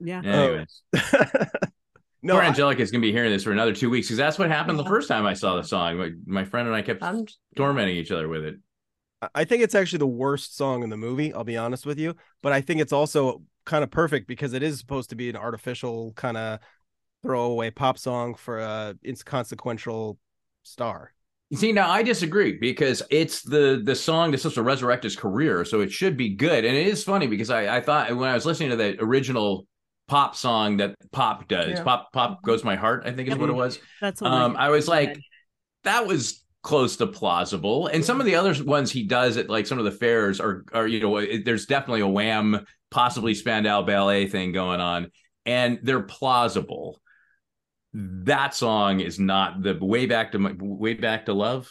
Yeah. 0.00 0.22
Oh. 0.24 0.30
Anyways, 0.30 0.82
no. 2.22 2.34
poor 2.34 2.42
I- 2.42 2.48
Angelica's 2.48 2.90
gonna 2.90 3.02
be 3.02 3.12
hearing 3.12 3.30
this 3.30 3.44
for 3.44 3.52
another 3.52 3.72
two 3.72 3.90
weeks 3.90 4.08
because 4.08 4.18
that's 4.18 4.38
what 4.38 4.50
happened 4.50 4.78
the 4.78 4.84
first 4.84 5.06
time 5.06 5.26
I 5.26 5.34
saw 5.34 5.54
the 5.56 5.62
song. 5.62 5.96
My, 5.96 6.10
my 6.26 6.44
friend 6.44 6.66
and 6.66 6.76
I 6.76 6.82
kept 6.82 7.02
I'm- 7.04 7.26
tormenting 7.56 7.96
each 7.96 8.10
other 8.10 8.26
with 8.28 8.44
it. 8.44 8.56
I 9.34 9.44
think 9.44 9.62
it's 9.62 9.74
actually 9.74 10.00
the 10.00 10.06
worst 10.06 10.56
song 10.56 10.82
in 10.82 10.90
the 10.90 10.96
movie. 10.98 11.32
I'll 11.32 11.44
be 11.44 11.56
honest 11.56 11.86
with 11.86 11.98
you, 11.98 12.14
but 12.42 12.52
I 12.52 12.60
think 12.60 12.80
it's 12.80 12.92
also 12.92 13.42
kind 13.64 13.84
of 13.84 13.90
perfect 13.90 14.26
because 14.28 14.52
it 14.52 14.62
is 14.62 14.78
supposed 14.78 15.10
to 15.10 15.16
be 15.16 15.28
an 15.30 15.36
artificial 15.36 16.12
kind 16.16 16.36
of 16.36 16.58
throwaway 17.22 17.70
pop 17.70 17.98
song 17.98 18.34
for 18.34 18.58
a 18.58 18.94
inconsequential 19.04 20.18
star. 20.62 21.12
You 21.50 21.56
see, 21.56 21.72
now 21.72 21.90
I 21.90 22.02
disagree 22.02 22.58
because 22.58 23.02
it's 23.10 23.42
the 23.42 23.80
the 23.84 23.94
song 23.94 24.30
that's 24.30 24.42
supposed 24.42 24.56
to 24.56 24.62
resurrect 24.62 25.04
his 25.04 25.14
career, 25.14 25.64
so 25.64 25.80
it 25.82 25.92
should 25.92 26.16
be 26.16 26.30
good. 26.34 26.64
And 26.64 26.76
it 26.76 26.86
is 26.86 27.04
funny 27.04 27.26
because 27.26 27.50
I, 27.50 27.76
I 27.76 27.80
thought 27.80 28.14
when 28.16 28.28
I 28.28 28.34
was 28.34 28.46
listening 28.46 28.70
to 28.70 28.76
the 28.76 28.96
original 29.00 29.66
pop 30.08 30.34
song 30.36 30.78
that 30.78 30.94
Pop 31.12 31.48
does, 31.48 31.70
Yeah. 31.70 31.82
Pop 31.82 32.12
Pop 32.12 32.42
Goes 32.42 32.64
My 32.64 32.76
Heart, 32.76 33.04
I 33.06 33.12
think 33.12 33.28
is 33.28 33.36
what 33.36 33.50
it 33.50 33.54
was. 33.54 33.78
That's 34.00 34.20
what 34.20 34.30
Um, 34.30 34.56
I 34.56 34.70
was 34.70 34.88
like, 34.88 35.18
that 35.84 36.06
was 36.06 36.42
close 36.62 36.96
to 36.96 37.06
plausible. 37.06 37.86
And 37.88 38.04
some 38.04 38.20
of 38.20 38.26
the 38.26 38.34
other 38.36 38.54
ones 38.64 38.90
he 38.90 39.04
does 39.04 39.36
at 39.36 39.48
like 39.50 39.66
some 39.66 39.78
of 39.78 39.84
the 39.84 39.90
fairs 39.92 40.40
are 40.40 40.64
are 40.72 40.86
you 40.86 41.00
know 41.00 41.24
there's 41.44 41.66
definitely 41.66 42.00
a 42.00 42.08
Wham, 42.08 42.64
possibly 42.94 43.34
Spandau 43.34 43.82
Ballet 43.82 44.28
thing 44.28 44.52
going 44.52 44.80
on, 44.80 45.10
and 45.44 45.80
they're 45.82 46.00
plausible. 46.00 47.00
That 47.92 48.54
song 48.54 49.00
is 49.00 49.18
not 49.18 49.62
the 49.62 49.74
way 49.74 50.06
back 50.06 50.32
to 50.32 50.38
my, 50.38 50.54
way 50.58 50.94
back 50.94 51.26
to 51.26 51.34
love. 51.34 51.68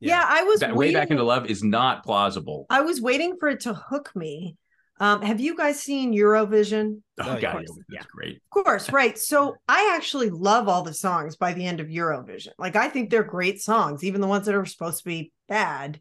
Yeah, 0.00 0.24
I 0.24 0.42
was 0.42 0.60
That 0.60 0.74
way 0.76 0.92
back 0.92 1.10
into 1.10 1.22
love 1.22 1.46
is 1.46 1.62
not 1.62 2.04
plausible. 2.04 2.66
I 2.70 2.80
was 2.82 3.00
waiting 3.00 3.36
for 3.38 3.48
it 3.48 3.60
to 3.60 3.74
hook 3.74 4.10
me. 4.14 4.56
Um, 5.00 5.22
have 5.22 5.40
you 5.40 5.56
guys 5.56 5.80
seen 5.80 6.12
Eurovision? 6.12 7.02
Oh, 7.20 7.36
Oh, 7.36 7.40
god, 7.40 7.58
that's 7.58 7.78
yeah. 7.88 8.02
great. 8.12 8.36
Of 8.36 8.64
course, 8.64 8.90
right. 8.90 9.16
So 9.16 9.54
I 9.68 9.94
actually 9.96 10.30
love 10.30 10.68
all 10.68 10.82
the 10.82 10.94
songs 10.94 11.36
by 11.36 11.52
the 11.52 11.64
end 11.66 11.78
of 11.78 11.86
Eurovision. 11.86 12.50
Like 12.58 12.74
I 12.74 12.88
think 12.88 13.10
they're 13.10 13.22
great 13.22 13.60
songs, 13.60 14.02
even 14.02 14.20
the 14.20 14.26
ones 14.26 14.46
that 14.46 14.56
are 14.56 14.66
supposed 14.66 14.98
to 14.98 15.04
be 15.04 15.32
bad. 15.48 16.00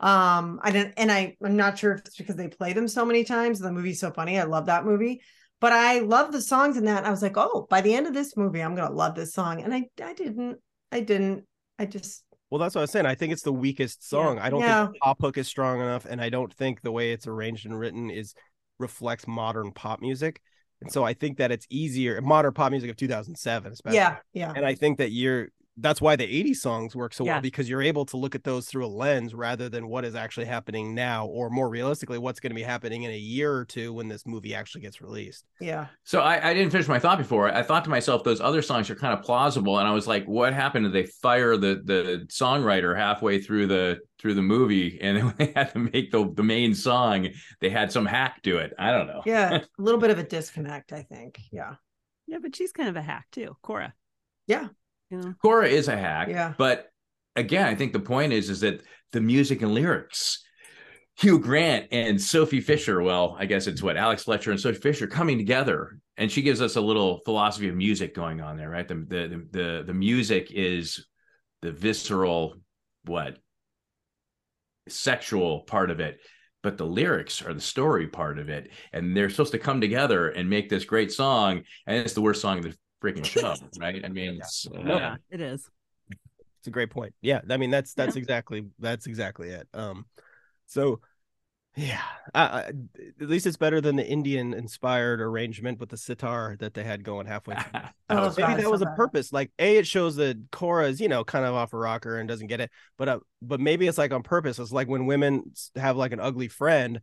Um, 0.00 0.60
I 0.62 0.70
didn't, 0.70 0.94
and 0.96 1.12
I, 1.12 1.36
I'm 1.44 1.56
not 1.56 1.78
sure 1.78 1.92
if 1.92 2.00
it's 2.00 2.16
because 2.16 2.36
they 2.36 2.48
play 2.48 2.72
them 2.72 2.88
so 2.88 3.04
many 3.04 3.22
times. 3.24 3.58
The 3.58 3.70
movie's 3.70 4.00
so 4.00 4.10
funny. 4.10 4.38
I 4.38 4.44
love 4.44 4.66
that 4.66 4.84
movie, 4.84 5.22
but 5.60 5.72
I 5.72 6.00
love 6.00 6.32
the 6.32 6.40
songs 6.40 6.76
in 6.76 6.86
that. 6.86 7.04
I 7.04 7.10
was 7.10 7.22
like, 7.22 7.36
oh, 7.36 7.66
by 7.68 7.82
the 7.82 7.94
end 7.94 8.06
of 8.06 8.14
this 8.14 8.36
movie, 8.36 8.60
I'm 8.62 8.74
gonna 8.74 8.94
love 8.94 9.14
this 9.14 9.34
song. 9.34 9.62
And 9.62 9.74
I, 9.74 9.84
I 10.02 10.14
didn't, 10.14 10.58
I 10.90 11.00
didn't, 11.00 11.44
I 11.78 11.86
just, 11.86 12.24
Well, 12.50 12.58
that's 12.58 12.74
what 12.74 12.80
I 12.80 12.82
was 12.84 12.90
saying. 12.90 13.06
I 13.06 13.14
think 13.14 13.32
it's 13.32 13.42
the 13.42 13.52
weakest 13.52 14.08
song. 14.08 14.38
I 14.38 14.50
don't 14.50 14.62
Yeah. 14.62 14.76
think 14.78 14.92
the 14.94 14.98
pop 15.02 15.20
hook 15.20 15.38
is 15.38 15.46
strong 15.48 15.80
enough, 15.80 16.04
and 16.06 16.20
I 16.20 16.30
don't 16.30 16.52
think 16.52 16.80
the 16.80 16.92
way 16.92 17.12
it's 17.12 17.26
arranged 17.26 17.66
and 17.66 17.78
written 17.78 18.10
is 18.10 18.34
reflects 18.78 19.26
modern 19.28 19.72
pop 19.72 20.00
music. 20.00 20.40
And 20.80 20.90
so 20.90 21.04
I 21.04 21.12
think 21.12 21.36
that 21.38 21.52
it's 21.52 21.66
easier 21.68 22.20
modern 22.22 22.54
pop 22.54 22.70
music 22.70 22.90
of 22.90 22.96
2007, 22.96 23.70
especially. 23.72 23.98
yeah, 23.98 24.16
yeah, 24.32 24.52
And 24.54 24.64
I 24.64 24.74
think 24.74 24.98
that 24.98 25.10
you're 25.12 25.48
that's 25.76 26.00
why 26.00 26.14
the 26.16 26.24
80s 26.26 26.56
songs 26.60 26.94
work 26.94 27.14
so 27.14 27.24
Yeah. 27.24 27.34
well 27.34 27.40
because 27.40 27.68
you're 27.68 27.80
able 27.82 28.04
to 28.06 28.16
look 28.16 28.34
at 28.34 28.44
those 28.44 28.66
through 28.66 28.84
a 28.84 28.88
lens 28.88 29.34
rather 29.34 29.68
than 29.68 29.88
what 29.88 30.04
is 30.04 30.14
actually 30.14 30.46
happening 30.46 30.94
now, 30.94 31.26
or 31.26 31.48
more 31.48 31.68
realistically, 31.70 32.18
what's 32.18 32.40
going 32.40 32.50
to 32.50 32.54
be 32.56 32.62
happening 32.62 33.04
in 33.04 33.10
a 33.12 33.16
year 33.16 33.52
or 33.54 33.64
two 33.64 33.92
when 33.92 34.08
this 34.08 34.26
movie 34.26 34.54
actually 34.54 34.82
gets 34.82 35.00
released. 35.00 35.44
yeah. 35.60 35.86
So 36.04 36.20
I, 36.20 36.50
I 36.50 36.54
didn't 36.54 36.70
finish 36.72 36.88
my 36.88 36.98
thought 36.98 37.18
before. 37.18 37.48
I 37.54 37.62
thought 37.62 37.84
to 37.84 37.90
myself, 37.90 38.24
those 38.24 38.40
other 38.40 38.62
songs 38.62 38.90
are 38.90 38.94
kind 38.94 39.14
of 39.18 39.24
plausible, 39.24 39.78
and 39.78 39.88
I 39.88 39.92
was 39.92 40.06
like, 40.06 40.26
"What 40.26 40.52
happened? 40.52 40.84
Did 40.86 40.92
they 40.92 41.06
fire 41.06 41.56
the 41.56 41.80
the 41.84 42.26
songwriter 42.28 42.96
halfway 42.96 43.40
through 43.40 43.68
the 43.68 44.00
through 44.18 44.34
the 44.34 44.42
movie, 44.42 44.98
and 45.00 45.16
then 45.16 45.26
when 45.26 45.34
they 45.38 45.52
had 45.54 45.72
to 45.72 45.78
make 45.78 46.10
the 46.10 46.30
the 46.34 46.42
main 46.42 46.74
song? 46.74 47.28
They 47.60 47.70
had 47.70 47.90
some 47.92 48.04
hack 48.06 48.40
do 48.42 48.58
it. 48.58 48.72
I 48.78 48.90
don't 48.90 49.06
know. 49.06 49.22
Yeah, 49.24 49.58
a 49.78 49.82
little 49.82 50.00
bit 50.00 50.10
of 50.10 50.18
a 50.18 50.24
disconnect, 50.24 50.92
I 50.92 51.02
think. 51.04 51.38
Yeah. 51.52 51.74
Yeah, 52.26 52.38
but 52.42 52.54
she's 52.54 52.72
kind 52.72 52.88
of 52.88 52.96
a 52.96 53.02
hack 53.02 53.26
too, 53.32 53.56
Cora. 53.62 53.94
Yeah. 54.46 54.68
Know? 55.10 55.34
Cora 55.42 55.68
is 55.68 55.88
a 55.88 55.96
hack. 55.96 56.28
Yeah. 56.28 56.54
But 56.56 56.90
again, 57.36 57.66
I 57.66 57.74
think 57.74 57.92
the 57.92 58.00
point 58.00 58.32
is 58.32 58.50
is 58.50 58.60
that 58.60 58.82
the 59.12 59.20
music 59.20 59.62
and 59.62 59.74
lyrics. 59.74 60.42
Hugh 61.18 61.38
Grant 61.38 61.88
and 61.92 62.20
Sophie 62.20 62.62
Fisher, 62.62 63.02
well, 63.02 63.36
I 63.38 63.44
guess 63.44 63.66
it's 63.66 63.82
what 63.82 63.98
Alex 63.98 64.22
Fletcher 64.22 64.52
and 64.52 64.60
Sophie 64.60 64.78
Fisher 64.78 65.06
coming 65.06 65.36
together, 65.36 65.98
and 66.16 66.32
she 66.32 66.40
gives 66.40 66.62
us 66.62 66.76
a 66.76 66.80
little 66.80 67.20
philosophy 67.26 67.68
of 67.68 67.74
music 67.74 68.14
going 68.14 68.40
on 68.40 68.56
there, 68.56 68.70
right? 68.70 68.88
The 68.88 68.94
the 68.94 69.46
the 69.50 69.84
the 69.86 69.94
music 69.94 70.50
is 70.50 71.06
the 71.60 71.72
visceral, 71.72 72.54
what 73.04 73.36
sexual 74.88 75.60
part 75.60 75.90
of 75.90 76.00
it, 76.00 76.20
but 76.62 76.78
the 76.78 76.86
lyrics 76.86 77.42
are 77.42 77.52
the 77.52 77.60
story 77.60 78.06
part 78.06 78.38
of 78.38 78.48
it, 78.48 78.70
and 78.92 79.14
they're 79.14 79.28
supposed 79.28 79.52
to 79.52 79.58
come 79.58 79.80
together 79.80 80.28
and 80.28 80.48
make 80.48 80.70
this 80.70 80.84
great 80.84 81.12
song, 81.12 81.64
and 81.86 81.98
it's 81.98 82.14
the 82.14 82.22
worst 82.22 82.40
song 82.40 82.62
the 82.62 82.74
freaking 83.02 83.24
show, 83.24 83.54
right? 83.78 84.04
I 84.04 84.08
mean, 84.08 84.36
it's, 84.36 84.66
uh, 84.66 84.80
Yeah, 84.80 85.16
it 85.30 85.40
is. 85.40 85.68
It's 86.60 86.66
a 86.66 86.70
great 86.70 86.90
point. 86.90 87.14
Yeah, 87.22 87.40
I 87.48 87.56
mean 87.56 87.70
that's 87.70 87.94
that's 87.94 88.16
exactly 88.16 88.66
that's 88.78 89.06
exactly 89.06 89.48
it. 89.48 89.66
Um, 89.72 90.04
so 90.66 91.00
yeah, 91.76 92.02
I, 92.34 92.42
I, 92.42 92.58
at 93.20 93.28
least 93.28 93.46
it's 93.46 93.56
better 93.56 93.80
than 93.80 93.96
the 93.96 94.06
Indian 94.06 94.52
inspired 94.52 95.20
arrangement 95.20 95.78
with 95.78 95.88
the 95.88 95.96
sitar 95.96 96.56
that 96.58 96.74
they 96.74 96.82
had 96.82 97.04
going 97.04 97.26
halfway. 97.26 97.54
through. 97.56 97.80
Oh, 98.12 98.24
Maybe 98.30 98.42
God, 98.42 98.56
that 98.58 98.62
so 98.64 98.70
was 98.72 98.82
a 98.82 98.86
purpose. 98.86 99.32
Like 99.32 99.52
a, 99.60 99.76
it 99.76 99.86
shows 99.86 100.16
that 100.16 100.36
Cora 100.50 100.88
is 100.88 101.00
you 101.00 101.08
know 101.08 101.22
kind 101.22 101.44
of 101.44 101.54
off 101.54 101.72
a 101.72 101.76
rocker 101.76 102.18
and 102.18 102.28
doesn't 102.28 102.48
get 102.48 102.60
it, 102.60 102.72
but 102.98 103.08
uh, 103.08 103.20
but 103.40 103.60
maybe 103.60 103.86
it's 103.86 103.98
like 103.98 104.12
on 104.12 104.24
purpose. 104.24 104.58
It's 104.58 104.72
like 104.72 104.88
when 104.88 105.06
women 105.06 105.52
have 105.76 105.96
like 105.96 106.10
an 106.10 106.18
ugly 106.18 106.48
friend 106.48 107.00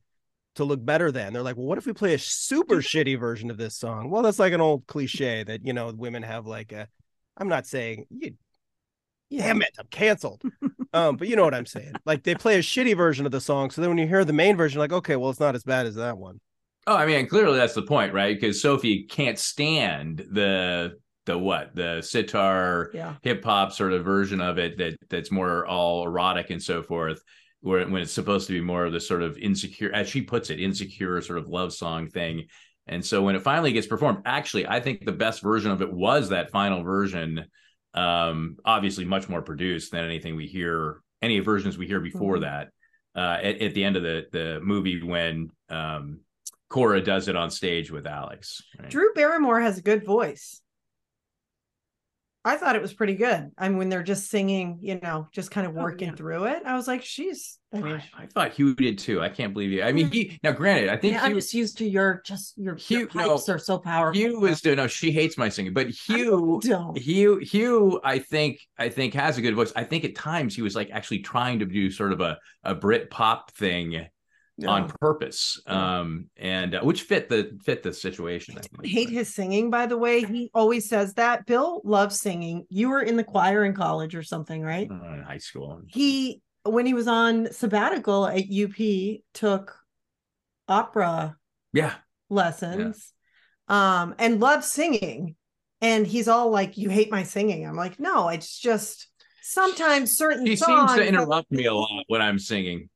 to 0.57 0.63
look 0.63 0.83
better 0.83 1.11
than. 1.11 1.33
They're 1.33 1.41
like, 1.41 1.55
well, 1.57 1.65
what 1.65 1.77
if 1.77 1.85
we 1.85 1.93
play 1.93 2.13
a 2.13 2.19
super 2.19 2.77
shitty 2.77 3.19
version 3.19 3.49
of 3.49 3.57
this 3.57 3.75
song? 3.75 4.09
Well, 4.09 4.21
that's 4.21 4.39
like 4.39 4.53
an 4.53 4.61
old 4.61 4.85
cliche 4.87 5.43
that 5.43 5.65
you 5.65 5.73
know 5.73 5.91
women 5.95 6.23
have 6.23 6.45
like 6.45 6.71
a. 6.71 6.87
I'm 7.37 7.47
not 7.47 7.65
saying 7.65 8.05
you. 8.09 8.33
Damn 9.29 9.61
it, 9.61 9.75
I'm 9.77 9.87
canceled. 9.87 10.41
um, 10.93 11.17
but 11.17 11.27
you 11.27 11.35
know 11.35 11.43
what 11.43 11.53
I'm 11.53 11.65
saying. 11.65 11.93
Like 12.05 12.23
they 12.23 12.33
play 12.35 12.55
a 12.55 12.59
shitty 12.59 12.95
version 12.95 13.25
of 13.25 13.31
the 13.31 13.41
song, 13.41 13.71
so 13.71 13.81
then 13.81 13.89
when 13.89 13.97
you 13.97 14.07
hear 14.07 14.23
the 14.23 14.31
main 14.33 14.55
version, 14.55 14.79
like, 14.79 14.93
okay, 14.93 15.15
well, 15.17 15.29
it's 15.29 15.39
not 15.39 15.55
as 15.55 15.63
bad 15.63 15.85
as 15.85 15.95
that 15.95 16.17
one. 16.17 16.39
Oh, 16.85 16.95
I 16.95 17.05
mean, 17.05 17.27
clearly 17.27 17.57
that's 17.57 17.73
the 17.73 17.81
point, 17.81 18.13
right? 18.13 18.39
Because 18.39 18.61
Sophie 18.61 19.03
can't 19.03 19.37
stand 19.37 20.25
the 20.31 20.93
the 21.25 21.37
what 21.37 21.75
the 21.75 22.01
sitar 22.01 22.89
Yeah. 22.93 23.15
hip 23.21 23.43
hop 23.43 23.73
sort 23.73 23.91
of 23.91 24.05
version 24.05 24.39
of 24.39 24.57
it 24.57 24.77
that 24.77 24.95
that's 25.09 25.29
more 25.29 25.65
all 25.67 26.05
erotic 26.07 26.49
and 26.49 26.63
so 26.63 26.81
forth. 26.81 27.21
Where 27.61 27.87
when 27.87 28.01
it's 28.01 28.13
supposed 28.13 28.47
to 28.47 28.53
be 28.53 28.61
more 28.61 28.85
of 28.85 28.93
the 28.93 28.99
sort 28.99 29.23
of 29.23 29.37
insecure, 29.37 29.91
as 29.93 30.07
she 30.07 30.21
puts 30.21 30.49
it, 30.49 30.59
insecure 30.59 31.19
sort 31.21 31.39
of 31.39 31.47
love 31.47 31.73
song 31.73 32.07
thing. 32.09 32.45
And 32.87 33.03
so 33.03 33.21
when 33.23 33.35
it 33.35 33.41
finally 33.41 33.73
gets 33.73 33.87
performed, 33.87 34.19
actually, 34.25 34.67
I 34.67 34.79
think 34.79 35.05
the 35.05 35.11
best 35.11 35.41
version 35.41 35.71
of 35.71 35.81
it 35.81 35.91
was 35.91 36.29
that 36.29 36.51
final 36.51 36.83
version. 36.83 37.45
Um, 37.93 38.57
obviously, 38.63 39.05
much 39.05 39.27
more 39.27 39.41
produced 39.41 39.91
than 39.91 40.05
anything 40.05 40.35
we 40.35 40.45
hear, 40.47 41.01
any 41.21 41.39
versions 41.39 41.77
we 41.77 41.87
hear 41.87 41.99
before 41.99 42.37
Mhm. 42.37 42.41
that. 42.41 42.69
Uh, 43.15 43.37
at, 43.41 43.61
at 43.61 43.73
the 43.73 43.83
end 43.83 43.95
of 43.97 44.03
the 44.03 44.27
the 44.31 44.59
movie 44.61 45.01
when 45.01 45.49
um, 45.69 46.19
Cora 46.69 47.01
does 47.01 47.27
it 47.27 47.35
on 47.35 47.49
stage 47.49 47.89
with 47.89 48.05
Alex. 48.05 48.61
right? 48.79 48.89
Drew 48.89 49.11
Barrymore 49.15 49.59
has 49.61 49.79
a 49.79 49.81
good 49.81 50.05
voice. 50.05 50.61
I 52.47 52.57
thought 52.57 52.75
it 52.75 52.81
was 52.81 52.93
pretty 52.93 53.15
good. 53.15 53.51
I 53.57 53.67
mean, 53.69 53.77
when 53.77 53.89
they're 53.89 54.03
just 54.03 54.29
singing, 54.29 54.79
you 54.81 54.99
know, 55.01 55.27
just 55.33 55.51
kind 55.51 55.67
of 55.67 55.75
Oh, 55.77 55.81
working 55.81 56.09
yeah. 56.09 56.15
through 56.15 56.45
it, 56.45 56.63
I 56.65 56.75
was 56.75 56.87
like, 56.87 57.03
she's. 57.03 57.59
I 57.73 57.81
mean, 57.81 57.95
I, 57.95 58.23
I 58.23 58.25
thought 58.27 58.53
Hugh 58.53 58.73
did 58.75 58.97
too. 58.97 59.21
I 59.21 59.27
can't 59.27 59.53
believe 59.53 59.71
you. 59.71 59.83
I 59.83 59.91
mean, 59.91 60.09
he 60.09 60.39
now 60.41 60.53
granted, 60.53 60.89
I 60.89 60.95
think 60.95 61.13
yeah, 61.15 61.23
I'm 61.23 61.33
just 61.33 61.53
used 61.53 61.77
to 61.79 61.85
your 61.85 62.21
just 62.25 62.57
your, 62.57 62.75
your 62.87 63.01
Hugh- 63.07 63.09
no, 63.13 63.29
pipes 63.35 63.49
are 63.49 63.59
so 63.59 63.77
powerful. 63.77 64.19
Hugh 64.19 64.39
was 64.39 64.61
doing. 64.61 64.77
No, 64.77 64.87
she 64.87 65.11
hates 65.11 65.37
my 65.37 65.49
singing, 65.49 65.73
but 65.73 65.89
Hugh, 65.89 66.61
Don't. 66.63 66.97
Hugh, 66.97 67.37
Hugh, 67.39 67.99
I 68.03 68.19
think, 68.19 68.59
I 68.77 68.87
think 68.89 69.13
has 69.15 69.37
a 69.37 69.41
good 69.41 69.53
voice. 69.55 69.73
I 69.75 69.83
think 69.83 70.05
at 70.05 70.15
times 70.15 70.55
he 70.55 70.61
was 70.61 70.75
like 70.75 70.89
actually 70.91 71.19
trying 71.19 71.59
to 71.59 71.65
do 71.65 71.91
sort 71.91 72.13
of 72.13 72.21
a 72.21 72.37
a 72.63 72.73
Brit 72.73 73.09
pop 73.09 73.51
thing 73.51 74.07
on 74.65 74.89
purpose, 74.99 75.61
um, 75.67 76.27
and 76.37 76.75
uh, 76.75 76.81
which 76.81 77.03
fit 77.03 77.29
the 77.29 77.57
fit 77.63 77.83
the 77.83 77.93
situation. 77.93 78.55
I 78.57 78.61
think. 78.61 78.85
hate 78.85 79.09
his 79.09 79.33
singing, 79.33 79.69
by 79.69 79.85
the 79.85 79.97
way. 79.97 80.23
He 80.23 80.49
always 80.53 80.89
says 80.89 81.13
that. 81.15 81.45
Bill 81.45 81.81
loves 81.83 82.19
singing. 82.19 82.65
You 82.69 82.89
were 82.89 83.01
in 83.01 83.17
the 83.17 83.23
choir 83.23 83.65
in 83.65 83.73
college 83.73 84.15
or 84.15 84.23
something, 84.23 84.61
right? 84.61 84.89
Uh, 84.89 85.13
in 85.13 85.23
high 85.23 85.37
school. 85.37 85.81
He, 85.87 86.41
when 86.63 86.85
he 86.85 86.93
was 86.93 87.07
on 87.07 87.51
sabbatical 87.51 88.27
at 88.27 88.45
UP, 88.51 89.19
took 89.33 89.77
opera 90.67 91.37
Yeah, 91.71 91.93
lessons 92.29 93.13
um 93.69 94.15
and 94.19 94.39
loved 94.39 94.63
singing 94.63 95.35
and 95.81 96.05
he's 96.05 96.27
all 96.27 96.49
like 96.49 96.77
you 96.77 96.89
hate 96.89 97.09
my 97.09 97.23
singing 97.23 97.65
i'm 97.65 97.75
like 97.75 97.99
no 97.99 98.29
it's 98.29 98.59
just 98.59 99.07
sometimes 99.47 100.17
certain 100.17 100.45
he 100.45 100.55
songs 100.55 100.91
seems 100.91 101.01
to 101.01 101.07
interrupt 101.07 101.51
me 101.51 101.65
a 101.65 101.73
lot 101.73 102.03
when 102.07 102.21
I'm 102.21 102.37
singing. 102.37 102.89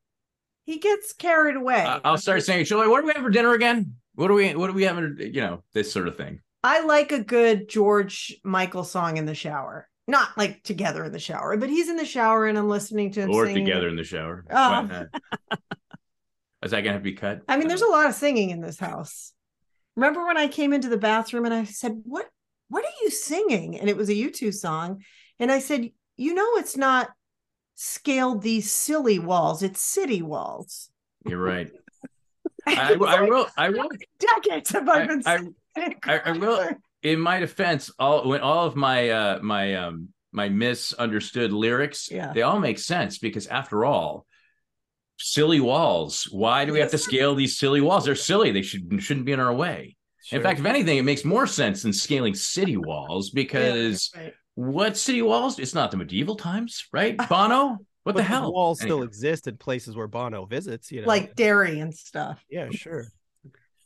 He 0.66 0.78
gets 0.80 1.14
carried 1.14 1.56
away 1.56 1.84
I- 1.86 2.02
I'll 2.04 2.18
start 2.18 2.44
saying, 2.44 2.66
"Shirley, 2.66 2.88
what 2.88 3.02
do 3.02 3.08
we 3.08 3.14
have 3.14 3.24
for 3.24 3.30
dinner 3.30 3.54
again? 3.54 3.96
What 4.16 4.28
do 4.28 4.34
we 4.34 4.54
what 4.56 4.68
do 4.68 4.74
we 4.74 4.84
have? 4.84 4.98
You 5.20 5.42
know, 5.42 5.64
this 5.74 5.92
sort 5.92 6.08
of 6.08 6.18
thing." 6.18 6.40
i 6.64 6.82
like 6.86 7.12
a 7.12 7.24
good 7.24 7.68
george 7.68 8.38
michael 8.44 8.84
song 8.84 9.18
in 9.18 9.26
the 9.26 9.34
shower 9.34 9.90
not 10.08 10.30
like 10.38 10.62
together 10.62 11.04
in 11.06 11.12
the 11.12 11.18
shower 11.18 11.58
but 11.58 11.70
he's 11.72 11.90
in 11.90 11.96
the 11.96 12.06
shower 12.06 12.46
and 12.46 12.56
i'm 12.56 12.70
listening 12.70 13.12
to 13.12 13.22
him 13.22 13.32
or 13.32 13.48
together 13.48 13.88
in 13.88 13.96
the 13.96 14.04
shower. 14.04 14.46
Oh. 14.52 14.56
Uh, 15.52 15.56
Is 16.64 16.70
that 16.70 16.82
gonna 16.82 16.94
have 16.94 17.02
to 17.02 17.04
be 17.04 17.14
cut? 17.14 17.42
i 17.48 17.58
mean 17.58 17.68
there's 17.68 17.82
a 17.82 17.88
lot 17.88 18.08
of 18.08 18.14
singing 18.14 18.52
in 18.52 18.62
this 18.62 18.78
house 18.80 19.34
remember 19.96 20.24
when 20.24 20.38
i 20.38 20.48
came 20.48 20.72
into 20.72 20.88
the 20.88 20.98
bathroom 20.98 21.46
and 21.46 21.54
i 21.54 21.64
said 21.64 22.00
what 22.06 22.28
what 22.68 22.86
are 22.86 23.04
you 23.04 23.10
singing 23.10 23.80
and 23.80 23.90
it 23.90 23.98
was 23.98 24.10
a 24.10 24.14
u2 24.14 24.54
song 24.54 25.02
and 25.40 25.52
i 25.52 25.58
said 25.58 25.90
you 26.18 26.36
know 26.36 26.58
it's 26.58 26.78
not 26.78 27.10
scaled 27.76 28.42
these 28.42 28.72
silly 28.72 29.20
walls 29.20 29.64
it's 29.64 29.82
city 29.82 30.22
walls 30.22 30.90
You're 31.26 31.42
right. 31.42 31.70
I, 32.68 32.94
I 32.94 33.22
will. 33.22 33.48
I 33.58 33.70
will. 33.70 33.90
decades 34.20 34.70
have 34.70 34.88
i 34.88 35.08
been 35.08 35.24
I, 35.26 35.40
I, 36.04 36.22
I 36.26 36.32
will. 36.34 36.70
In 37.02 37.20
my 37.20 37.40
defense, 37.40 37.90
all 37.98 38.28
when 38.30 38.42
all 38.42 38.68
of 38.68 38.76
my 38.76 39.10
uh 39.10 39.40
my 39.42 39.74
um 39.76 40.10
my 40.32 40.48
misunderstood 40.48 41.52
lyrics, 41.52 42.10
Yeah. 42.12 42.32
they 42.34 42.44
all 42.44 42.60
make 42.60 42.78
sense 42.78 43.18
because 43.18 43.48
after 43.48 43.84
all, 43.84 44.28
silly 45.18 45.60
walls. 45.60 46.28
Why 46.32 46.66
do 46.66 46.72
we 46.74 46.80
have 46.80 46.92
to 46.92 46.98
scale 46.98 47.34
these 47.34 47.58
silly 47.58 47.82
walls? 47.82 48.06
They're 48.06 48.16
silly. 48.16 48.52
They 48.52 48.62
should 48.62 49.02
shouldn't 49.02 49.26
be 49.26 49.32
in 49.32 49.40
our 49.40 49.54
way. 49.54 49.98
In 50.32 50.42
fact, 50.44 50.60
if 50.60 50.66
anything, 50.66 50.98
it 51.00 51.04
makes 51.04 51.26
more 51.26 51.48
sense 51.48 51.82
than 51.82 51.94
scaling 51.94 52.36
city 52.36 52.78
walls 52.78 53.32
because 53.32 54.12
right. 54.16 54.34
What 54.68 54.98
city 54.98 55.22
walls? 55.22 55.60
It's 55.60 55.74
not 55.74 55.92
the 55.92 55.98
medieval 55.98 56.36
times, 56.36 56.86
right? 56.92 57.18
Bono, 57.30 57.70
what 57.70 57.80
but 58.04 58.16
the 58.16 58.24
hell? 58.24 58.52
walls 58.54 58.80
still 58.82 59.04
exist 59.04 59.48
in 59.48 59.58
places 59.58 59.96
where 59.96 60.08
Bono 60.08 60.46
visits. 60.46 60.92
You 60.92 61.02
know, 61.02 61.08
like 61.08 61.36
Derry 61.36 61.80
and 61.80 61.94
stuff 61.94 62.44
yeah, 62.50 62.70
sure. 62.72 63.06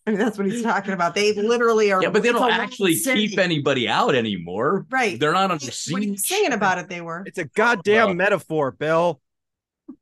i 0.08 0.12
mean 0.12 0.20
that's 0.20 0.38
what 0.38 0.46
he's 0.48 0.62
talking 0.64 0.94
about 0.94 1.16
they 1.16 1.34
literally 1.34 1.92
are 1.92 2.02
Yeah, 2.02 2.12
but 2.12 2.22
they 2.24 2.32
don't 2.32 2.52
actually 2.52 2.96
city. 2.96 3.28
keep 3.28 3.40
anybody 3.40 3.88
out 3.90 4.14
anymore. 4.16 4.86
Right. 4.90 5.20
They're 5.20 5.34
not 5.34 5.52
under 5.52 5.66
when 5.92 6.04
he 6.04 6.12
was 6.12 6.22
siege. 6.22 6.38
singing 6.38 6.54
about 6.54 6.78
it 6.78 6.88
they 6.90 7.02
were 7.02 7.24
It's 7.26 7.40
a 7.40 7.46
goddamn 7.46 8.06
Well- 8.08 8.16
metaphor, 8.16 8.72
Bill. 8.72 9.20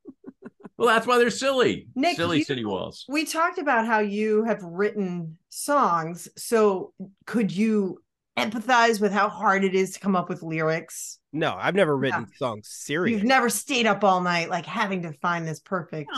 Well, 0.76 0.88
that's 0.88 1.06
why 1.08 1.18
they're 1.20 1.30
silly. 1.30 1.88
Nick, 1.96 2.18
silly 2.18 2.40
you- 2.40 2.44
city 2.44 2.66
walls. 2.66 3.06
We 3.08 3.26
talked 3.26 3.58
about 3.60 3.86
how 3.86 4.00
you 4.00 4.44
have 4.44 4.62
written 4.64 5.38
songs. 5.50 6.28
So 6.36 6.94
could 7.26 7.56
you 7.56 8.02
empathize 8.38 9.00
with 9.00 9.12
how 9.12 9.30
hard 9.30 9.64
it 9.64 9.76
is 9.76 9.92
to 9.92 10.00
come 10.00 10.16
up 10.16 10.30
with 10.30 10.42
lyrics? 10.44 11.20
No, 11.32 11.56
I've 11.58 11.76
never 11.76 11.96
written 11.96 12.28
songs 12.38 12.68
serious. 12.70 13.18
You've 13.18 13.28
never 13.28 13.50
stayed 13.50 13.86
up 13.86 14.04
all 14.04 14.22
night 14.22 14.50
like 14.50 14.66
having 14.66 15.02
to 15.04 15.14
find 15.14 15.48
this 15.48 15.60
perfect. 15.60 16.10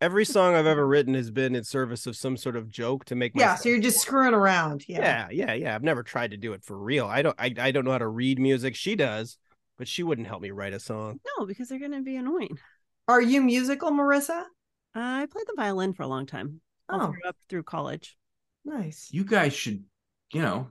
Every 0.00 0.24
song 0.24 0.54
I've 0.56 0.66
ever 0.66 0.84
written 0.86 1.14
has 1.14 1.30
been 1.30 1.54
in 1.54 1.62
service 1.62 2.06
of 2.08 2.16
some 2.16 2.36
sort 2.36 2.56
of 2.56 2.68
joke 2.68 3.04
to 3.06 3.14
make 3.14 3.32
Yeah, 3.36 3.54
so 3.54 3.68
you're 3.68 3.78
just 3.80 4.00
screwing 4.00 4.34
around. 4.34 4.84
Yeah. 4.88 5.28
yeah, 5.30 5.46
yeah, 5.46 5.54
yeah. 5.54 5.74
I've 5.76 5.84
never 5.84 6.02
tried 6.02 6.32
to 6.32 6.36
do 6.36 6.54
it 6.54 6.64
for 6.64 6.76
real. 6.76 7.06
I 7.06 7.22
don't 7.22 7.36
I, 7.38 7.54
I 7.58 7.70
don't 7.70 7.84
know 7.84 7.92
how 7.92 7.98
to 7.98 8.08
read 8.08 8.40
music. 8.40 8.74
She 8.74 8.96
does, 8.96 9.38
but 9.78 9.86
she 9.86 10.02
wouldn't 10.02 10.26
help 10.26 10.42
me 10.42 10.50
write 10.50 10.72
a 10.72 10.80
song. 10.80 11.20
No, 11.38 11.46
because 11.46 11.68
they're 11.68 11.78
going 11.78 11.92
to 11.92 12.02
be 12.02 12.16
annoying. 12.16 12.58
Are 13.06 13.22
you 13.22 13.42
musical, 13.42 13.90
Marisa? 13.92 14.40
Uh, 14.40 14.44
I 14.94 15.26
played 15.30 15.46
the 15.46 15.54
violin 15.56 15.92
for 15.92 16.02
a 16.02 16.08
long 16.08 16.26
time. 16.26 16.60
all 16.88 17.00
Oh. 17.02 17.06
through 17.12 17.28
up 17.28 17.36
through 17.48 17.62
college. 17.62 18.16
Nice. 18.64 19.08
You 19.12 19.24
guys 19.24 19.52
should, 19.54 19.84
you 20.32 20.42
know, 20.42 20.68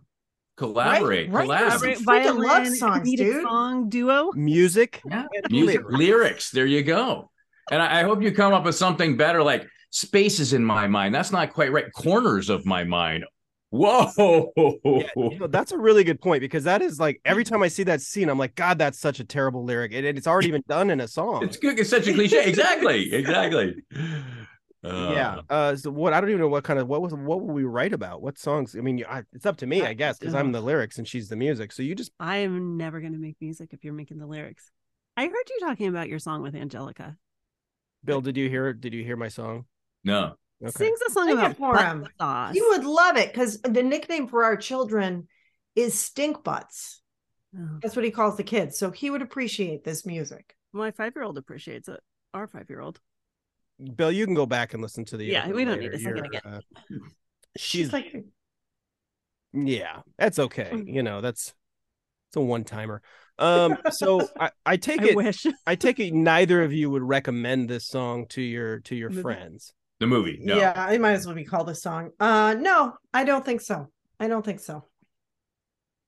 collaborate. 0.68 1.30
write 1.32 1.47
your 1.47 1.57
collaborate. 1.57 1.97
some 1.97 2.05
freaking 2.05 2.45
love 2.45 2.68
songs, 2.68 3.12
dude. 3.16 3.43
song 3.43 3.89
duo. 3.89 4.32
Music, 4.34 5.01
Yeah. 5.05 5.26
Music, 5.49 5.82
lyrics. 5.82 5.99
lyrics. 5.99 6.51
There 6.51 6.66
you 6.66 6.84
go. 6.84 7.30
And 7.72 7.82
I, 7.82 8.01
I 8.01 8.03
hope 8.03 8.22
you 8.22 8.32
come 8.32 8.53
up 8.53 8.64
with 8.66 8.76
something 8.76 9.18
better, 9.18 9.41
like 9.43 9.68
spaces 9.91 10.53
in 10.53 10.64
my 10.64 10.88
mind. 10.88 11.14
That's 11.16 11.32
not 11.32 11.53
quite 11.53 11.72
right. 11.72 11.86
Corners 11.93 12.49
of 12.49 12.66
my 12.66 12.84
mind. 12.84 13.26
Whoa. 13.72 14.51
Yeah, 14.57 15.07
you 15.16 15.39
know, 15.39 15.47
that's 15.47 15.72
a 15.72 15.78
really 15.78 16.03
good 16.03 16.20
point 16.20 16.41
because 16.41 16.66
that 16.66 16.82
is 16.82 16.99
like 16.99 17.22
every 17.24 17.45
time 17.45 17.64
I 17.64 17.70
see 17.70 17.84
that 17.84 18.01
scene, 18.01 18.28
I'm 18.28 18.38
like, 18.38 18.55
God, 18.55 18.78
that's 18.78 18.99
such 18.99 19.22
a 19.22 19.24
terrible 19.24 19.64
lyric. 19.64 19.93
And 19.93 20.05
it's 20.05 20.28
already 20.28 20.51
been 20.51 20.64
done 20.68 20.89
in 20.89 20.99
a 20.99 21.07
song. 21.07 21.43
It's 21.45 21.55
good. 21.55 21.80
It's 21.80 21.89
such 21.89 22.05
a 22.07 22.14
cliche. 22.14 22.43
Exactly. 22.45 23.14
Exactly. 23.14 23.76
Uh, 24.84 25.11
yeah. 25.13 25.41
Uh, 25.49 25.75
so 25.75 25.91
what? 25.91 26.13
I 26.13 26.21
don't 26.21 26.29
even 26.29 26.41
know 26.41 26.47
what 26.47 26.63
kind 26.63 26.79
of 26.79 26.88
what 26.88 27.01
was 27.01 27.13
what 27.13 27.41
will 27.41 27.53
we 27.53 27.63
write 27.63 27.93
about? 27.93 28.21
What 28.21 28.38
songs? 28.38 28.75
I 28.75 28.82
mean, 28.82 29.03
I, 29.07 29.23
it's 29.32 29.45
up 29.45 29.57
to 29.57 29.67
me, 29.67 29.84
I 29.84 29.93
guess, 29.93 30.17
because 30.17 30.34
I'm 30.34 30.51
the 30.51 30.61
lyrics 30.61 30.97
and 30.97 31.07
she's 31.07 31.29
the 31.29 31.36
music. 31.36 31.71
So 31.71 31.84
you 31.84 31.93
just 31.93 32.11
I 32.19 32.38
am 32.38 32.77
never 32.77 32.99
going 32.99 33.13
to 33.13 33.19
make 33.19 33.36
music 33.39 33.69
if 33.73 33.84
you're 33.84 33.93
making 33.93 34.17
the 34.17 34.25
lyrics. 34.25 34.71
I 35.15 35.25
heard 35.25 35.49
you 35.49 35.59
talking 35.61 35.88
about 35.88 36.09
your 36.09 36.19
song 36.19 36.41
with 36.41 36.55
Angelica. 36.55 37.17
Bill, 38.03 38.21
did 38.21 38.38
you 38.38 38.49
hear? 38.49 38.73
Did 38.73 38.93
you 38.93 39.03
hear 39.03 39.15
my 39.17 39.27
song? 39.27 39.65
No. 40.03 40.34
Okay. 40.63 40.71
Sings 40.71 40.99
a 41.07 41.11
song 41.11 41.27
Sing 41.27 41.38
about 41.38 41.57
for 41.57 41.73
butt 41.73 41.86
him. 41.86 42.07
sauce. 42.19 42.55
You 42.55 42.69
would 42.69 42.84
love 42.84 43.17
it 43.17 43.32
because 43.34 43.61
the 43.61 43.84
nickname 43.84 44.27
for 44.27 44.43
our 44.43 44.55
children 44.55 45.27
is 45.75 45.97
stink 45.97 46.43
butts. 46.43 47.01
Oh. 47.57 47.79
That's 47.82 47.95
what 47.95 48.05
he 48.05 48.11
calls 48.11 48.38
the 48.38 48.43
kids. 48.43 48.77
So 48.77 48.91
he 48.91 49.09
would 49.09 49.21
appreciate 49.21 49.84
this 49.84 50.05
music. 50.05 50.55
My 50.73 50.91
five 50.91 51.13
year 51.15 51.23
old 51.23 51.38
appreciates 51.38 51.88
it. 51.88 51.99
Our 52.34 52.47
five 52.47 52.69
year 52.69 52.82
old. 52.82 52.99
Bill, 53.95 54.11
you 54.11 54.25
can 54.25 54.36
go 54.36 54.45
back 54.45 54.73
and 54.73 54.82
listen 54.82 55.05
to 55.05 55.17
the. 55.17 55.25
Yeah, 55.25 55.47
we 55.49 55.65
don't 55.65 55.79
later. 55.79 55.82
need 55.82 55.91
to 55.91 55.99
sing 55.99 56.17
it 56.17 56.17
You're, 56.17 56.25
again. 56.25 56.41
uh, 56.45 56.59
She's 57.57 57.88
she's 57.88 57.93
like, 57.93 58.13
yeah, 59.53 60.01
that's 60.17 60.39
okay. 60.39 60.69
Mm. 60.71 60.93
You 60.93 61.03
know, 61.03 61.21
that's 61.21 61.53
it's 62.29 62.38
a 62.38 62.41
one 62.41 62.63
timer. 62.63 63.01
Um, 63.38 63.77
so 63.91 64.29
I, 64.39 64.51
I 64.65 64.77
take 64.77 65.01
I 65.01 65.07
it 65.07 65.15
wish. 65.15 65.45
I 65.67 65.75
take 65.75 65.99
it 65.99 66.13
neither 66.13 66.63
of 66.63 66.71
you 66.71 66.89
would 66.89 67.03
recommend 67.03 67.69
this 67.69 67.86
song 67.88 68.27
to 68.29 68.41
your 68.41 68.79
to 68.82 68.95
your 68.95 69.09
Movie. 69.09 69.21
friends. 69.21 69.73
The 69.99 70.07
movie. 70.07 70.39
No. 70.41 70.57
yeah, 70.57 70.89
it 70.91 70.99
might 70.99 71.11
as 71.13 71.25
well 71.27 71.36
be 71.36 71.43
called 71.43 71.69
a 71.69 71.75
song. 71.75 72.11
Uh, 72.19 72.55
no, 72.57 72.93
I 73.13 73.23
don't 73.23 73.45
think 73.45 73.61
so. 73.61 73.91
I 74.19 74.27
don't 74.27 74.43
think 74.43 74.59
so. 74.59 74.86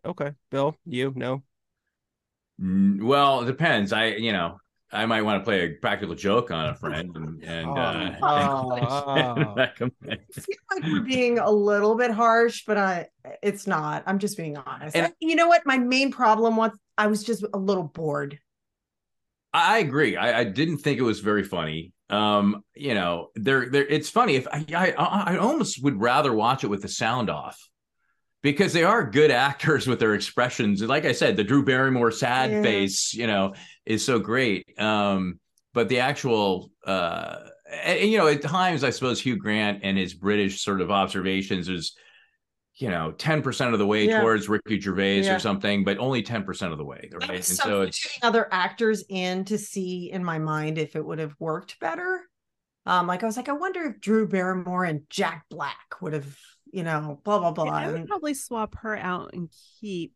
Okay, 0.06 0.32
Bill, 0.50 0.76
you 0.86 1.14
no. 1.16 1.44
Mm, 2.62 3.04
Well, 3.04 3.42
it 3.42 3.46
depends. 3.46 3.94
I, 3.94 4.08
you 4.08 4.32
know, 4.32 4.60
I 4.94 5.06
might 5.08 5.24
want 5.24 5.42
to 5.42 5.44
play 5.44 5.66
a 5.66 5.70
practical 5.74 6.16
joke 6.16 6.52
on 6.52 6.70
a 6.70 6.76
friend 6.76 7.16
and, 7.16 7.44
and, 7.44 7.68
uh, 7.78 8.12
Oh. 8.22 9.54
recommend. 9.56 9.94
I 10.08 10.40
feel 10.40 10.56
like 10.72 10.84
we're 10.84 11.02
being 11.02 11.40
a 11.40 11.50
little 11.52 11.96
bit 11.96 12.12
harsh, 12.12 12.64
but 12.68 12.78
I 12.78 13.08
it's 13.42 13.66
not. 13.68 14.04
I'm 14.06 14.20
just 14.20 14.38
being 14.38 14.56
honest. 14.58 14.96
And- 14.96 15.14
you 15.20 15.36
know 15.36 15.48
what? 15.48 15.64
My 15.66 15.78
main 15.78 16.12
problem 16.12 16.56
was 16.56 16.72
I 16.98 17.08
was 17.08 17.24
just 17.24 17.44
a 17.54 17.58
little 17.58 17.84
bored. 17.84 18.40
I 19.52 19.80
agree. 19.80 20.16
I, 20.18 20.40
I 20.40 20.44
didn't 20.46 20.78
think 20.78 21.00
it 21.00 21.04
was 21.04 21.20
very 21.20 21.44
funny. 21.44 21.94
Um, 22.10 22.64
you 22.76 22.94
know, 22.94 23.30
there, 23.36 23.70
there. 23.70 23.86
It's 23.86 24.10
funny. 24.10 24.36
If 24.36 24.48
I, 24.48 24.66
I, 24.76 25.34
I 25.34 25.38
almost 25.38 25.84
would 25.84 26.00
rather 26.00 26.34
watch 26.34 26.64
it 26.64 26.68
with 26.68 26.82
the 26.82 26.88
sound 26.88 27.30
off, 27.30 27.58
because 28.44 28.74
they 28.74 28.84
are 28.84 29.10
good 29.10 29.32
actors 29.32 29.88
with 29.88 30.00
their 30.00 30.14
expressions. 30.14 30.84
Like 30.84 31.06
I 31.06 31.14
said, 31.14 31.36
the 31.36 31.44
Drew 31.44 31.64
Barrymore 31.66 32.12
sad 32.12 32.52
Yeah. 32.52 32.62
face, 32.62 33.14
you 33.16 33.26
know, 33.26 33.56
is 33.86 34.06
so 34.06 34.20
great. 34.20 34.80
Um, 34.80 35.40
but 35.74 35.90
the 35.90 36.00
actual, 36.00 36.70
uh, 36.86 37.38
and, 37.84 38.02
you 38.02 38.20
know, 38.20 38.28
at 38.28 38.44
times 38.44 38.84
I 38.84 38.92
suppose 38.92 39.20
Hugh 39.20 39.38
Grant 39.38 39.80
and 39.82 39.98
his 39.98 40.14
British 40.14 40.62
sort 40.62 40.82
of 40.82 40.92
observations 40.92 41.70
is, 41.70 41.96
you 42.76 42.90
know, 42.90 43.12
ten 43.14 43.42
percent 43.42 43.74
of 43.74 43.80
the 43.80 43.88
way 43.88 44.08
Yeah. 44.08 44.20
towards 44.20 44.50
Ricky 44.50 44.80
Gervais 44.80 45.22
Yeah. 45.22 45.36
or 45.36 45.40
something, 45.40 45.84
but 45.84 45.98
only 45.98 46.22
ten 46.22 46.44
percent 46.44 46.72
of 46.72 46.78
the 46.78 46.86
way, 46.86 47.10
right? 47.14 47.30
And 47.30 47.46
so 47.46 47.82
it's 47.82 48.20
other 48.22 48.48
actors 48.52 49.04
in 49.10 49.46
to 49.46 49.58
see 49.58 50.12
in 50.12 50.24
my 50.24 50.38
mind 50.38 50.78
if 50.78 50.96
it 50.96 51.06
would 51.06 51.20
have 51.20 51.36
worked 51.40 51.80
better. 51.80 52.22
Um, 52.86 53.08
like 53.08 53.24
I 53.24 53.26
was 53.26 53.38
like, 53.38 53.48
I 53.48 53.54
wonder 53.54 53.84
if 53.84 54.02
Drew 54.02 54.28
Barrymore 54.28 54.84
and 54.84 55.04
Jack 55.10 55.46
Black 55.50 56.02
would 56.02 56.14
have, 56.14 56.38
you 56.74 56.84
know, 56.84 57.20
blah 57.24 57.40
blah 57.40 57.52
blah. 57.52 57.66
I 57.66 57.88
would 57.88 57.96
and 57.96 58.08
probably 58.08 58.34
swap 58.34 58.76
her 58.80 58.98
out 58.98 59.30
and 59.34 59.50
keep 59.80 60.14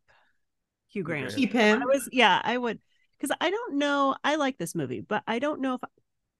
Hugh 0.89 1.03
Grant. 1.03 1.35
keep 1.35 1.53
him. 1.53 1.83
I 1.83 1.85
was 1.85 2.09
yeah, 2.11 2.41
I 2.43 2.57
would 2.57 2.79
because 3.17 3.35
I 3.39 3.51
don't 3.51 3.75
know. 3.75 4.15
I 4.23 4.35
like 4.35 4.57
this 4.57 4.73
movie, 4.73 5.01
but 5.01 5.21
I 5.27 5.37
don't 5.37 5.61
know 5.61 5.75
if 5.75 5.81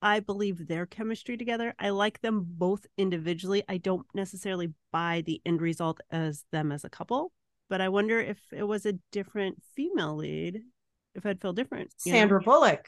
I 0.01 0.19
believe 0.19 0.67
their 0.67 0.87
chemistry 0.87 1.37
together. 1.37 1.75
I 1.77 1.89
like 1.89 2.19
them 2.21 2.45
both 2.47 2.87
individually. 2.97 3.63
I 3.69 3.77
don't 3.77 4.07
necessarily 4.15 4.73
buy 4.91 5.21
the 5.23 5.39
end 5.45 5.61
result 5.61 6.01
as 6.09 6.45
them 6.51 6.71
as 6.71 6.83
a 6.83 6.89
couple, 6.89 7.31
but 7.69 7.79
I 7.79 7.89
wonder 7.89 8.19
if 8.19 8.39
it 8.51 8.63
was 8.63 8.87
a 8.87 8.97
different 9.11 9.61
female 9.75 10.15
lead, 10.15 10.63
if 11.13 11.27
I'd 11.27 11.41
feel 11.41 11.53
different. 11.53 11.91
Sandra 11.97 12.39
know? 12.39 12.45
Sandra 12.45 12.87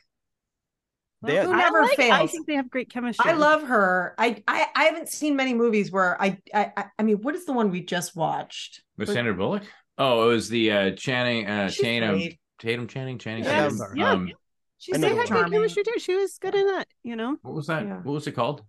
Bullock. 1.21 1.35
They- 1.35 1.43
Who 1.45 1.51
I 1.53 1.57
never 1.57 1.81
like- 1.81 1.99
I 1.99 2.27
think 2.27 2.47
they 2.47 2.55
have 2.55 2.69
great 2.69 2.89
chemistry. 2.89 3.29
I 3.29 3.33
love 3.33 3.63
her. 3.63 4.15
I, 4.17 4.41
I 4.47 4.67
I 4.75 4.83
haven't 4.85 5.09
seen 5.09 5.35
many 5.35 5.53
movies 5.53 5.91
where 5.91 6.21
I 6.21 6.37
I 6.53 6.71
I- 6.77 6.85
I 6.99 7.03
mean, 7.03 7.17
what 7.17 7.35
is 7.35 7.45
the 7.45 7.53
one 7.53 7.71
we 7.71 7.81
just 7.81 8.15
watched? 8.15 8.81
With 8.97 9.07
Was- 9.09 9.15
Sandra 9.15 9.33
Bullock? 9.33 9.63
Oh, 9.97 10.29
it 10.29 10.33
was 10.33 10.49
the 10.49 10.71
uh 10.71 10.91
Channing 10.91 11.47
uh 11.47 11.69
She's 11.69 11.81
Tatum 11.81 12.11
great. 12.15 12.39
Tatum 12.59 12.87
Channing 12.87 13.17
Channing 13.17 13.43
Yeah, 13.43 13.69
Tatum. 13.69 13.97
yeah. 13.97 14.11
Um, 14.11 14.31
She's 14.77 14.95
I 14.95 14.99
They 14.99 15.09
know 15.09 15.13
so 15.15 15.19
had 15.19 15.27
the 15.27 15.33
great 15.49 15.51
chemistry 15.51 15.83
too. 15.83 15.99
She 15.99 16.15
was 16.15 16.37
good 16.37 16.55
in 16.55 16.65
that, 16.67 16.87
you 17.03 17.15
know. 17.17 17.35
what 17.41 17.53
was 17.53 17.67
that? 17.67 17.83
Yeah. 17.85 17.97
What 17.97 18.13
was 18.13 18.27
it 18.27 18.31
called? 18.31 18.63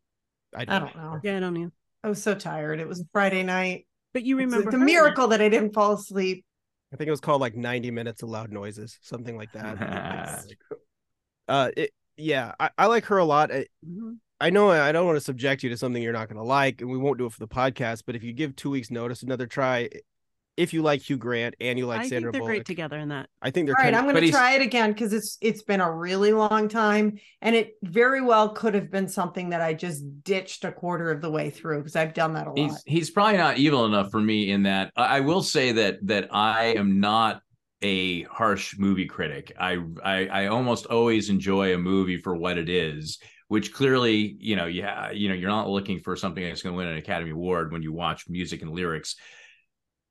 I 0.55 0.63
I 0.63 0.65
don't. 0.65 0.81
don't 0.93 0.97
know. 0.97 1.21
Yeah, 1.23 1.37
I 1.37 1.41
don't 1.41 1.55
know. 1.55 1.71
I 2.03 2.09
was 2.09 2.21
so 2.21 2.35
tired. 2.35 2.81
It 2.81 2.89
was 2.89 3.01
a 3.01 3.05
Friday 3.13 3.45
night. 3.45 3.87
But 4.13 4.25
you 4.25 4.37
It's 4.41 4.47
remember 4.47 4.73
the 4.73 4.79
her. 4.79 4.85
miracle 4.85 5.29
that 5.29 5.41
I 5.41 5.49
didn't 5.49 5.73
fall 5.73 5.93
asleep. 5.93 6.45
I 6.93 6.97
think 6.97 7.07
it 7.07 7.13
was 7.13 7.21
called 7.21 7.41
like 7.41 7.55
90 7.55 7.93
minutes 7.93 8.25
of 8.25 8.29
loud 8.31 8.51
noises, 8.51 8.99
something 9.03 9.37
like 9.37 9.53
that. 9.53 10.43
uh, 11.49 11.71
it, 11.77 11.91
yeah, 12.21 12.53
I, 12.61 12.71
I 12.79 12.87
like 12.87 13.05
her 13.07 13.19
a 13.19 13.25
lot. 13.25 13.53
I, 13.53 13.67
Mhm. 13.87 14.19
I 14.43 14.49
know 14.49 14.71
I 14.71 14.91
don't 14.91 15.05
want 15.05 15.17
to 15.17 15.21
subject 15.21 15.63
you 15.63 15.69
to 15.69 15.77
something 15.77 16.03
you're 16.03 16.15
not 16.15 16.29
going 16.29 16.39
to 16.39 16.43
like, 16.43 16.81
and 16.81 16.91
we 16.91 16.97
won't 16.97 17.19
do 17.19 17.27
it 17.27 17.33
for 17.33 17.41
the 17.41 17.49
podcast. 17.49 18.05
But 18.07 18.17
if 18.17 18.23
you 18.23 18.33
give 18.33 18.57
two 18.57 18.71
weeks 18.71 18.91
notice, 18.91 19.23
another 19.23 19.47
try. 19.47 19.91
If 20.57 20.75
you 20.75 20.83
like 20.83 21.01
Hugh 21.01 21.17
Grant 21.17 21.55
and 21.61 21.79
you 21.79 21.87
like 21.87 22.01
I 22.01 22.09
Sandra 22.09 22.33
think 22.33 22.33
they're 22.33 22.41
Bullock, 22.41 22.51
great 22.57 22.67
together 22.67 22.99
in 22.99 23.09
that. 23.09 23.29
I 23.41 23.51
think 23.51 23.67
they're 23.67 23.77
All 23.79 23.85
right, 23.85 23.95
kind 23.95 24.09
I'm 24.09 24.13
going 24.13 24.25
to 24.25 24.31
try 24.31 24.53
it 24.53 24.63
again 24.63 24.93
because 24.93 25.13
it's 25.13 25.39
it's 25.41 25.63
been 25.63 25.81
a 25.81 25.91
really 25.91 26.33
long 26.33 26.69
time, 26.69 27.19
and 27.41 27.55
it 27.57 27.75
very 27.83 28.21
well 28.21 28.51
could 28.51 28.75
have 28.75 28.91
been 28.91 29.09
something 29.09 29.51
that 29.51 29.61
I 29.63 29.73
just 29.75 30.05
ditched 30.23 30.65
a 30.65 30.73
quarter 30.73 31.11
of 31.11 31.23
the 31.23 31.31
way 31.31 31.49
through 31.51 31.79
because 31.79 31.97
I've 31.97 32.15
done 32.15 32.35
that 32.35 32.47
a 32.47 32.51
lot. 32.51 32.59
He's 32.59 32.83
he's 32.87 33.11
probably 33.11 33.39
not 33.39 33.59
evil 33.59 33.87
enough 33.87 34.11
for 34.11 34.21
me 34.21 34.51
in 34.51 34.65
that 34.65 34.93
I, 34.97 35.19
I 35.19 35.21
will 35.21 35.43
say 35.43 35.73
that 35.73 35.99
that 36.07 36.29
I 36.31 36.75
am 36.77 37.01
not 37.01 37.43
a 37.83 38.23
harsh 38.25 38.79
movie 38.79 39.07
critic. 39.07 39.53
I, 39.59 39.79
I 40.05 40.27
I 40.27 40.47
almost 40.47 40.87
always 40.87 41.31
enjoy 41.31 41.75
a 41.75 41.79
movie 41.79 42.19
for 42.19 42.37
what 42.37 42.59
it 42.59 42.69
is, 42.69 43.19
which 43.49 43.73
clearly, 43.73 44.37
you 44.39 44.57
know, 44.57 44.67
yeah, 44.67 45.11
you 45.11 45.29
know, 45.29 45.35
you're 45.35 45.51
not 45.51 45.69
looking 45.69 45.99
for 46.01 46.15
something 46.17 46.45
that's 46.45 46.63
going 46.63 46.75
to 46.75 46.77
win 46.77 46.89
an 46.89 46.99
Academy 46.99 47.31
Award 47.31 47.73
when 47.73 47.83
you 47.83 47.93
watch 47.93 48.29
music 48.29 48.63
and 48.63 48.71
lyrics. 48.71 49.17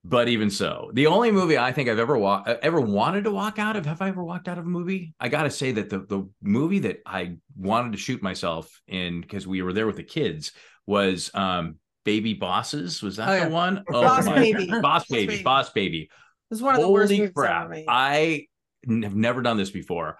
But 0.05 0.29
even 0.29 0.49
so, 0.49 0.91
the 0.93 1.07
only 1.07 1.29
movie 1.29 1.57
I 1.57 1.73
think 1.73 1.89
I've 1.89 1.99
ever 1.99 2.17
wa- 2.17 2.43
ever 2.61 2.79
wanted 2.79 3.25
to 3.25 3.31
walk 3.31 3.59
out 3.59 3.75
of, 3.75 3.85
have 3.85 4.01
I 4.01 4.07
ever 4.07 4.23
walked 4.23 4.47
out 4.47 4.57
of 4.57 4.65
a 4.65 4.69
movie? 4.69 5.13
I 5.19 5.27
got 5.27 5.43
to 5.43 5.49
say 5.51 5.73
that 5.73 5.89
the 5.89 5.99
the 5.99 6.29
movie 6.41 6.79
that 6.79 7.01
I 7.05 7.35
wanted 7.57 7.91
to 7.91 7.97
shoot 7.97 8.23
myself 8.23 8.81
in 8.87 9.19
because 9.19 9.45
we 9.45 9.61
were 9.61 9.73
there 9.73 9.87
with 9.87 9.97
the 9.97 10.03
kids 10.03 10.53
was 10.87 11.29
um 11.33 11.75
Baby 12.05 12.33
Bosses. 12.33 13.03
Was 13.03 13.17
that 13.17 13.27
Oh, 13.27 13.33
the 13.33 13.37
yeah. 13.39 13.47
one? 13.49 13.83
Oh 13.89 14.01
Boss 14.01 14.27
Baby. 14.29 14.67
Boss 14.67 14.81
Boss 14.81 15.05
Baby, 15.09 15.27
Baby. 15.27 15.43
Boss 15.43 15.69
Baby. 15.71 16.09
It 16.49 16.53
was 16.55 16.61
one 16.61 16.75
of 16.75 16.81
the 16.81 16.89
worst 16.89 17.11
Holy 17.11 17.21
movies 17.21 17.33
crap! 17.35 17.61
ever 17.65 17.69
made. 17.69 17.85
I 17.87 18.47
n- 18.89 19.03
have 19.03 19.15
never 19.15 19.41
done 19.41 19.57
this 19.57 19.69
before. 19.71 20.17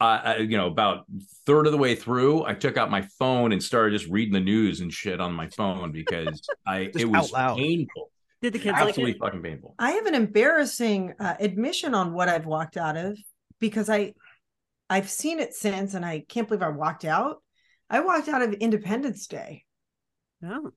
Uh, 0.00 0.20
I, 0.24 0.36
you 0.38 0.56
know, 0.56 0.66
about 0.66 1.04
third 1.46 1.66
of 1.66 1.72
the 1.72 1.78
way 1.78 1.94
through, 1.94 2.44
I 2.44 2.54
took 2.54 2.76
out 2.76 2.90
my 2.90 3.02
phone 3.18 3.52
and 3.52 3.62
started 3.62 3.96
just 3.98 4.10
reading 4.10 4.32
the 4.32 4.40
news 4.40 4.80
and 4.80 4.92
shit 4.92 5.20
on 5.20 5.32
my 5.32 5.48
phone 5.48 5.92
because 5.92 6.42
I 6.66 6.90
it 6.94 7.08
was 7.08 7.30
painful, 7.30 8.10
Did 8.40 8.52
the 8.54 8.58
kids 8.58 8.72
like 8.78 8.88
absolutely 8.88 9.12
it? 9.12 9.18
fucking 9.20 9.42
painful. 9.42 9.74
I 9.78 9.92
have 9.92 10.06
an 10.06 10.14
embarrassing 10.16 11.14
uh, 11.20 11.34
admission 11.38 11.94
on 11.94 12.12
what 12.12 12.28
I've 12.28 12.46
walked 12.46 12.76
out 12.76 12.96
of 12.96 13.16
because 13.60 13.88
I 13.88 14.14
I've 14.90 15.08
seen 15.08 15.38
it 15.38 15.54
since 15.54 15.94
and 15.94 16.04
I 16.04 16.24
can't 16.28 16.48
believe 16.48 16.62
I 16.62 16.68
walked 16.68 17.04
out. 17.04 17.40
I 17.88 18.00
walked 18.00 18.28
out 18.28 18.42
of 18.42 18.52
Independence 18.54 19.26
Day. 19.28 19.64
Oh, 20.44 20.72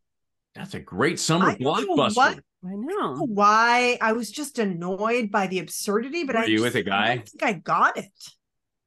That's 0.54 0.76
a 0.76 0.80
great 0.80 1.20
summer 1.20 1.48
I 1.50 1.56
don't 1.56 1.62
know 1.62 1.96
blockbuster. 1.96 2.16
what- 2.16 2.40
I 2.66 2.72
I 2.72 2.76
know. 2.76 3.16
know 3.16 3.26
why 3.28 3.98
I 4.02 4.14
was 4.14 4.32
just 4.32 4.60
annoyed 4.60 5.32
by 5.32 5.48
the 5.48 5.60
absurdity, 5.60 6.24
but 6.24 6.36
Were 6.36 6.42
I 6.42 6.46
you 6.46 6.58
just- 6.58 6.64
with 6.64 6.76
a 6.76 6.84
guy? 6.84 7.16
don't 7.16 7.30
think 7.30 7.44
I 7.44 7.54
got 7.54 7.98
it. 7.98 8.12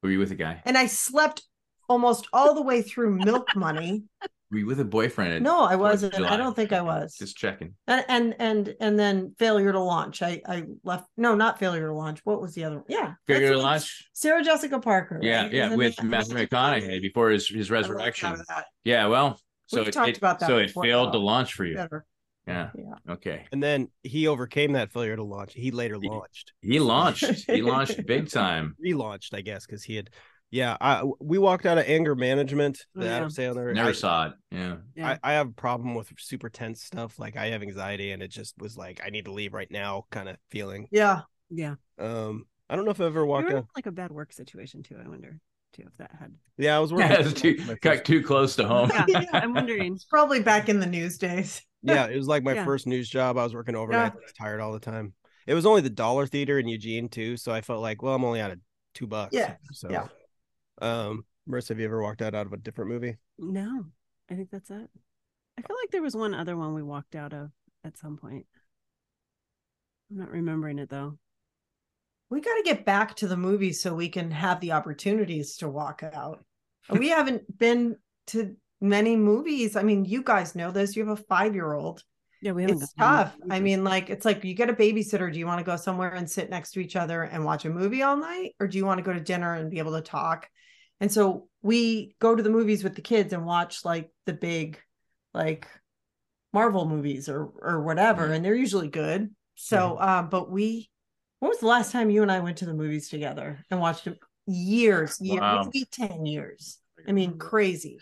Were 0.03 0.11
you 0.11 0.19
with 0.19 0.31
a 0.31 0.35
guy? 0.35 0.61
And 0.65 0.77
I 0.77 0.87
slept 0.87 1.43
almost 1.87 2.27
all 2.33 2.53
the 2.55 2.61
way 2.61 2.81
through 2.81 3.15
Milk 3.17 3.55
Money. 3.55 4.03
Were 4.51 4.57
you 4.57 4.65
with 4.65 4.79
a 4.79 4.85
boyfriend? 4.85 5.43
No, 5.43 5.61
I 5.63 5.75
wasn't. 5.75 6.15
I 6.19 6.35
don't 6.35 6.55
think 6.55 6.73
I 6.73 6.81
was. 6.81 7.15
Just 7.15 7.37
checking. 7.37 7.75
And 7.85 8.03
and 8.07 8.35
and 8.39 8.75
and 8.81 8.97
then 8.97 9.35
failure 9.37 9.71
to 9.71 9.79
launch. 9.79 10.23
I 10.23 10.41
I 10.47 10.63
left. 10.83 11.07
No, 11.17 11.35
not 11.35 11.59
failure 11.59 11.87
to 11.87 11.93
launch. 11.93 12.21
What 12.23 12.41
was 12.41 12.55
the 12.55 12.63
other? 12.63 12.77
one? 12.77 12.85
Yeah, 12.89 13.13
failure 13.27 13.51
to 13.51 13.59
launch. 13.59 14.09
Sarah 14.13 14.43
Jessica 14.43 14.79
Parker. 14.79 15.19
Yeah, 15.21 15.43
right? 15.43 15.53
yeah, 15.53 15.75
with 15.75 15.95
that- 15.97 16.05
Matthew 16.05 16.35
McConaughey 16.35 16.99
before 17.01 17.29
his 17.29 17.47
his 17.47 17.69
resurrection. 17.69 18.29
out 18.29 18.39
of 18.39 18.47
that. 18.47 18.65
Yeah, 18.83 19.05
well, 19.05 19.39
so 19.67 19.79
We've 19.81 19.89
it, 19.89 19.91
talked 19.91 20.09
it- 20.09 20.17
about 20.17 20.39
that 20.39 20.47
so 20.47 20.57
it 20.57 20.67
before, 20.67 20.83
failed 20.83 21.11
to 21.11 21.19
launch 21.19 21.53
for 21.53 21.65
you. 21.65 21.75
Better. 21.75 22.05
Yeah. 22.47 22.69
Yeah. 22.75 23.13
Okay. 23.13 23.45
And 23.51 23.61
then 23.61 23.89
he 24.03 24.27
overcame 24.27 24.73
that 24.73 24.91
failure 24.91 25.15
to 25.15 25.23
launch. 25.23 25.53
He 25.53 25.71
later 25.71 25.97
launched, 25.97 26.53
He 26.61 26.79
launched. 26.79 27.25
he 27.47 27.61
launched 27.61 28.05
big 28.05 28.29
time. 28.29 28.75
relaunched, 28.83 29.33
I 29.33 29.41
guess, 29.41 29.65
because 29.65 29.83
he 29.83 29.95
had. 29.95 30.09
Yeah, 30.51 30.75
I, 30.81 31.03
we 31.19 31.37
walked 31.37 31.67
out 31.67 31.77
of 31.77 31.85
anger 31.87 32.15
management. 32.15 32.83
Oh, 32.97 33.03
yeah. 33.03 33.17
Adam 33.17 33.29
Sandler. 33.29 33.71
Never 33.71 33.89
I, 33.89 33.93
saw 33.93 34.27
it. 34.27 34.33
Yeah. 34.49 34.77
Yeah. 34.95 35.09
I, 35.09 35.19
I 35.21 35.33
have 35.33 35.49
a 35.49 35.51
problem 35.51 35.93
with 35.93 36.11
super 36.17 36.49
tense 36.49 36.81
stuff. 36.81 37.19
Like 37.19 37.37
I 37.37 37.49
have 37.49 37.61
anxiety, 37.61 38.11
and 38.13 38.23
it 38.23 38.31
just 38.31 38.55
was 38.57 38.75
like 38.75 38.99
I 39.05 39.11
need 39.11 39.25
to 39.25 39.31
leave 39.31 39.53
right 39.53 39.69
now, 39.69 40.05
kind 40.09 40.27
of 40.27 40.37
feeling. 40.49 40.87
Yeah. 40.91 41.21
yeah. 41.51 41.75
Um, 41.99 42.45
I 42.67 42.75
don't 42.75 42.85
know 42.85 42.91
if 42.91 42.99
I 42.99 43.05
ever 43.05 43.19
You 43.19 43.25
walked 43.27 43.51
in, 43.51 43.57
out. 43.57 43.65
like 43.75 43.85
a 43.85 43.91
bad 43.91 44.11
work 44.11 44.33
situation 44.33 44.81
too. 44.81 44.95
I 45.03 45.07
wonder 45.07 45.39
too 45.73 45.83
if 45.85 45.95
that 45.97 46.11
had. 46.19 46.33
Yeah, 46.57 46.77
I 46.77 46.79
was 46.79 46.91
working. 46.93 47.11
Yeah, 47.11 47.29
too 47.31 47.57
my 47.67 47.75
got 47.75 48.03
too 48.03 48.23
close 48.23 48.55
to 48.55 48.67
home. 48.67 48.89
Yeah, 48.91 49.05
Yeah. 49.07 49.25
I'm 49.33 49.53
wondering. 49.53 49.93
It's 49.93 50.05
probably 50.09 50.41
back 50.41 50.67
in 50.67 50.79
the 50.79 50.87
news 50.87 51.19
days. 51.19 51.61
Yeah, 51.81 52.07
it 52.07 52.15
was 52.17 52.27
like 52.27 52.43
my 52.43 52.53
Yeah. 52.53 52.65
first 52.65 52.87
news 52.87 53.09
job. 53.09 53.37
I 53.37 53.43
was 53.43 53.53
working 53.53 53.75
overnight. 53.75 54.11
I 54.13 54.15
was 54.15 54.33
tired 54.33 54.59
all 54.59 54.73
the 54.73 54.79
time. 54.79 55.13
It 55.47 55.53
was 55.53 55.65
only 55.65 55.81
the 55.81 55.89
Dollar 55.89 56.27
Theater 56.27 56.59
in 56.59 56.67
Eugene 56.67 57.09
too, 57.09 57.37
so 57.37 57.51
I 57.51 57.61
felt 57.61 57.81
like, 57.81 58.01
well, 58.01 58.13
I'm 58.13 58.23
only 58.23 58.41
out 58.41 58.51
of 58.51 58.59
two 58.93 59.07
bucks. 59.07 59.33
Yeah, 59.33 59.55
So, 59.71 59.89
yeah. 59.89 60.07
Um, 60.81 61.25
Marisa, 61.47 61.69
have 61.69 61.79
you 61.79 61.85
ever 61.85 62.01
walked 62.01 62.21
out 62.21 62.35
out 62.35 62.45
of 62.45 62.53
a 62.53 62.57
different 62.57 62.91
movie? 62.91 63.17
No, 63.37 63.85
I 64.29 64.35
think 64.35 64.49
that's 64.51 64.69
it. 64.69 64.89
I 65.57 65.61
feel 65.61 65.75
like 65.81 65.91
there 65.91 66.01
was 66.01 66.15
one 66.15 66.33
other 66.33 66.55
one 66.55 66.73
we 66.73 66.83
walked 66.83 67.15
out 67.15 67.33
of 67.33 67.51
at 67.83 67.97
some 67.97 68.17
point. 68.17 68.45
I'm 70.11 70.17
not 70.17 70.31
remembering 70.31 70.79
it 70.79 70.89
though. 70.89 71.17
We 72.29 72.41
got 72.41 72.55
to 72.55 72.63
get 72.63 72.85
back 72.85 73.15
to 73.17 73.27
the 73.27 73.37
movies 73.37 73.81
so 73.81 73.93
we 73.95 74.09
can 74.09 74.29
have 74.31 74.59
the 74.59 74.73
opportunities 74.73 75.57
to 75.57 75.69
walk 75.69 76.03
out. 76.03 76.43
We 76.91 77.09
haven't 77.09 77.57
been 77.57 77.97
to 78.27 78.55
many 78.81 79.15
movies. 79.15 79.75
I 79.75 79.83
mean, 79.83 80.05
you 80.05 80.23
guys 80.23 80.55
know 80.55 80.71
this. 80.71 80.95
You 80.95 81.05
have 81.07 81.19
a 81.19 81.23
five 81.23 81.55
year 81.55 81.73
old. 81.73 82.03
Yeah, 82.41 82.53
we 82.53 82.63
haven't. 82.63 82.81
It's 82.81 82.93
gone 82.93 83.25
to 83.25 83.31
tough. 83.31 83.37
I 83.49 83.59
mean, 83.59 83.83
like, 83.83 84.09
it's 84.09 84.25
like 84.25 84.43
you 84.43 84.53
get 84.53 84.69
a 84.69 84.73
babysitter. 84.73 85.31
Do 85.31 85.37
you 85.37 85.45
want 85.45 85.59
to 85.59 85.65
go 85.65 85.75
somewhere 85.75 86.13
and 86.13 86.29
sit 86.29 86.49
next 86.49 86.71
to 86.71 86.79
each 86.79 86.95
other 86.95 87.23
and 87.23 87.43
watch 87.43 87.65
a 87.65 87.69
movie 87.69 88.01
all 88.01 88.15
night? 88.15 88.55
Or 88.59 88.67
do 88.67 88.77
you 88.77 88.85
want 88.85 88.99
to 88.99 89.03
go 89.03 89.13
to 89.13 89.19
dinner 89.19 89.55
and 89.55 89.69
be 89.69 89.79
able 89.79 89.93
to 89.93 90.01
talk? 90.01 90.49
And 91.01 91.11
so 91.11 91.47
we 91.61 92.15
go 92.19 92.35
to 92.35 92.43
the 92.43 92.49
movies 92.49 92.83
with 92.83 92.95
the 92.95 93.01
kids 93.01 93.33
and 93.33 93.45
watch 93.45 93.83
like 93.83 94.09
the 94.25 94.33
big, 94.33 94.79
like, 95.33 95.67
Marvel 96.51 96.89
movies 96.89 97.29
or 97.29 97.51
or 97.61 97.83
whatever, 97.83 98.23
mm-hmm. 98.23 98.33
and 98.33 98.43
they're 98.43 98.55
usually 98.55 98.87
good. 98.87 99.29
So, 99.53 99.97
um, 99.99 100.29
but 100.29 100.49
we, 100.49 100.89
when 101.41 101.49
was 101.49 101.59
the 101.59 101.67
last 101.67 101.91
time 101.91 102.09
you 102.09 102.23
and 102.23 102.31
I 102.31 102.39
went 102.39 102.57
to 102.57 102.65
the 102.65 102.73
movies 102.73 103.07
together 103.07 103.63
and 103.69 103.79
watched 103.79 104.05
them? 104.05 104.15
Years, 104.47 105.19
years, 105.21 105.41
Wow. 105.41 105.69
maybe 105.71 105.85
ten 105.91 106.25
years. 106.25 106.79
I 107.07 107.11
mean, 107.11 107.33
mm. 107.33 107.37
crazy. 107.37 107.99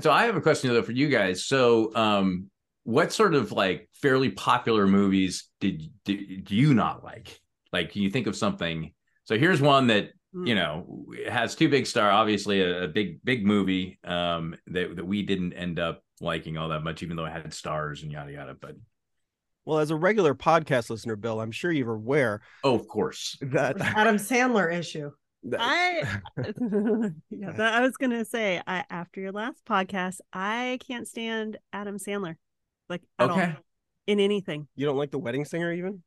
So 0.00 0.10
I 0.10 0.24
have 0.26 0.36
a 0.36 0.40
question 0.40 0.72
though 0.72 0.82
for 0.82 0.92
you 0.92 1.08
guys. 1.08 1.44
So, 1.44 1.94
um, 1.94 2.50
what 2.84 3.12
sort 3.12 3.34
of 3.34 3.52
like 3.52 3.88
fairly 3.92 4.30
popular 4.30 4.86
movies 4.86 5.48
did, 5.60 5.82
did 6.04 6.44
do 6.44 6.56
you 6.56 6.74
not 6.74 7.04
like? 7.04 7.40
Like, 7.72 7.92
can 7.92 8.02
you 8.02 8.10
think 8.10 8.26
of 8.26 8.36
something? 8.36 8.92
So 9.24 9.38
here's 9.38 9.60
one 9.60 9.86
that 9.88 10.10
Hmm. 10.32 10.46
you 10.46 10.54
know 10.54 11.06
has 11.28 11.54
two 11.54 11.68
big 11.68 11.86
star, 11.86 12.10
obviously 12.10 12.62
a, 12.62 12.84
a 12.84 12.88
big 12.88 13.22
big 13.22 13.44
movie 13.44 13.98
um, 14.04 14.56
that 14.68 14.96
that 14.96 15.06
we 15.06 15.22
didn't 15.22 15.52
end 15.52 15.78
up 15.78 16.02
liking 16.20 16.56
all 16.56 16.70
that 16.70 16.82
much, 16.82 17.02
even 17.02 17.16
though 17.16 17.26
it 17.26 17.32
had 17.32 17.52
stars 17.52 18.02
and 18.02 18.10
yada 18.10 18.32
yada. 18.32 18.56
But 18.58 18.76
Well, 19.66 19.78
as 19.78 19.90
a 19.90 19.96
regular 19.96 20.34
podcast 20.34 20.88
listener, 20.88 21.16
Bill, 21.16 21.40
I'm 21.40 21.52
sure 21.52 21.70
you're 21.70 21.94
aware 21.94 22.40
oh, 22.64 22.74
of 22.74 22.88
course, 22.88 23.36
that, 23.42 23.78
Adam 23.80 24.16
Sandler 24.16 24.72
issue. 24.72 25.10
That- 25.44 25.60
I 25.60 26.02
yeah, 27.30 27.52
that, 27.52 27.74
I 27.74 27.80
was 27.80 27.96
gonna 27.96 28.24
say 28.24 28.60
I 28.66 28.84
after 28.90 29.20
your 29.20 29.32
last 29.32 29.64
podcast, 29.64 30.20
I 30.32 30.78
can't 30.86 31.06
stand 31.08 31.58
Adam 31.72 31.98
Sandler, 31.98 32.36
like 32.88 33.02
at 33.18 33.30
all 33.30 33.52
in 34.06 34.18
anything. 34.20 34.68
you 34.76 34.86
don't 34.86 34.96
like 34.96 35.10
the 35.10 35.18
Wedding 35.18 35.44
Singer 35.44 35.72
even? 35.72 36.02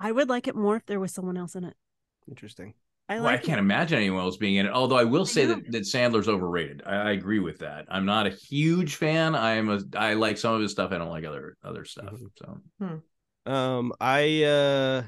I 0.00 0.12
would 0.12 0.28
like 0.28 0.46
it 0.48 0.54
more 0.56 0.76
if 0.76 0.86
there 0.86 1.00
was 1.00 1.12
someone 1.14 1.36
else 1.36 1.54
in 1.54 1.64
it. 1.64 1.74
Interesting. 2.28 2.74
I 3.08 3.16
Well, 3.20 3.26
I 3.28 3.36
can't 3.36 3.58
it. 3.58 3.62
imagine 3.62 3.98
anyone 3.98 4.22
else 4.24 4.36
being 4.36 4.56
in 4.56 4.66
it. 4.66 4.72
Although 4.72 4.96
I 4.98 5.04
will 5.04 5.24
say 5.26 5.46
know. 5.46 5.54
that, 5.54 5.70
that 5.70 5.82
Sandler's 5.84 6.28
overrated. 6.28 6.82
I, 6.84 6.94
I 6.96 7.10
agree 7.12 7.38
with 7.38 7.58
that. 7.60 7.86
I'm 7.88 8.04
not 8.04 8.26
a 8.26 8.30
huge 8.30 8.96
fan. 8.96 9.36
I 9.36 9.52
am 9.52 9.70
a. 9.70 9.80
I 9.96 10.14
like 10.14 10.36
some 10.38 10.54
of 10.54 10.60
his 10.60 10.72
stuff. 10.72 10.90
I 10.92 10.98
don't 10.98 11.08
like 11.10 11.24
other 11.24 11.56
other 11.64 11.84
stuff. 11.84 12.14
Mhm. 12.82 13.00
So 13.46 13.52
Um, 13.52 13.92
I 14.00 14.42
uh, 14.42 15.02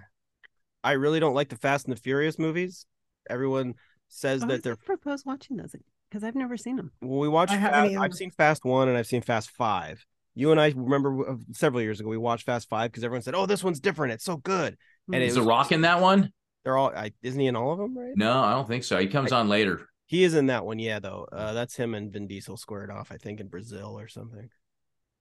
I 0.85 0.93
really 0.93 1.19
don't 1.19 1.35
like 1.35 1.49
the 1.49 1.57
Fast 1.57 1.87
and 1.89 1.97
the 1.97 2.01
Furious 2.01 2.39
movies. 2.39 2.87
Everyone 3.29 3.75
says 4.09 4.43
I 4.43 4.47
that 4.49 4.63
they're. 4.63 4.77
propose 4.77 5.25
watching 5.25 5.57
those 5.57 5.75
because 6.11 6.25
I've 6.25 6.35
never 6.35 6.57
seen 6.57 6.77
them. 6.77 6.93
Well, 7.01 7.21
we 7.21 7.29
watched. 7.29 7.53
I 7.53 7.57
haven't 7.57 7.95
Fast. 7.95 8.03
I've 8.05 8.15
seen 8.15 8.31
Fast 8.31 8.65
One 8.65 8.89
and 8.89 8.97
I've 8.97 9.07
seen 9.07 9.23
Fast 9.23 9.51
Five. 9.51 10.05
You 10.35 10.51
and 10.53 10.61
I 10.61 10.73
remember 10.77 11.37
several 11.53 11.83
years 11.83 11.99
ago 12.01 12.09
we 12.09 12.17
watched 12.17 12.47
Fast 12.47 12.69
Five 12.69 12.91
because 12.93 13.05
everyone 13.05 13.23
said, 13.23 13.35
"Oh, 13.35 13.47
this 13.47 13.65
one's 13.65 13.81
different. 13.81 14.13
It's 14.13 14.25
so 14.25 14.37
good." 14.37 14.77
And 15.09 15.15
Mm. 15.15 15.17
it 15.17 15.23
is 15.23 15.37
was 15.37 15.45
The 15.45 15.49
Rock 15.49 15.73
in 15.73 15.81
that 15.83 16.01
one? 16.01 16.33
They're 16.65 16.77
all. 16.77 16.93
I, 16.95 17.13
isn't 17.23 17.41
he 17.41 17.47
in 17.47 17.57
all 17.57 17.73
of 17.73 17.79
them? 17.79 17.97
Right? 17.97 18.13
No, 18.17 18.39
I 18.41 18.53
don't 18.53 18.69
think 18.69 18.85
so. 18.85 18.99
He 18.99 19.07
comes 19.09 19.33
on 19.33 19.49
later. 19.49 19.89
He 20.07 20.25
is 20.25 20.35
in 20.35 20.47
that 20.47 20.65
one. 20.65 20.79
Yeah, 20.79 21.01
though. 21.01 21.27
Uh, 21.31 21.53
that's 21.53 21.77
him 21.77 21.95
and 21.95 22.13
Vin 22.13 22.27
Diesel 22.27 22.57
squared 22.57 22.91
off. 22.91 23.11
I 23.13 23.17
think 23.17 23.41
in 23.41 23.49
Brazil 23.49 23.99
or 23.99 24.09
something. 24.09 24.49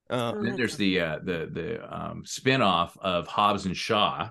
Uh, 0.10 0.34
Oh, 0.36 0.42
Then 0.44 0.56
there's 0.56 0.78
the 0.78 1.00
uh, 1.02 1.20
the 1.24 1.50
the 1.52 1.94
um, 1.94 2.24
spin-off 2.26 2.98
of 3.02 3.28
Hobbs 3.28 3.66
and 3.66 3.76
Shaw, 3.76 4.30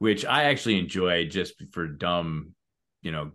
which 0.00 0.24
I 0.24 0.44
actually 0.44 0.78
enjoy 0.78 1.28
just 1.28 1.62
for 1.72 1.86
dumb, 1.86 2.54
you 3.02 3.12
know, 3.12 3.30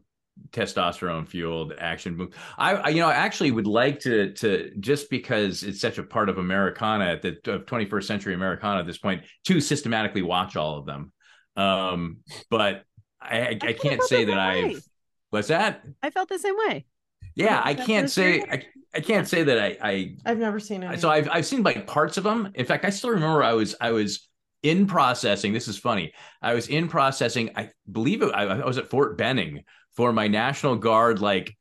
testosterone 0.49 1.27
fueled 1.27 1.73
action. 1.77 2.17
mo- 2.17 2.29
I, 2.57 2.73
I 2.73 2.89
you 2.89 2.99
know 2.99 3.07
I 3.07 3.13
actually 3.13 3.51
would 3.51 3.67
like 3.67 3.99
to 4.01 4.33
to 4.33 4.71
just 4.79 5.09
because 5.09 5.63
it's 5.63 5.79
such 5.79 5.97
a 5.97 6.03
part 6.03 6.27
of 6.27 6.37
Americana 6.37 7.05
at 7.05 7.21
the 7.21 7.37
of 7.45 7.65
21st 7.65 8.03
century 8.03 8.33
Americana 8.33 8.81
at 8.81 8.87
this 8.87 8.97
point 8.97 9.23
to 9.45 9.61
systematically 9.61 10.23
watch 10.23 10.57
all 10.57 10.77
of 10.77 10.85
them. 10.85 11.13
Um, 11.55 12.17
but 12.49 12.83
I 13.21 13.39
I, 13.39 13.59
I 13.61 13.73
can't 13.73 14.01
say 14.03 14.25
that 14.25 14.35
way. 14.35 14.75
I've 14.75 14.83
what's 15.29 15.47
that? 15.47 15.85
I 16.03 16.09
felt 16.09 16.29
the 16.29 16.39
same 16.39 16.55
way. 16.67 16.85
Yeah, 17.35 17.61
I 17.63 17.75
can't 17.75 18.09
say 18.09 18.41
I, 18.41 18.65
I 18.93 19.01
can't 19.01 19.27
say 19.27 19.43
that 19.43 19.59
I 19.59 19.77
I 19.81 20.15
I've 20.25 20.39
never 20.39 20.59
seen 20.59 20.81
it. 20.81 20.99
so 20.99 21.09
I've 21.11 21.29
I've 21.31 21.45
seen 21.45 21.61
like 21.61 21.85
parts 21.85 22.17
of 22.17 22.23
them. 22.23 22.49
In 22.55 22.65
fact, 22.65 22.85
I 22.85 22.89
still 22.89 23.11
remember 23.11 23.43
I 23.43 23.53
was 23.53 23.75
I 23.79 23.91
was 23.91 24.27
in 24.65 24.87
processing. 24.87 25.53
This 25.53 25.67
is 25.67 25.77
funny. 25.77 26.11
I 26.41 26.53
was 26.53 26.67
in 26.67 26.87
processing. 26.87 27.51
I 27.55 27.69
believe 27.91 28.21
it, 28.21 28.31
I, 28.33 28.43
I 28.43 28.65
was 28.65 28.77
at 28.77 28.89
Fort 28.89 29.17
Benning 29.17 29.63
for 29.95 30.11
my 30.11 30.27
National 30.27 30.75
Guard 30.75 31.21
like 31.21 31.55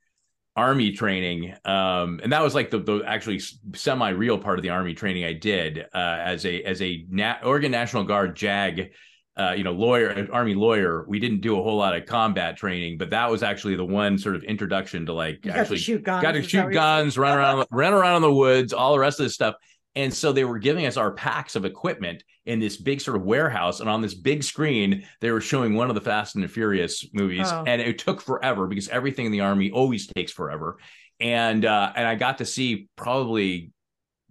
army 0.57 0.93
training, 0.93 1.55
um, 1.65 2.21
and 2.23 2.33
that 2.33 2.43
was 2.43 2.55
like 2.55 2.71
the, 2.71 2.79
the 2.79 3.03
actually 3.07 3.41
semi 3.75 4.11
real 4.11 4.39
part 4.39 4.59
of 4.59 4.63
the 4.63 4.71
army 4.71 4.95
training 4.95 5.25
I 5.25 5.33
did 5.35 5.81
uh, 5.95 6.19
as 6.33 6.47
a 6.47 6.63
as 6.63 6.81
a 6.81 7.05
Na- 7.09 7.39
Oregon 7.45 7.71
National 7.71 8.05
Guard 8.05 8.35
JAG. 8.37 8.91
Uh, 9.37 9.51
you 9.51 9.65
know, 9.65 9.73
lawyer, 9.73 10.29
army 10.33 10.55
lawyer. 10.55 11.05
We 11.09 11.19
didn't 11.19 11.41
do 11.41 11.59
a 11.59 11.63
whole 11.63 11.77
lot 11.77 11.97
of 11.97 12.07
combat 12.07 12.57
training, 12.57 12.99
but 12.99 13.11
that 13.11 13.29
was 13.29 13.43
actually 13.43 13.75
the 13.75 13.85
one 13.85 14.17
sort 14.17 14.37
of 14.37 14.45
introduction 14.45 15.07
to 15.07 15.13
like 15.13 15.45
You 15.45 15.51
got 15.51 15.55
to 15.55 15.61
actually 15.63 15.79
shoot 15.79 16.05
guns. 16.05 16.23
got 16.23 16.33
to 16.33 16.43
shoot 16.45 16.73
guns, 16.73 17.19
run 17.19 17.37
around, 17.37 17.67
run 17.73 17.93
around 17.93 18.15
in 18.15 18.23
the 18.23 18.33
woods, 18.33 18.73
all 18.73 18.93
the 18.93 19.01
rest 19.01 19.19
of 19.19 19.27
this 19.27 19.35
stuff. 19.35 19.57
And 19.97 20.13
so 20.13 20.33
they 20.33 20.45
were 20.45 20.59
giving 20.59 20.87
us 20.87 20.97
our 20.97 21.13
packs 21.13 21.55
of 21.55 21.65
equipment 21.65 22.25
in 22.47 22.59
this 22.59 22.77
big 22.77 23.01
sort 23.01 23.17
of 23.17 23.23
warehouse, 23.23 23.81
and 23.81 23.89
on 23.89 24.03
this 24.03 24.15
big 24.15 24.43
screen, 24.43 25.07
they 25.21 25.31
were 25.31 25.41
showing 25.41 25.75
one 25.75 25.89
of 25.89 25.95
the 25.95 26.01
Fast 26.01 26.35
and 26.35 26.43
the 26.45 26.49
Furious 26.49 27.07
movies, 27.15 27.47
Oh. 27.51 27.65
and 27.67 27.81
it 27.81 27.99
took 27.99 28.21
forever 28.21 28.67
because 28.67 28.89
everything 28.89 29.27
in 29.27 29.33
the 29.33 29.41
army 29.41 29.71
always 29.71 30.07
takes 30.09 30.33
forever. 30.33 30.79
And 31.21 31.65
uh, 31.65 31.93
and 31.95 32.07
I 32.07 32.17
got 32.17 32.39
to 32.39 32.45
see 32.45 32.89
probably, 32.97 33.71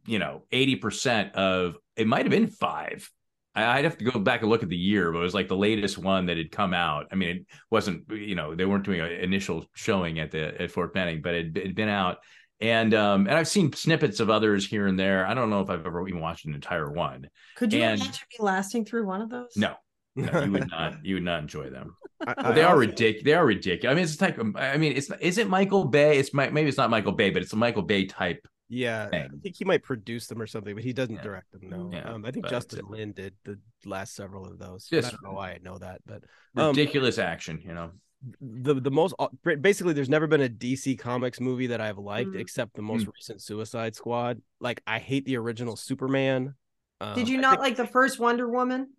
you 0.05 0.20
know, 0.20 0.43
eighty 0.51 0.76
percent 0.76 1.34
of 1.36 1.76
it 1.95 2.07
might 2.07 2.26
have 2.26 2.32
been 2.32 2.47
five. 2.47 3.09
I'd 3.55 3.84
have 3.86 3.99
to 3.99 4.05
go 4.05 4.20
back 4.20 4.41
and 4.41 4.49
look 4.49 4.64
at 4.64 4.70
the 4.70 4.76
year, 4.76 5.11
but 5.11 5.20
it 5.20 5.22
was 5.22 5.36
like 5.36 5.47
the 5.47 5.55
latest 5.55 5.97
one 5.99 6.26
that 6.26 6.38
had 6.38 6.51
come 6.51 6.74
out. 6.74 7.05
I 7.11 7.16
mean, 7.16 7.30
it 7.30 7.45
wasn't, 7.70 8.11
you 8.11 8.34
know, 8.34 8.55
they 8.55 8.66
weren't 8.66 8.84
doing 8.84 8.99
an 8.99 9.11
initial 9.11 9.66
showing 9.76 10.18
at 10.20 10.32
the 10.32 10.59
at 10.61 10.72
Fort 10.72 10.91
Benning, 10.91 11.22
but 11.22 11.36
it 11.36 11.55
had 11.55 11.76
been 11.76 11.88
out. 11.88 12.18
And 12.64 12.93
um, 12.93 13.28
and 13.28 13.36
I've 13.38 13.47
seen 13.49 13.74
snippets 13.74 14.22
of 14.22 14.30
others 14.30 14.66
here 14.66 14.88
and 14.88 14.97
there. 14.97 15.26
I 15.28 15.34
don't 15.34 15.49
know 15.49 15.59
if 15.59 15.70
I've 15.70 15.86
ever 15.86 16.07
even 16.07 16.22
watched 16.22 16.45
an 16.45 16.53
entire 16.53 16.89
one. 16.89 17.28
Could 17.57 17.74
you 17.74 17.84
and- 17.84 17.99
imagine 17.99 18.22
me 18.32 18.38
lasting 18.39 18.86
through 18.86 19.05
one 19.05 19.22
of 19.22 19.30
those? 19.30 19.57
No, 19.57 19.76
no, 20.16 20.43
you 20.43 20.51
would 20.53 20.72
not. 20.72 21.05
You 21.05 21.16
would 21.16 21.24
not 21.24 21.41
enjoy 21.41 21.70
them. 21.70 21.97
I- 22.26 22.36
I 22.38 22.51
they 22.53 22.64
are 22.64 22.78
ridiculous. 22.78 23.26
They 23.26 23.34
are 23.34 23.45
ridiculous. 23.45 23.91
I 23.91 23.95
mean, 23.95 24.03
it's 24.05 24.16
a 24.16 24.18
type 24.18 24.38
of. 24.38 24.55
I 24.55 24.78
mean, 24.78 24.93
it's 24.95 25.11
is 25.20 25.38
it 25.39 25.49
Michael 25.49 25.84
Bay? 25.84 26.18
It's 26.18 26.34
mi- 26.34 26.51
maybe 26.51 26.70
it's 26.70 26.78
not 26.78 26.89
Michael 26.89 27.11
Bay, 27.11 27.32
but 27.32 27.41
it's 27.41 27.51
a 27.51 27.57
Michael 27.57 27.82
Bay 27.84 28.05
type. 28.05 28.47
Yeah, 28.70 29.09
I 29.11 29.28
think 29.43 29.57
he 29.57 29.66
might 29.66 29.84
produce 29.84 30.28
them 30.28 30.41
or 30.41 30.47
something, 30.47 30.74
but 30.74 30.86
he 30.86 30.93
doesn't 30.93 31.18
Yeah. 31.18 31.22
direct 31.22 31.51
them. 31.51 31.70
No, 31.70 31.89
Yeah, 31.91 32.09
um, 32.14 32.24
I 32.26 32.32
think 32.32 32.47
Justin 32.47 32.86
Lin 32.88 33.11
did 33.11 33.34
the 33.43 33.59
last 33.86 34.16
several 34.16 34.45
of 34.45 34.57
those. 34.57 34.88
but 34.89 35.03
I 35.03 35.09
don't 35.09 35.22
know 35.24 35.34
why 35.34 35.51
I 35.51 35.59
know 35.61 35.78
that, 35.80 35.99
but 36.05 36.24
um, 36.55 36.70
Ridiculous 36.70 37.20
action, 37.20 37.61
you 37.64 37.74
know. 37.74 37.91
The 38.40 38.76
the 38.76 38.92
most 38.92 39.14
uh, 39.20 39.28
basically, 39.60 39.94
there's 39.94 40.10
never 40.10 40.28
been 40.28 40.42
a 40.42 40.50
DC 40.50 40.98
Comics 40.98 41.40
movie 41.40 41.68
that 41.68 41.82
I've 41.82 41.98
liked 41.98 42.32
Mm. 42.32 42.40
except 42.40 42.76
the 42.76 42.82
most 42.82 43.06
Mm. 43.06 43.14
recent 43.14 43.42
Suicide 43.42 43.96
Squad. 43.96 44.42
Like, 44.60 44.82
I 44.88 45.00
hate 45.00 45.26
the 45.26 45.38
original 45.38 45.76
Superman. 45.76 46.56
Um, 47.02 47.16
Did 47.16 47.28
you 47.28 47.38
not 47.38 47.52
think 47.52 47.62
like 47.62 47.76
the 47.76 47.88
first 47.88 48.20
Wonder 48.20 48.48
Woman? 48.48 48.94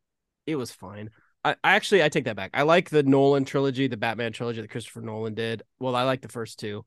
It 0.47 0.57
was 0.57 0.71
fine. 0.71 1.11
I, 1.43 1.53
I 1.65 1.75
actually 1.75 2.03
I 2.03 2.09
take 2.09 2.25
that 2.25 2.37
back. 2.37 2.51
I 2.55 2.63
like 2.63 2.91
the 2.91 3.03
Nolan 3.03 3.45
trilogy, 3.45 3.87
the 3.87 3.97
Batman 3.97 4.33
trilogy 4.33 4.61
that 4.61 4.71
Christopher 4.71 5.01
Nolan 5.01 5.35
did. 5.35 5.63
Well, 5.79 5.97
I 5.97 6.03
like 6.03 6.21
the 6.21 6.29
first 6.29 6.59
two. 6.59 6.85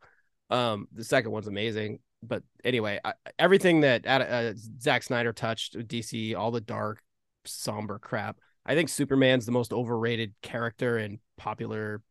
Um, 0.49 0.87
the 0.93 1.03
second 1.03 1.31
one's 1.31 1.47
amazing. 1.47 1.99
But 2.23 2.43
anyway, 2.63 2.99
I, 3.03 3.13
everything 3.37 3.81
that 3.81 4.05
uh, 4.07 4.53
Zack 4.81 5.03
Snyder 5.03 5.33
touched 5.33 5.75
with 5.75 5.87
DC, 5.87 6.35
all 6.35 6.51
the 6.51 6.61
dark, 6.61 7.01
somber 7.45 7.99
crap. 7.99 8.37
I 8.65 8.75
think 8.75 8.89
Superman's 8.89 9.45
the 9.45 9.51
most 9.51 9.71
overrated 9.71 10.33
character 10.41 10.97
in 10.97 11.19
popular 11.37 12.01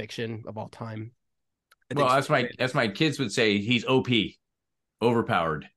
fiction 0.00 0.44
of 0.46 0.56
all 0.58 0.68
time. 0.68 1.12
I 1.90 1.94
think 1.94 2.06
Well, 2.06 2.16
as 2.16 2.28
my 2.30 2.40
Superman- 2.42 2.56
as 2.60 2.74
my 2.74 2.88
kids 2.88 3.18
would 3.18 3.32
say, 3.32 3.58
he's 3.58 3.84
OP, 3.84 4.08
overpowered. 5.02 5.68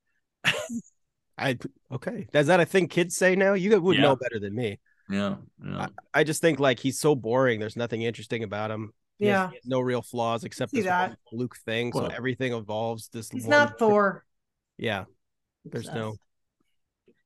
I 1.37 1.57
okay. 1.91 2.27
Is 2.33 2.47
that 2.47 2.59
a 2.59 2.65
thing 2.65 2.87
kids 2.87 3.15
say 3.15 3.35
now? 3.35 3.53
You 3.53 3.79
would 3.81 3.95
Yeah. 3.97 4.03
know 4.03 4.15
better 4.15 4.39
than 4.39 4.53
me. 4.55 4.79
Yeah, 5.09 5.35
yeah. 5.63 5.87
I, 6.13 6.19
I 6.19 6.23
just 6.23 6.41
think 6.41 6.59
like 6.59 6.79
he's 6.79 6.99
so 6.99 7.15
boring. 7.15 7.59
There's 7.59 7.75
nothing 7.75 8.03
interesting 8.03 8.43
about 8.43 8.71
him. 8.71 8.93
He 9.19 9.25
has- 9.25 9.31
Yeah. 9.33 9.49
he 9.49 9.55
has 9.55 9.65
no 9.65 9.79
real 9.79 10.01
flaws 10.01 10.43
except 10.43 10.71
See 10.71 10.77
this 10.77 10.85
that. 10.85 11.09
one 11.09 11.17
Luke 11.31 11.55
thing. 11.65 11.91
So 11.91 12.03
Well- 12.03 12.11
everything 12.11 12.53
evolves. 12.53 13.07
This 13.09 13.29
He's 13.29 13.43
one- 13.43 13.49
not 13.51 13.79
Thor. 13.79 14.23
Yeah, 14.77 15.05
there's 15.65 15.87
Obsessed. 15.87 15.95
no. 15.97 16.11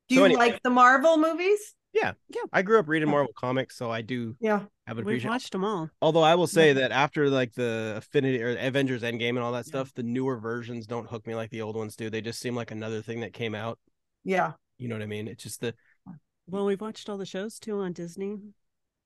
Do 0.10 0.16
So 0.16 0.20
you 0.22 0.26
anyway. 0.26 0.40
like 0.52 0.64
the 0.64 0.70
Marvel 0.70 1.18
movies? 1.18 1.76
Yeah, 1.94 2.14
yeah. 2.30 2.42
I 2.54 2.62
grew 2.62 2.80
up 2.80 2.88
reading 2.88 3.10
Marvel 3.10 3.34
comics, 3.36 3.76
so 3.78 3.92
I 3.92 4.02
do 4.02 4.38
Yeah. 4.40 4.66
Have 4.88 4.98
an 5.00 5.04
We've 5.06 5.26
watched 5.26 5.52
them 5.52 5.66
all. 5.66 5.90
Although 6.02 6.24
I 6.24 6.36
will 6.36 6.48
say 6.48 6.68
Yeah. 6.70 6.74
that 6.76 6.92
after 6.94 7.30
like 7.30 7.54
the 7.54 7.94
Infinity 7.98 8.42
or 8.42 8.56
Avengers 8.58 9.02
Endgame 9.04 9.32
and 9.32 9.40
all 9.40 9.52
that 9.52 9.66
stuff, 9.66 9.94
the 9.94 10.02
newer 10.02 10.38
versions 10.38 10.88
don't 10.88 11.10
hook 11.10 11.28
me 11.28 11.36
like 11.36 11.50
the 11.50 11.62
old 11.62 11.76
ones 11.76 11.98
do. 11.98 12.10
They 12.10 12.22
just 12.22 12.40
seem 12.40 12.56
like 12.56 12.72
another 12.72 13.02
thing 13.02 13.20
that 13.20 13.34
came 13.34 13.54
out. 13.54 13.80
Yeah. 14.24 14.54
You 14.78 14.88
know 14.88 14.96
what 14.96 15.02
I 15.02 15.08
mean? 15.08 15.28
It's 15.28 15.44
just 15.44 15.60
the 15.60 15.74
Well, 16.48 16.66
we've 16.66 16.80
watched 16.80 17.10
all 17.10 17.18
the 17.18 17.26
shows 17.26 17.60
too 17.60 17.80
on 17.80 17.92
Disney. 17.92 18.38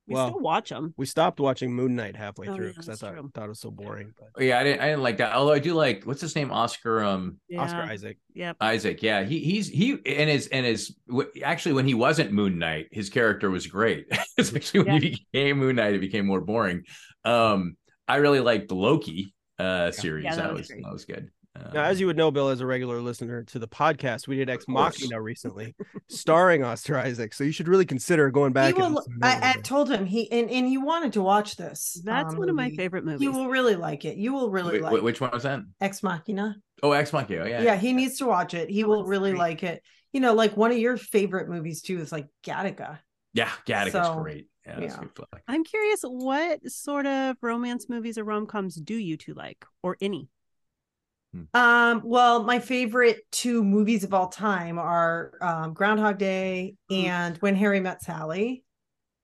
We 0.08 0.16
Well, 0.16 0.30
still 0.30 0.40
watch 0.40 0.70
them. 0.70 0.94
we 0.98 1.06
stopped 1.06 1.40
watching 1.40 1.74
Moon 1.74 1.96
Knight 1.96 2.16
halfway 2.16 2.48
Oh, 2.48 2.56
through 2.56 2.66
yeah, 2.68 2.72
because 2.72 2.90
I 2.90 2.92
that's 2.94 3.02
thought, 3.02 3.14
true. 3.14 3.32
thought 3.34 3.46
it 3.46 3.50
was 3.50 3.60
so 3.60 3.72
boring. 3.72 4.14
But 4.18 4.30
Oh, 4.38 4.44
yeah, 4.44 4.60
I 4.60 4.64
didn't 4.64 4.82
I 4.82 4.86
didn't 4.88 5.04
like 5.04 5.18
that. 5.18 5.34
Although 5.34 5.54
I 5.54 5.60
do 5.60 5.74
like 5.74 6.04
what's 6.06 6.22
his 6.22 6.36
name, 6.36 6.52
Oscar 6.52 7.04
um 7.04 7.40
Yeah. 7.50 7.62
Oscar 7.62 7.82
Isaac. 7.84 8.18
Yeah, 8.34 8.54
Isaac. 8.60 9.04
Yeah, 9.04 9.24
he 9.24 9.40
he's 9.40 9.68
he 9.70 9.92
and 10.06 10.30
his 10.30 10.48
and 10.48 10.66
his 10.66 10.96
actually 11.44 11.74
when 11.74 11.86
he 11.86 11.94
wasn't 11.94 12.32
Moon 12.32 12.58
Knight, 12.58 12.88
his 12.92 13.10
character 13.10 13.50
was 13.50 13.68
great. 13.68 14.08
it's 14.38 14.54
actually 14.56 14.84
when 14.86 15.02
he 15.02 15.10
became 15.32 15.60
Moon 15.60 15.76
Knight, 15.76 15.94
it 15.94 16.00
became 16.02 16.26
more 16.26 16.42
boring. 16.42 16.84
Um, 17.24 17.78
I 18.08 18.18
really 18.18 18.40
liked 18.40 18.68
the 18.70 18.76
Loki 18.76 19.34
uh 19.60 19.92
series. 19.92 20.24
Yeah, 20.26 20.36
that 20.36 20.44
that 20.48 20.54
was 20.54 20.70
was 20.70 20.82
that 20.84 20.92
was 20.92 21.06
good. 21.06 21.30
Now, 21.74 21.84
as 21.84 22.00
you 22.00 22.08
would 22.08 22.18
know, 22.18 22.32
Bill, 22.32 22.50
as 22.50 22.62
a 22.62 22.66
regular 22.66 23.02
listener 23.02 23.44
to 23.44 23.60
the 23.60 23.68
podcast, 23.68 24.28
we 24.28 24.36
did 24.36 24.50
Ex 24.50 24.66
Machina 24.68 25.22
recently, 25.22 25.76
starring 26.10 26.64
Oscar 26.64 26.98
Isaac. 26.98 27.34
So 27.34 27.44
you 27.44 27.52
should 27.52 27.68
really 27.68 27.86
consider 27.86 28.30
going 28.32 28.54
back. 28.54 28.76
He 28.76 28.82
and 28.82 28.96
will, 28.96 29.06
I, 29.22 29.54
I 29.56 29.62
told 29.62 29.90
him 29.90 30.06
he 30.06 30.32
and, 30.32 30.50
and 30.50 30.68
he 30.68 30.78
wanted 30.78 31.14
to 31.14 31.22
watch 31.22 31.56
this. 31.56 32.02
That's 32.04 32.34
um, 32.34 32.40
one 32.40 32.50
of 32.50 32.56
my 32.56 32.70
favorite 32.72 33.06
movies. 33.06 33.22
You 33.22 33.32
will 33.32 33.48
really 33.50 33.76
like 33.76 34.06
it. 34.06 34.18
You 34.18 34.34
will 34.34 34.50
really 34.52 34.74
wait, 34.74 34.82
like 34.82 34.94
wait, 34.94 35.04
which 35.04 35.22
one 35.22 35.32
was 35.32 35.44
that? 35.44 35.60
Ex 35.80 36.04
Machina. 36.04 36.56
Oh, 36.84 36.92
Ex 36.92 37.14
Machina. 37.14 37.48
Yeah, 37.48 37.62
Yeah. 37.62 37.76
he 37.76 37.94
needs 37.94 38.18
to 38.18 38.26
watch 38.26 38.54
it. 38.54 38.70
He 38.70 38.84
Oh, 38.84 38.88
will 38.88 39.06
really 39.06 39.32
great. 39.32 39.40
like 39.40 39.64
it. 39.64 39.84
You 40.14 40.20
know, 40.20 40.34
like 40.34 40.58
one 40.58 40.72
of 40.72 40.78
your 40.78 40.98
favorite 40.98 41.48
movies 41.48 41.82
too 41.82 42.00
is 42.00 42.12
like 42.12 42.28
Gattaca. 42.44 43.00
yeah. 43.34 43.50
Gattaca's 43.66 43.92
So, 43.94 44.20
great. 44.22 44.48
Yeah, 44.66 44.80
yeah. 44.80 45.00
I'm 45.48 45.64
curious, 45.64 46.02
what 46.04 46.60
sort 46.70 47.08
of 47.08 47.36
romance 47.42 47.90
movies 47.90 48.20
or 48.20 48.24
rom 48.24 48.46
coms 48.46 48.76
do 48.76 48.94
you 48.94 49.18
two 49.18 49.34
like, 49.34 49.66
or 49.82 49.98
any? 50.00 50.30
Um, 51.54 52.02
well, 52.06 52.44
my 52.44 52.60
favorite 52.60 53.20
two 53.32 53.64
movies 53.64 54.04
of 54.04 54.14
all 54.14 54.30
time 54.30 54.80
are 54.80 55.34
um, 55.42 55.74
Groundhog 55.74 56.18
Day 56.18 56.76
Mm. 56.90 57.06
and 57.06 57.38
When 57.38 57.56
Harry 57.56 57.80
Met 57.80 58.02
Sally. 58.02 58.64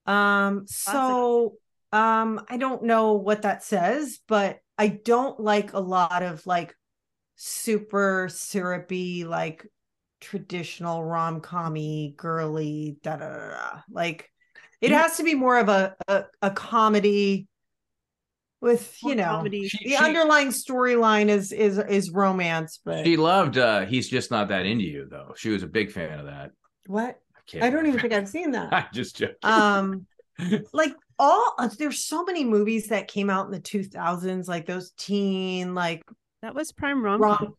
Um, 0.05 0.65
so 0.67 1.55
um, 1.91 2.41
I 2.49 2.57
don't 2.57 2.83
know 2.83 3.13
what 3.13 3.41
that 3.43 3.63
says, 3.63 4.19
but 4.27 4.59
I 4.77 4.87
don't 4.87 5.39
like 5.39 5.73
a 5.73 5.79
lot 5.79 6.23
of 6.23 6.45
like 6.45 6.75
super 7.35 8.29
syrupy, 8.31 9.25
like 9.25 9.65
traditional 10.21 11.03
rom 11.03 11.41
commy, 11.41 12.15
girly, 12.15 12.97
da 13.03 13.17
da 13.17 13.29
da. 13.29 13.49
da. 13.49 13.79
Like 13.89 14.31
it 14.81 14.91
has 14.91 15.17
to 15.17 15.23
be 15.23 15.35
more 15.35 15.57
of 15.57 15.69
a 15.69 15.95
a, 16.07 16.25
a 16.41 16.51
comedy 16.51 17.47
with 18.61 18.97
you 19.03 19.15
know 19.15 19.23
comedy. 19.25 19.67
She- 19.67 19.89
the 19.89 19.95
she- 19.97 20.03
underlying 20.03 20.49
storyline 20.49 21.29
is 21.29 21.51
is 21.51 21.77
is 21.77 22.11
romance, 22.11 22.79
but 22.83 23.05
She 23.05 23.17
loved 23.17 23.57
uh 23.57 23.85
He's 23.85 24.09
Just 24.09 24.31
Not 24.31 24.47
That 24.49 24.65
Into 24.65 24.85
You, 24.85 25.07
though. 25.09 25.33
She 25.35 25.49
was 25.49 25.63
a 25.63 25.67
big 25.67 25.91
fan 25.91 26.19
of 26.19 26.25
that. 26.25 26.51
what? 26.87 27.19
can't 27.47 27.63
I 27.63 27.69
don't 27.69 27.85
even 27.87 27.99
think 27.99 28.13
I've 28.13 28.27
seen 28.27 28.51
that. 28.51 28.73
I'm 28.73 28.85
just 28.93 29.15
joking. 29.15 29.35
Um, 29.43 30.05
like 30.73 30.93
all 31.17 31.53
uh, 31.57 31.69
there's 31.79 32.05
so 32.05 32.23
many 32.23 32.43
movies 32.43 32.87
that 32.87 33.07
came 33.07 33.29
out 33.29 33.45
in 33.45 33.51
the 33.51 33.59
2000s, 33.59 34.47
like 34.47 34.65
those 34.65 34.91
teen, 34.91 35.73
like 35.73 36.03
That 36.41 36.53
was 36.53 36.71
prime 36.71 37.01
rom 37.03 37.21
rom. 37.21 37.55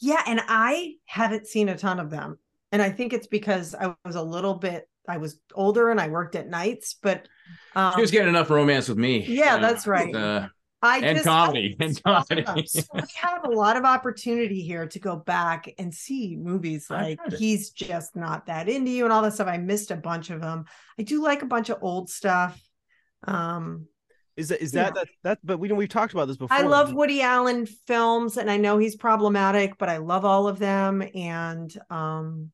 Yeah, 0.00 0.22
and 0.26 0.40
I 0.48 0.94
haven't 1.06 1.46
seen 1.46 1.68
a 1.68 1.76
ton 1.76 1.98
of 1.98 2.10
them, 2.10 2.38
and 2.72 2.80
I 2.80 2.90
think 2.90 3.12
it's 3.12 3.26
because 3.26 3.74
I 3.74 3.94
was 4.04 4.14
a 4.16 4.22
little 4.22 4.54
bit. 4.54 4.88
I 5.08 5.16
was 5.16 5.40
older 5.54 5.90
and 5.90 6.00
I 6.00 6.08
worked 6.08 6.36
at 6.36 6.48
nights, 6.48 6.96
but 7.02 7.28
um, 7.76 7.92
she 7.94 8.00
was 8.00 8.10
getting 8.10 8.28
enough 8.28 8.50
romance 8.50 8.88
with 8.88 8.98
me. 8.98 9.24
Yeah, 9.26 9.56
Uh, 9.56 9.58
that's 9.58 9.86
right. 9.86 10.14
uh, 10.14 10.48
I 10.80 10.98
and 10.98 11.16
just, 11.16 11.24
comedy, 11.26 11.76
I- 11.80 11.84
and 11.84 12.02
comedy. 12.04 12.66
So 12.66 12.82
we 12.94 13.00
have 13.16 13.44
a 13.44 13.50
lot 13.50 13.76
of 13.76 13.84
opportunity 13.84 14.62
here 14.62 14.86
to 14.86 14.98
go 15.00 15.16
back 15.16 15.68
and 15.78 15.92
see 15.92 16.36
movies 16.36 16.86
like 16.88 17.18
he's 17.36 17.70
just 17.70 18.14
not 18.14 18.46
that 18.46 18.68
into 18.68 18.90
you 18.92 19.02
and 19.04 19.12
all 19.12 19.22
that 19.22 19.34
stuff. 19.34 19.48
I 19.48 19.58
missed 19.58 19.90
a 19.90 19.96
bunch 19.96 20.30
of 20.30 20.40
them. 20.40 20.66
I 20.98 21.02
do 21.02 21.22
like 21.22 21.42
a 21.42 21.46
bunch 21.46 21.68
of 21.68 21.78
old 21.82 22.08
stuff. 22.10 22.60
Um, 23.24 23.86
Is 24.36 24.50
that 24.50 24.62
is 24.62 24.72
Yeah. 24.72 24.84
that 24.84 24.94
that 24.94 25.08
that? 25.24 25.38
But 25.42 25.58
we 25.58 25.72
we've 25.72 25.88
talked 25.88 26.12
about 26.12 26.28
this 26.28 26.36
before. 26.36 26.56
I 26.56 26.62
love 26.62 26.92
Woody 26.94 27.22
Allen 27.22 27.66
films, 27.66 28.36
and 28.36 28.48
I 28.48 28.56
know 28.56 28.78
he's 28.78 28.94
problematic, 28.94 29.76
but 29.78 29.88
I 29.88 29.96
love 29.96 30.24
all 30.24 30.46
of 30.46 30.60
them. 30.60 31.02
And 31.12 31.76
um, 31.90 32.52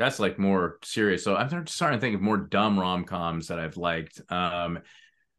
That's 0.00 0.18
like 0.18 0.38
more 0.38 0.78
serious. 0.82 1.22
So 1.22 1.36
I'm 1.36 1.66
starting 1.66 1.98
to 1.98 2.00
think 2.00 2.14
of 2.14 2.22
more 2.22 2.38
dumb 2.38 2.80
rom 2.80 3.04
coms 3.04 3.48
that 3.48 3.58
I've 3.58 3.76
liked. 3.76 4.18
Um, 4.30 4.78
I'm 4.78 4.82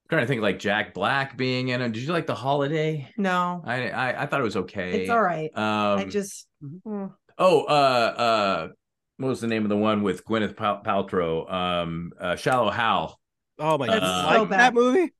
trying 0.08 0.22
to 0.22 0.28
think 0.28 0.44
like 0.44 0.60
Jack 0.60 0.94
Black 0.94 1.36
being 1.36 1.70
in 1.70 1.82
it. 1.82 1.92
Did 1.94 2.04
you 2.04 2.14
like 2.14 2.28
The 2.28 2.36
Holiday? 2.36 3.10
no, 3.18 3.64
I 3.66 3.90
I, 3.90 4.22
I 4.22 4.26
thought 4.28 4.40
it 4.40 4.44
was 4.44 4.58
okay. 4.58 5.02
it's 5.02 5.10
all 5.10 5.20
right. 5.20 5.50
Um, 5.58 6.00
I 6.00 6.06
just 6.06 6.48
mm, 6.64 7.12
oh 7.40 7.64
uh 7.64 7.72
uh 7.72 8.68
what 9.18 9.30
was 9.30 9.42
the 9.42 9.48
name 9.48 9.64
of 9.64 9.70
the 9.70 9.78
one 9.78 10.04
with 10.04 10.24
Gwyneth 10.26 10.56
Pal- 10.56 10.84
Paltrow? 10.84 11.52
Um, 11.52 12.12
uh, 12.20 12.36
Shallow 12.36 12.70
Hal. 12.70 13.20
Oh 13.58 13.80
my 13.80 13.88
That's 13.88 14.00
god, 14.02 14.36
so 14.36 14.40
like 14.42 14.50
that 14.52 14.74
movie. 14.76 15.12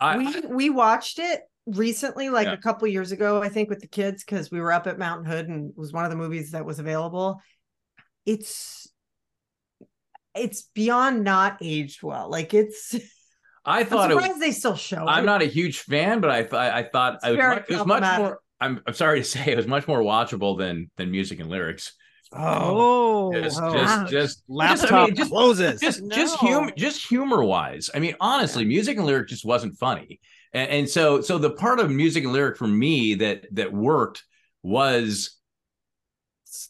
I, 0.00 0.18
we 0.18 0.40
we 0.48 0.70
watched 0.70 1.18
it 1.18 1.40
recently, 1.66 2.28
like 2.28 2.46
Yeah. 2.46 2.52
a 2.54 2.58
couple 2.58 2.88
years 2.88 3.10
ago, 3.12 3.42
I 3.42 3.48
think, 3.48 3.70
with 3.70 3.80
the 3.80 3.86
kids 3.88 4.22
because 4.22 4.50
we 4.50 4.60
were 4.60 4.72
up 4.72 4.86
at 4.86 4.98
Mount 4.98 5.26
Hood 5.26 5.48
and 5.48 5.70
it 5.70 5.78
was 5.78 5.92
one 5.94 6.04
of 6.04 6.10
the 6.10 6.16
movies 6.16 6.50
that 6.50 6.66
was 6.66 6.78
available. 6.78 7.40
It's 8.26 8.81
it's 10.34 10.62
beyond 10.74 11.24
not 11.24 11.58
aged 11.60 12.02
well. 12.02 12.28
Like 12.30 12.54
it's. 12.54 12.94
I 13.64 13.80
I'm 13.80 13.86
thought 13.86 14.10
it 14.10 14.16
was. 14.16 14.38
they 14.40 14.50
still 14.52 14.74
show. 14.76 15.06
I'm 15.06 15.22
it. 15.22 15.26
not 15.26 15.42
a 15.42 15.46
huge 15.46 15.80
fan, 15.80 16.20
but 16.20 16.30
I 16.30 16.42
thought 16.44 16.72
I 16.72 16.82
thought 16.82 17.14
It's 17.16 17.24
it 17.24 17.30
was, 17.30 17.38
much, 17.38 17.64
it 17.68 17.76
was 17.76 17.86
much 17.86 18.02
more. 18.18 18.40
I'm, 18.60 18.80
I'm 18.86 18.94
sorry 18.94 19.20
to 19.20 19.24
say, 19.28 19.52
it 19.52 19.56
was 19.56 19.66
much 19.66 19.86
more 19.86 20.00
watchable 20.00 20.58
than 20.58 20.90
than 20.96 21.10
music 21.10 21.40
and 21.40 21.48
lyrics. 21.50 21.92
Oh, 22.34 23.30
Just, 23.34 23.60
oh, 23.62 23.72
just, 23.72 23.98
ouch. 23.98 24.10
just 24.10 24.42
laptop 24.48 24.78
just, 24.80 24.92
I 24.92 25.04
mean, 25.06 25.14
just, 25.14 25.30
closes. 25.30 25.80
just, 25.80 26.08
just 26.10 26.38
humor, 26.40 26.72
just 26.76 27.06
humor 27.06 27.44
wise. 27.44 27.90
I 27.94 27.98
mean, 27.98 28.14
honestly, 28.20 28.64
music 28.64 28.96
and 28.96 29.06
lyric 29.06 29.28
just 29.28 29.44
wasn't 29.44 29.78
funny, 29.78 30.18
and, 30.54 30.70
and 30.70 30.88
so, 30.88 31.20
so 31.20 31.36
the 31.38 31.50
part 31.50 31.78
of 31.78 31.90
music 31.90 32.24
and 32.24 32.32
lyric 32.32 32.56
for 32.56 32.66
me 32.66 33.14
that 33.16 33.46
that 33.52 33.72
worked 33.72 34.24
was 34.62 35.36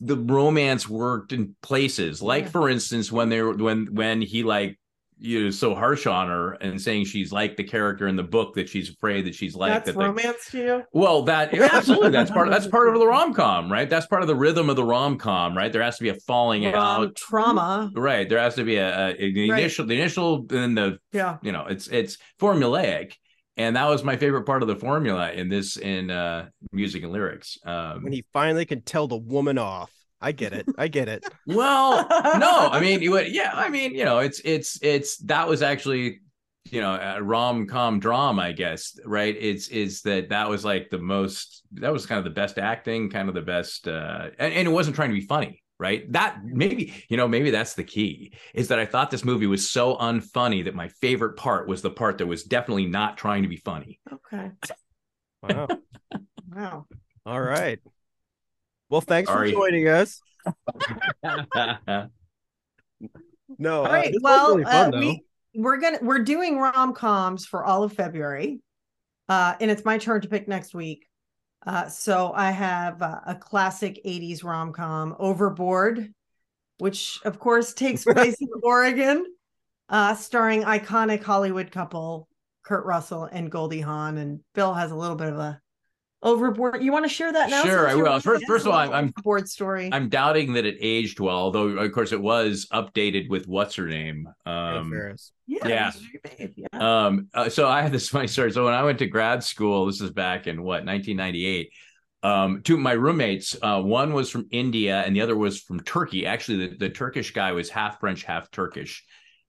the 0.00 0.16
romance 0.16 0.88
worked 0.88 1.32
in 1.32 1.54
places, 1.62 2.22
like 2.22 2.44
Yeah. 2.44 2.50
for 2.50 2.68
instance, 2.70 3.10
when 3.12 3.28
they 3.28 3.42
were 3.42 3.54
when 3.54 3.86
when 3.94 4.22
he 4.22 4.42
like 4.42 4.78
you 5.24 5.44
know 5.44 5.50
so 5.50 5.72
harsh 5.72 6.04
on 6.08 6.26
her 6.28 6.52
and 6.54 6.80
saying 6.82 7.04
she's 7.04 7.30
like 7.30 7.56
the 7.56 7.62
character 7.62 8.08
in 8.08 8.16
the 8.16 8.24
book 8.24 8.54
that 8.54 8.68
she's 8.68 8.90
afraid 8.90 9.24
that 9.24 9.34
she's 9.36 9.54
like 9.54 9.70
That's 9.72 9.86
that 9.86 9.96
romance 9.96 10.50
to 10.50 10.58
you. 10.58 10.82
well, 10.92 11.22
that 11.24 11.54
absolutely. 11.72 12.10
That's 12.10 12.30
part. 12.30 12.48
Of, 12.48 12.52
that's 12.54 12.66
part 12.66 12.88
of 12.88 12.98
the 12.98 13.06
rom 13.06 13.32
com, 13.32 13.70
right? 13.70 13.88
That's 13.88 14.06
part 14.06 14.22
of 14.22 14.28
the 14.28 14.34
rhythm 14.34 14.68
of 14.68 14.74
the 14.74 14.82
rom 14.84 15.18
com, 15.18 15.56
right? 15.56 15.72
There 15.72 15.82
has 15.82 15.96
to 15.98 16.02
be 16.02 16.08
a 16.08 16.16
falling 16.26 16.64
Rom 16.64 16.74
out, 16.74 17.14
trauma. 17.14 17.92
right? 17.94 18.28
There 18.28 18.40
has 18.40 18.56
to 18.56 18.64
be 18.64 18.76
a, 18.76 19.10
a, 19.10 19.32
the 19.32 19.50
Right. 19.50 19.60
initial, 19.60 19.86
the 19.86 19.94
initial, 19.94 20.44
and 20.50 20.76
the 20.76 20.98
Yeah. 21.12 21.36
you 21.40 21.52
know, 21.52 21.66
it's 21.68 21.86
it's 21.86 22.18
formulaic, 22.40 23.12
and 23.56 23.76
that 23.76 23.88
was 23.88 24.02
my 24.02 24.16
favorite 24.16 24.44
part 24.44 24.62
of 24.62 24.68
the 24.68 24.76
formula 24.76 25.30
in 25.32 25.48
this 25.48 25.76
in 25.76 26.10
uh 26.10 26.48
music 26.72 27.02
and 27.02 27.12
lyrics. 27.12 27.58
Um, 27.64 28.02
When 28.04 28.12
he 28.12 28.24
finally 28.32 28.64
can 28.64 28.82
tell 28.82 29.06
the 29.08 29.16
woman 29.16 29.58
off. 29.58 29.90
I 30.20 30.30
get 30.30 30.52
it. 30.52 30.66
I 30.78 30.86
get 30.86 31.08
it. 31.08 31.24
well, 31.48 32.06
no, 32.38 32.68
I 32.70 32.78
mean, 32.80 33.10
would, 33.10 33.32
yeah, 33.34 33.50
I 33.52 33.68
mean, 33.68 33.92
you 33.92 34.04
know, 34.04 34.20
it's 34.20 34.40
it's 34.44 34.78
it's 34.80 35.16
that 35.24 35.48
was 35.48 35.62
actually 35.62 36.20
you 36.70 36.80
know 36.80 36.94
a 36.94 37.20
rom 37.20 37.66
com 37.66 37.98
drama, 37.98 38.42
I 38.42 38.52
guess, 38.52 38.98
right? 39.04 39.34
It's 39.38 39.68
is 39.68 40.02
that 40.02 40.28
that 40.28 40.48
was 40.48 40.64
like 40.64 40.90
the 40.90 40.98
most 40.98 41.62
that 41.72 41.92
was 41.92 42.06
kind 42.06 42.18
of 42.18 42.24
the 42.24 42.30
best 42.30 42.58
acting, 42.58 43.10
kind 43.10 43.28
of 43.28 43.34
the 43.34 43.42
best, 43.42 43.88
uh 43.88 44.28
and, 44.38 44.54
and 44.54 44.68
it 44.68 44.70
wasn't 44.70 44.94
trying 44.94 45.10
to 45.10 45.14
be 45.14 45.26
funny. 45.26 45.61
Right. 45.82 46.10
That 46.12 46.44
maybe, 46.44 46.94
you 47.08 47.16
know, 47.16 47.26
maybe 47.26 47.50
that's 47.50 47.74
the 47.74 47.82
key 47.82 48.34
is 48.54 48.68
that 48.68 48.78
I 48.78 48.86
thought 48.86 49.10
this 49.10 49.24
movie 49.24 49.48
was 49.48 49.68
so 49.68 49.96
unfunny 49.96 50.64
that 50.66 50.76
my 50.76 50.86
favorite 50.86 51.36
part 51.36 51.66
was 51.66 51.82
the 51.82 51.90
part 51.90 52.18
that 52.18 52.26
was 52.26 52.44
definitely 52.44 52.86
not 52.86 53.18
trying 53.18 53.42
to 53.42 53.48
be 53.48 53.56
funny. 53.56 53.98
Okay. 54.12 54.52
Wow. 55.42 55.66
Wow. 56.54 56.86
All 57.26 57.40
right. 57.40 57.80
Well, 58.90 59.00
thanks 59.00 59.28
Sorry. 59.28 59.50
for 59.50 59.56
joining 59.56 59.88
us. 59.88 60.20
No, 63.58 63.84
All 63.84 63.84
right. 63.84 63.90
uh, 63.90 63.92
right. 63.92 64.12
this 64.12 64.14
was 64.14 64.22
Well, 64.22 64.56
really 64.56 64.64
fun, 64.64 64.94
uh, 64.94 64.98
we 65.00 65.24
we're 65.54 65.76
gonna 65.78 65.98
we're 66.02 66.20
doing 66.20 66.58
rom 66.58 66.94
coms 66.94 67.44
for 67.44 67.64
all 67.64 67.82
of 67.82 67.92
February, 67.92 68.60
uh, 69.28 69.54
and 69.60 69.70
it's 69.70 69.84
my 69.84 69.98
turn 69.98 70.20
to 70.20 70.28
pick 70.28 70.46
next 70.48 70.74
week. 70.74 71.06
Uh, 71.66 71.88
so 71.88 72.32
I 72.34 72.50
have 72.50 73.00
uh, 73.02 73.20
a 73.26 73.34
classic 73.34 74.00
'80s 74.04 74.42
rom 74.42 74.72
com, 74.72 75.14
Overboard, 75.18 76.12
which 76.78 77.20
of 77.24 77.38
course 77.38 77.72
takes 77.72 78.04
place 78.04 78.40
in 78.40 78.48
Oregon, 78.62 79.24
uh, 79.88 80.14
starring 80.14 80.62
iconic 80.62 81.22
Hollywood 81.22 81.70
couple 81.70 82.28
Kurt 82.64 82.84
Russell 82.84 83.24
and 83.24 83.50
Goldie 83.50 83.80
Hawn. 83.80 84.18
And 84.18 84.40
Bill 84.54 84.74
has 84.74 84.90
a 84.90 84.96
little 84.96 85.16
bit 85.16 85.32
of 85.32 85.38
a 85.38 85.61
Overboard. 86.22 86.82
You 86.82 86.92
want 86.92 87.04
to 87.04 87.08
share 87.08 87.32
that 87.32 87.50
now? 87.50 87.64
Sure, 87.64 87.88
I 87.88 87.96
will. 87.96 88.20
First- 88.20 88.44
first 88.46 88.64
of 88.64 88.72
all, 88.72 88.78
I'm- 88.78 89.12
I'm- 89.26 89.46
story. 89.46 89.90
I'm 89.92 90.08
doubting 90.08 90.52
that 90.52 90.64
it 90.64 90.76
aged 90.80 91.18
well, 91.18 91.36
although 91.36 91.68
of 91.68 91.92
course 91.92 92.12
it 92.12 92.20
was 92.20 92.66
updated 92.72 93.28
with 93.28 93.48
what's 93.48 93.74
her 93.74 93.88
name. 93.88 94.28
Um, 94.46 94.92
yeah. 95.46 95.66
yeah. 95.66 95.90
it 96.38 96.54
was 96.56 96.66
yeah. 96.72 97.06
um, 97.06 97.28
uh, 97.34 97.48
so 97.48 97.68
I 97.68 97.82
had 97.82 97.90
this 97.92 98.08
funny 98.10 98.28
story. 98.28 98.52
So 98.52 98.64
when 98.64 98.74
I 98.74 98.84
went 98.84 99.00
to 99.00 99.06
grad 99.06 99.42
school, 99.42 99.86
this 99.86 100.00
is 100.00 100.10
back 100.10 100.46
in 100.46 100.62
what 100.62 100.84
1998. 100.84 101.72
Um, 102.22 102.62
two 102.62 102.74
of 102.74 102.80
my 102.80 102.92
roommates, 102.92 103.56
uh, 103.60 103.80
one 103.82 104.12
was 104.12 104.30
from 104.30 104.46
India 104.52 105.02
and 105.02 105.16
the 105.16 105.22
other 105.22 105.36
was 105.36 105.60
from 105.60 105.80
Turkey. 105.80 106.24
Actually, 106.24 106.68
the, 106.68 106.76
the 106.76 106.90
Turkish 106.90 107.32
guy 107.32 107.50
was 107.50 107.68
half 107.68 107.98
French, 107.98 108.22
half 108.22 108.48
Turkish, 108.52 109.04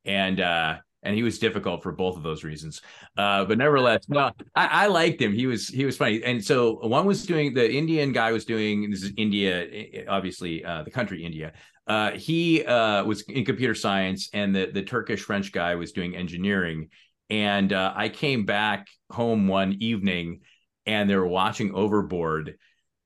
and 0.05 0.41
uh, 0.41 0.77
and 1.03 1.15
he 1.15 1.23
was 1.23 1.37
difficult 1.37 1.83
for 1.83 1.91
both 1.91 2.17
of 2.17 2.23
those 2.23 2.43
reasons. 2.43 2.81
Uh, 3.17 3.45
but 3.45 3.57
nevertheless, 3.57 4.07
no, 4.09 4.31
I, 4.55 4.67
I 4.83 4.87
liked 4.87 5.21
him. 5.21 5.33
He 5.33 5.45
was 5.45 5.67
he 5.67 5.85
was 5.85 5.97
funny. 5.97 6.23
And 6.23 6.43
so 6.43 6.79
one 6.87 7.05
was 7.05 7.25
doing 7.25 7.53
the 7.53 7.71
Indian 7.71 8.11
guy 8.11 8.31
was 8.31 8.45
doing 8.45 8.89
this 8.89 9.03
is 9.03 9.11
India, 9.17 10.05
obviously 10.07 10.65
uh, 10.65 10.83
the 10.83 10.91
country 10.91 11.23
India. 11.23 11.53
Uh, 11.85 12.11
he 12.11 12.63
uh, 12.65 13.03
was 13.03 13.21
in 13.23 13.43
computer 13.43 13.75
science, 13.75 14.29
and 14.33 14.55
the 14.55 14.71
the 14.73 14.83
Turkish 14.83 15.21
French 15.21 15.51
guy 15.51 15.75
was 15.75 15.91
doing 15.91 16.15
engineering. 16.15 16.89
And 17.29 17.73
uh, 17.73 17.93
I 17.95 18.09
came 18.09 18.45
back 18.45 18.87
home 19.09 19.47
one 19.47 19.77
evening, 19.79 20.41
and 20.85 21.09
they 21.09 21.15
were 21.15 21.27
watching 21.27 21.73
Overboard, 21.73 22.57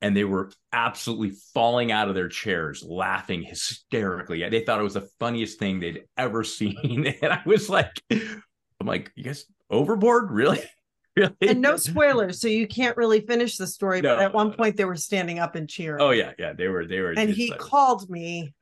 and 0.01 0.15
they 0.15 0.23
were 0.23 0.51
absolutely 0.71 1.31
falling 1.53 1.91
out 1.91 2.07
of 2.09 2.15
their 2.15 2.29
chairs, 2.29 2.83
laughing 2.87 3.41
hysterically. 3.43 4.47
They 4.49 4.61
thought 4.63 4.79
it 4.79 4.83
was 4.83 4.93
the 4.95 5.09
funniest 5.19 5.59
thing 5.59 5.79
they'd 5.79 6.03
ever 6.17 6.43
seen, 6.59 7.07
and 7.21 7.33
I 7.33 7.41
was 7.45 7.69
like, 7.69 8.01
"I'm 8.11 8.85
like, 8.85 9.11
you 9.15 9.23
guys 9.23 9.45
Overboard, 9.69 10.31
really?" 10.31 10.61
Really? 11.17 11.33
and 11.41 11.61
no 11.63 11.77
spoilers, 11.77 12.39
so 12.39 12.47
you 12.47 12.67
can't 12.67 12.95
really 12.95 13.21
finish 13.21 13.57
the 13.57 13.65
story. 13.65 14.01
but 14.01 14.19
at 14.19 14.35
one 14.35 14.53
point, 14.53 14.77
they 14.77 14.85
were 14.85 14.95
standing 14.95 15.39
up 15.39 15.55
and 15.55 15.67
cheering. 15.67 15.99
Oh 15.99 16.11
yeah, 16.11 16.33
yeah. 16.37 16.53
They 16.53 16.67
were 16.67 16.85
they 16.85 16.99
were 16.99 17.09
and 17.17 17.27
he 17.31 17.49
like- 17.49 17.59
called 17.59 18.07
me. 18.07 18.53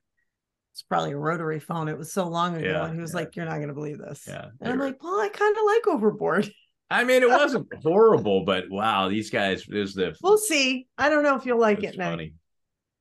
It's 0.72 0.82
probably 0.84 1.12
a 1.12 1.18
rotary 1.18 1.60
phone. 1.60 1.90
It 1.90 1.98
was 1.98 2.14
so 2.14 2.30
long 2.30 2.56
ago, 2.56 2.66
Yeah, 2.66 2.86
and 2.86 2.96
he 2.96 3.02
was 3.02 3.12
yeah. 3.12 3.18
like, 3.18 3.36
"You're 3.36 3.44
not 3.44 3.58
going 3.58 3.68
to 3.68 3.74
believe 3.74 3.98
this." 3.98 4.24
Yeah. 4.26 4.46
and 4.62 4.72
I'm 4.72 4.80
were- 4.80 4.86
like, 4.86 5.04
"Well, 5.04 5.20
I 5.20 5.28
kind 5.28 5.54
of 5.58 5.64
like 5.66 5.88
Overboard. 5.88 6.50
I 6.90 7.04
mean, 7.04 7.24
it 7.24 7.30
wasn't 7.42 7.68
horrible, 7.82 8.44
but 8.46 8.66
wow, 8.70 9.10
these 9.10 9.30
guys 9.30 9.66
is 9.70 9.94
the 9.94 10.16
We'll 10.22 10.38
see. 10.38 10.88
I 10.98 11.10
don't 11.10 11.24
know 11.24 11.36
if 11.36 11.46
you'll 11.46 11.60
like 11.60 11.84
it 11.84 11.88
was 11.88 11.96
funny. 11.96 12.34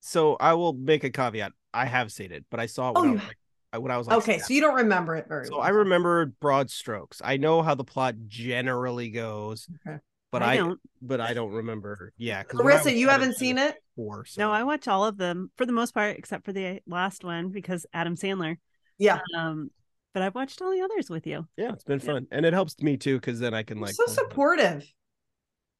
So 0.01 0.37
I 0.39 0.55
will 0.55 0.73
make 0.75 1.05
a 1.05 1.11
caveat. 1.11 1.53
I 1.73 1.87
have 1.87 2.13
seen 2.13 2.31
it, 2.31 2.45
but 2.51 2.61
I 2.61 2.67
saw 2.67 2.91
it 2.91 2.93
Oh, 2.97 3.03
when, 3.03 3.11
I 3.11 3.15
was 3.15 3.23
like, 3.27 3.83
when 3.83 3.91
I 3.91 3.97
was 3.99 4.07
like 4.07 4.19
okay, 4.19 4.39
so 4.39 4.53
you 4.55 4.61
don't 4.61 4.77
remember 4.77 5.17
it 5.17 5.27
very 5.29 5.47
So 5.47 5.55
well. 5.57 5.63
I 5.63 5.71
remember 5.71 6.27
broad 6.27 6.71
strokes. 6.71 7.21
I 7.25 7.37
know 7.37 7.63
how 7.63 7.75
the 7.75 7.85
plot 7.85 8.15
generally 8.29 9.11
goes, 9.11 9.69
Okay. 9.87 9.99
but 10.31 10.43
I 10.43 10.53
I, 10.53 10.57
don't. 10.59 10.81
but 11.03 11.21
I 11.21 11.35
don't 11.35 11.53
remember. 11.53 12.13
Yeah, 12.17 12.43
because 12.43 12.61
Marisa, 12.61 12.97
you 12.97 13.09
haven't 13.09 13.37
seen 13.37 13.59
it? 13.59 13.77
Before, 13.97 14.25
so. 14.25 14.43
No, 14.43 14.53
I 14.53 14.63
watch 14.63 14.87
all 14.87 15.05
of 15.05 15.17
them 15.17 15.51
for 15.57 15.67
the 15.67 15.73
most 15.73 15.95
part, 15.95 16.17
except 16.19 16.45
for 16.45 16.53
the 16.53 16.81
last 16.87 17.25
one 17.25 17.49
because 17.49 17.87
Adam 17.93 18.17
Sandler. 18.17 18.59
Yeah, 18.99 19.19
Um, 19.37 19.71
but 20.15 20.23
I've 20.23 20.35
watched 20.35 20.63
all 20.63 20.71
the 20.71 20.81
others 20.81 21.11
with 21.11 21.27
you. 21.27 21.47
yeah, 21.57 21.73
it's 21.73 21.85
been 21.85 22.01
fun, 22.01 22.27
and 22.31 22.47
it 22.47 22.53
helps 22.55 22.81
me 22.81 22.97
too 22.97 23.17
because 23.17 23.41
then 23.41 23.53
I 23.53 23.63
can 23.65 23.77
You're 23.79 23.87
like. 23.89 23.95
so 23.95 24.07
supportive. 24.07 24.87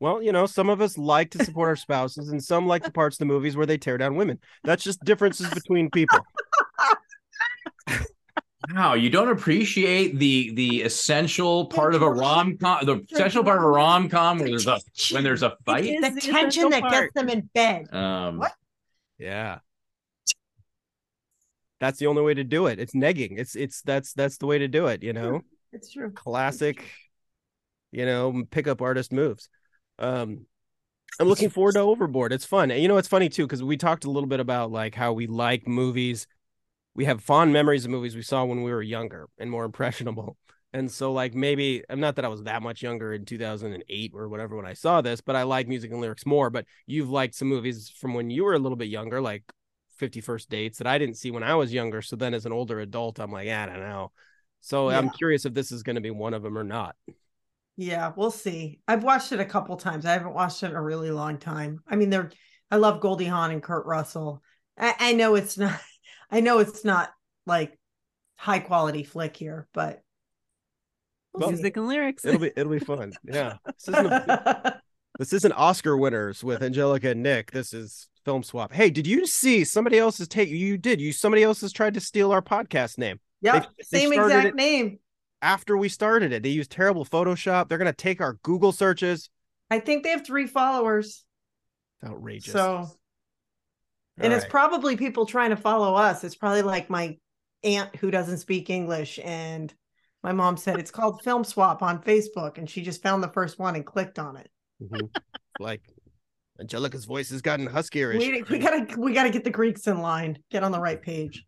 Well, 0.01 0.21
you 0.21 0.33
know, 0.33 0.45
some 0.45 0.69
of 0.69 0.81
us 0.83 0.99
like 0.99 1.31
to 1.31 1.45
support 1.45 1.69
our 1.69 1.77
spouses, 1.87 2.29
and 2.29 2.43
some 2.43 2.67
like 2.67 2.83
the 2.83 2.91
parts 3.01 3.15
of 3.15 3.21
the 3.21 3.25
movies 3.27 3.57
where 3.57 3.65
they 3.67 3.79
tear 3.79 3.97
down 3.97 4.17
women. 4.17 4.39
That's 4.65 4.85
just 4.85 5.03
differences 5.05 5.49
between 5.51 5.91
people. 5.91 6.19
Wow, 8.73 8.95
you 8.95 9.11
don't 9.11 9.29
appreciate 9.29 10.19
the 10.19 10.55
the 10.55 10.83
essential 10.83 11.67
part 11.67 11.95
of 11.95 12.01
a 12.01 12.11
rom 12.11 12.57
com, 12.57 12.87
the 12.87 13.05
essential 13.13 13.45
part 13.45 13.59
of 13.59 13.65
a 13.65 13.69
rom 13.69 14.09
com 14.09 14.39
where 14.39 14.49
there's 14.49 14.67
a 14.67 14.81
when 15.13 15.23
there's 15.23 15.43
a 15.43 15.55
fight. 15.67 16.01
The 16.01 16.09
the 16.11 16.21
tension 16.23 16.71
that 16.71 16.81
part. 16.81 16.93
gets 16.93 17.13
them 17.15 17.29
in 17.29 17.51
bed. 17.55 17.93
Um, 17.93 18.39
What? 18.39 18.53
Yeah. 19.19 19.59
That's 21.85 21.99
the 21.99 22.07
only 22.07 22.23
way 22.23 22.33
to 22.33 22.45
do 22.45 22.67
it. 22.67 22.79
It's 22.79 22.95
negging. 22.95 23.39
It's 23.39 23.55
it's 23.55 23.83
that's 23.83 24.15
that's 24.15 24.39
the 24.39 24.47
way 24.47 24.57
to 24.57 24.69
do 24.69 24.87
it, 24.87 25.03
you 25.03 25.13
know. 25.13 25.43
It's 25.71 25.93
true. 25.93 26.11
classic, 26.13 26.83
you 27.93 28.07
know, 28.07 28.45
pickup 28.51 28.81
artist 28.81 29.13
moves. 29.13 29.51
Um, 29.99 30.47
I'm 31.21 31.29
looking 31.29 31.51
forward 31.51 31.75
to 31.75 31.81
Overboard. 31.81 32.33
It's 32.33 32.47
fun. 32.47 32.71
And 32.71 32.81
you 32.81 32.89
know, 32.89 32.97
it's 32.97 33.09
funny 33.09 33.29
too 33.29 33.47
because 33.47 33.63
we 33.63 33.77
talked 33.77 34.07
a 34.07 34.11
little 34.11 34.27
bit 34.27 34.41
about 34.41 34.73
like 34.73 34.95
how 34.95 35.13
we 35.13 35.27
like 35.27 35.69
movies. 35.69 36.27
We 36.95 37.05
have 37.05 37.23
fond 37.23 37.53
memories 37.53 37.85
of 37.85 37.91
movies 37.91 38.17
we 38.17 38.23
saw 38.23 38.47
when 38.47 38.63
we 38.63 38.73
were 38.73 38.81
younger 38.81 39.29
and 39.39 39.51
more 39.51 39.65
impressionable. 39.67 40.39
And 40.73 40.91
so, 40.91 41.13
like, 41.13 41.35
maybe 41.35 41.85
I'm 41.91 42.01
not 42.01 42.17
that 42.17 42.25
I 42.25 42.29
was 42.29 42.45
that 42.45 42.63
much 42.63 42.83
younger 42.83 43.13
in 43.13 43.27
2008 43.27 44.13
or 44.15 44.29
whatever 44.31 44.57
when 44.57 44.65
I 44.65 44.73
saw 44.73 45.03
this, 45.03 45.21
but 45.21 45.37
I 45.37 45.43
like 45.43 45.69
music 45.69 45.91
and 45.93 46.01
lyrics 46.01 46.25
more. 46.25 46.49
But 46.49 46.65
you've 46.87 47.11
liked 47.11 47.35
some 47.35 47.49
movies 47.49 47.91
from 47.91 48.15
when 48.15 48.31
you 48.31 48.45
were 48.45 48.55
a 48.55 48.59
little 48.59 48.77
bit 48.77 48.89
younger, 48.89 49.21
like 49.21 49.45
50 49.97 50.21
First 50.21 50.51
Dates, 50.51 50.79
that 50.79 50.87
I 50.87 50.99
didn't 50.99 51.17
see 51.17 51.31
when 51.31 51.43
I 51.43 51.55
was 51.55 51.73
younger. 51.73 52.03
So 52.03 52.17
then, 52.17 52.35
as 52.35 52.47
an 52.47 52.53
older 52.53 52.81
adult, 52.81 53.19
I'm 53.19 53.33
like, 53.33 53.49
I 53.49 53.67
don't 53.67 53.81
know. 53.81 54.13
So 54.61 54.89
I'm 54.89 55.11
curious 55.11 55.45
if 55.45 55.53
this 55.53 55.71
is 55.71 55.83
going 55.83 55.97
to 55.97 56.01
be 56.01 56.11
one 56.11 56.33
of 56.33 56.43
them 56.43 56.57
or 56.57 56.65
not. 56.65 56.97
Yeah, 57.77 58.13
we'll 58.17 58.31
see. 58.31 58.81
I've 58.89 59.03
watched 59.03 59.33
it 59.33 59.41
a 59.41 59.45
couple 59.45 59.77
times. 59.77 60.07
I 60.07 60.13
haven't 60.13 60.33
watched 60.33 60.63
it 60.63 60.71
in 60.71 60.77
a 60.77 60.83
really 60.83 61.11
long 61.11 61.39
time. 61.39 61.81
I 61.89 61.97
mean, 61.97 62.09
they're 62.09 62.31
I 62.71 62.77
love 62.77 63.01
Goldie 63.01 63.27
Hawn 63.27 63.51
and 63.51 63.63
Kurt 63.63 63.85
Russell. 63.87 64.43
I, 64.79 64.95
I 64.99 65.13
know 65.13 65.35
it's 65.35 65.59
not 65.59 65.79
I 66.31 66.41
know 66.41 66.61
it's 66.61 66.85
not 66.85 67.11
like 67.47 67.79
high 68.37 68.61
quality 68.61 69.03
flick 69.03 69.37
here, 69.37 69.69
but 69.75 70.03
we'll 71.33 71.49
see. 71.49 71.55
Music 71.55 71.77
and 71.77 71.89
lyrics. 71.89 72.25
It'll 72.25 72.41
be 72.41 72.53
it'll 72.57 72.73
be 72.73 72.79
fun. 72.79 73.13
Yeah. 73.25 73.57
This 73.67 73.89
isn't 73.89 74.07
a, 74.07 74.81
this 75.19 75.33
isn't 75.33 75.53
Oscar 75.53 75.97
winners 75.97 76.43
with 76.43 76.63
Angelica 76.63 77.11
and 77.11 77.23
Nick. 77.23 77.51
This 77.51 77.75
is 77.75 78.09
film 78.25 78.43
swap. 78.43 78.73
Hey, 78.73 78.91
did 78.91 79.07
you 79.07 79.27
see 79.27 79.65
somebody 79.65 79.99
else 79.99 80.19
has 80.19 80.29
take 80.29 80.49
you 80.49 80.79
did 80.79 81.01
you 81.01 81.13
somebody 81.13 81.43
else 81.43 81.61
has 81.61 81.73
tried 81.73 81.95
to 81.95 82.01
steal 82.01 82.33
our 82.33 82.43
podcast 82.43 82.99
name 82.99 83.21
yeah, 83.45 83.67
same 83.83 84.13
exact 84.13 84.57
name. 84.57 84.99
after 85.43 85.77
we 85.77 85.91
started 85.91 86.33
it. 86.33 86.43
They 86.43 86.49
used 86.49 86.71
terrible 86.71 87.05
Photoshop. 87.05 87.69
They're 87.69 87.79
gonna 87.79 87.93
take 87.93 88.23
our 88.23 88.39
Google 88.43 88.73
searches. 88.73 89.29
I 89.71 89.81
think 89.81 90.03
they 90.03 90.11
have 90.11 90.27
three 90.27 90.47
followers. 90.47 91.25
Outrageous. 92.05 92.53
So 92.53 92.89
and 94.19 94.33
All 94.33 94.39
it's 94.39 94.49
probably 94.49 94.97
people 94.97 95.27
trying 95.27 95.51
to 95.51 95.57
follow 95.57 95.95
us. 95.95 96.25
It's 96.25 96.37
probably 96.37 96.63
like 96.63 96.89
my 96.89 97.19
aunt 97.65 97.95
who 97.97 98.11
doesn't 98.11 98.39
speak 98.39 98.71
English 98.71 99.19
and 99.23 99.73
my 100.23 100.33
mom 100.33 100.57
said 100.57 100.79
it's 100.79 100.91
called 100.91 101.23
Film 101.23 101.45
Swap 101.45 101.83
on 101.83 102.03
Facebook 102.03 102.57
and 102.57 102.69
she 102.69 102.83
just 102.83 103.03
found 103.03 103.23
the 103.23 103.29
first 103.29 103.59
one 103.59 103.75
and 103.75 103.85
clicked 103.85 104.19
on 104.19 104.37
it. 104.37 104.51
Mhm. 104.83 105.11
like 105.61 105.83
Angelica's 106.61 107.05
voice 107.05 107.31
has 107.31 107.43
gotten 107.43 107.67
huskier. 107.67 108.17
We, 108.17 108.43
we 108.43 108.59
gotta 108.59 108.87
we 108.99 109.13
gotta 109.13 109.31
get 109.31 109.45
the 109.45 109.51
Greeks 109.51 109.87
in 109.87 110.01
line. 110.01 110.39
Get 110.51 110.63
on 110.63 110.73
the 110.73 110.81
right 110.81 111.01
page. 111.11 111.45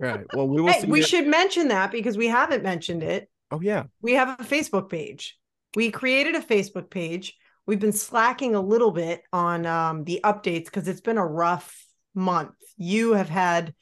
Right. 0.00 0.24
Well, 0.34 0.48
we 0.48 0.60
will. 0.60 0.72
Hey, 0.72 0.86
we 0.86 1.02
should 1.02 1.26
mention 1.26 1.68
that 1.68 1.90
because 1.90 2.16
we 2.16 2.28
haven't 2.28 2.62
mentioned 2.62 3.02
it. 3.02 3.28
Oh 3.50 3.60
yeah. 3.60 3.84
We 4.02 4.14
have 4.14 4.40
a 4.40 4.44
Facebook 4.44 4.88
page. 4.88 5.36
We 5.76 5.90
created 5.90 6.34
a 6.34 6.40
Facebook 6.40 6.90
page. 6.90 7.36
We've 7.66 7.80
been 7.80 7.92
slacking 7.92 8.54
a 8.54 8.60
little 8.60 8.90
bit 8.90 9.22
on 9.32 9.66
um, 9.66 10.04
the 10.04 10.20
updates 10.24 10.64
because 10.64 10.88
it's 10.88 11.00
been 11.00 11.18
a 11.18 11.26
rough 11.26 11.84
month. 12.14 12.54
You 12.76 13.12
have 13.12 13.28
had, 13.28 13.74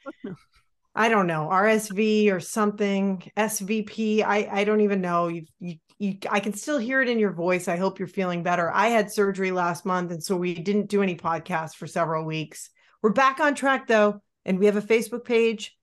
I 0.95 1.09
don't 1.09 1.27
know, 1.27 1.49
RSV 1.51 2.33
or 2.33 2.41
something, 2.41 3.23
SVP. 3.37 4.25
I 4.25 4.49
I 4.51 4.65
don't 4.65 4.81
even 4.81 5.01
know. 5.01 5.29
You 5.29 5.45
you 5.61 5.77
you. 5.99 6.17
I 6.31 6.41
can 6.41 6.53
still 6.53 6.79
hear 6.79 7.03
it 7.03 7.09
in 7.09 7.19
your 7.19 7.33
voice. 7.33 7.69
I 7.69 7.77
hope 7.77 7.99
you're 7.99 8.09
feeling 8.09 8.43
better. 8.43 8.71
I 8.71 8.89
had 8.89 9.11
surgery 9.11 9.51
last 9.51 9.85
month, 9.85 10.11
and 10.11 10.23
so 10.23 10.37
we 10.37 10.55
didn't 10.55 10.89
do 10.89 11.03
any 11.03 11.17
podcasts 11.17 11.75
for 11.75 11.87
several 11.87 12.25
weeks. 12.25 12.71
We're 13.03 13.11
back 13.11 13.41
on 13.41 13.55
track 13.55 13.87
though, 13.87 14.23
and 14.45 14.59
we 14.59 14.67
have 14.67 14.77
a 14.77 14.83
Facebook 14.83 15.25
page. 15.25 15.77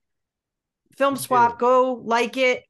Film 0.96 1.16
swap. 1.16 1.58
Go 1.58 1.94
like 2.04 2.36
it 2.36 2.64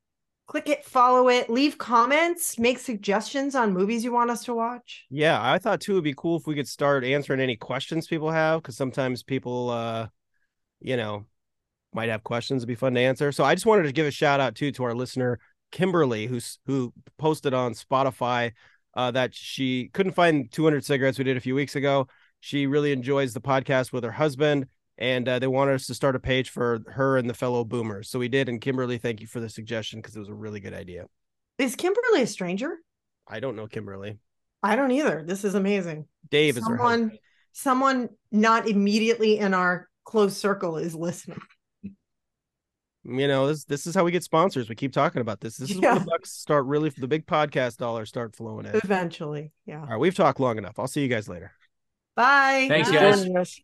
click 0.47 0.69
it, 0.69 0.85
follow 0.85 1.29
it, 1.29 1.49
leave 1.49 1.79
comments, 1.79 2.59
make 2.59 2.79
suggestions 2.79 3.55
on 3.55 3.73
movies 3.73 4.05
you 4.05 4.13
want 4.13 4.31
us 4.31 4.45
to 4.45 4.55
watch. 4.55 5.07
Yeah, 5.11 5.39
I 5.41 5.59
thought 5.59 5.81
too 5.81 5.93
it'd 5.93 6.05
be 6.05 6.15
cool 6.17 6.37
if 6.37 6.47
we 6.47 6.55
could 6.55 6.69
start 6.69 7.05
answering 7.05 7.41
any 7.41 7.57
questions 7.57 8.07
people 8.07 8.31
have 8.31 8.63
because 8.63 8.77
sometimes 8.77 9.23
people, 9.23 9.71
uh, 9.71 10.09
you 10.81 10.97
know, 10.97 11.25
might 11.93 12.11
have 12.11 12.25
questions. 12.25 12.61
It'd 12.61 12.69
be 12.69 12.75
fun 12.75 12.95
to 12.95 13.01
answer. 13.01 13.33
So 13.33 13.45
I 13.45 13.55
just 13.55 13.67
wanted 13.67 13.85
to 13.85 13.93
give 13.93 14.07
a 14.07 14.11
shout 14.11 14.41
out 14.41 14.55
too 14.55 14.73
to 14.73 14.85
our 14.85 14.95
listener 14.95 15.39
Kimberly, 15.71 16.27
who's 16.27 16.59
who 16.67 16.93
posted 17.19 17.55
on 17.55 17.75
Spotify 17.75 18.53
uh, 18.95 19.11
that 19.11 19.35
she 19.35 19.89
couldn't 19.93 20.13
find 20.13 20.51
200 20.51 20.85
cigarettes 20.85 21.19
we 21.19 21.25
did 21.25 21.37
a 21.37 21.41
few 21.41 21.55
weeks 21.55 21.77
ago. 21.77 22.07
She 22.41 22.67
really 22.67 22.93
enjoys 22.93 23.33
the 23.33 23.41
podcast 23.41 23.93
with 23.93 24.05
her 24.05 24.13
husband, 24.13 24.67
and 24.99 25.29
uh, 25.29 25.39
they 25.39 25.47
wanted 25.47 25.75
us 25.75 25.87
to 25.87 25.95
start 25.95 26.17
a 26.17 26.21
page 26.21 26.51
for 26.51 26.83
her 26.93 27.17
and 27.17 27.29
the 27.29 27.35
fellow 27.35 27.65
boomers. 27.65 28.09
So 28.09 28.19
we 28.19 28.29
did. 28.29 28.49
And 28.49 28.61
Kimberly, 28.61 28.99
thank 28.99 29.21
you 29.21 29.27
for 29.27 29.41
the 29.41 29.49
suggestion 29.49 30.01
because 30.01 30.15
it 30.15 30.21
was 30.21 30.29
a 30.29 30.35
really 30.35 30.61
good 30.61 30.75
idea. 30.75 31.07
Is 31.59 31.75
Kimberly 31.75 32.23
a 32.23 32.27
stranger? 32.27 32.79
I 33.27 33.41
don't 33.41 33.57
know 33.57 33.67
Kimberly. 33.67 34.19
I 34.63 34.77
don't 34.77 34.91
either. 34.93 35.23
This 35.27 35.45
is 35.45 35.55
amazing. 35.55 36.07
Dave 36.31 36.57
is 36.57 36.67
her 36.67 36.77
husband. 36.77 37.11
someone 37.11 37.19
someone 37.53 38.09
not 38.33 38.69
immediately 38.69 39.39
in 39.39 39.55
our 39.55 39.89
close 40.05 40.37
circle 40.37 40.77
is 40.77 40.95
listening. 40.95 41.41
You 43.07 43.29
know 43.29 43.47
this 43.49 43.65
this 43.65 43.87
is 43.87 43.95
how 43.95 44.05
we 44.05 44.11
get 44.13 44.23
sponsors 44.25 44.69
we 44.69 44.75
keep 44.75 44.93
talking 44.93 45.21
about 45.21 45.41
this 45.41 45.57
this 45.59 45.71
is 45.71 45.77
Yeah. 45.77 45.95
when 45.95 46.05
the 46.05 46.11
bucks 46.11 46.31
start 46.33 46.65
really 46.67 46.89
the 46.91 47.07
big 47.09 47.27
podcast 47.27 47.77
dollars 47.77 48.09
start 48.09 48.35
flowing 48.35 48.65
in 48.67 48.75
Eventually. 48.77 49.53
Yeah. 49.67 49.81
all 49.81 49.87
right 49.87 49.97
we've 50.01 50.15
talked 50.15 50.41
long 50.41 50.57
enough 50.59 50.79
i'll 50.79 50.87
see 50.89 51.03
you 51.03 51.09
guys 51.09 51.29
later 51.29 51.53
Bye. 52.17 52.67
Thanks, 52.69 52.91
Bye. 52.91 53.27
guys. 53.35 53.61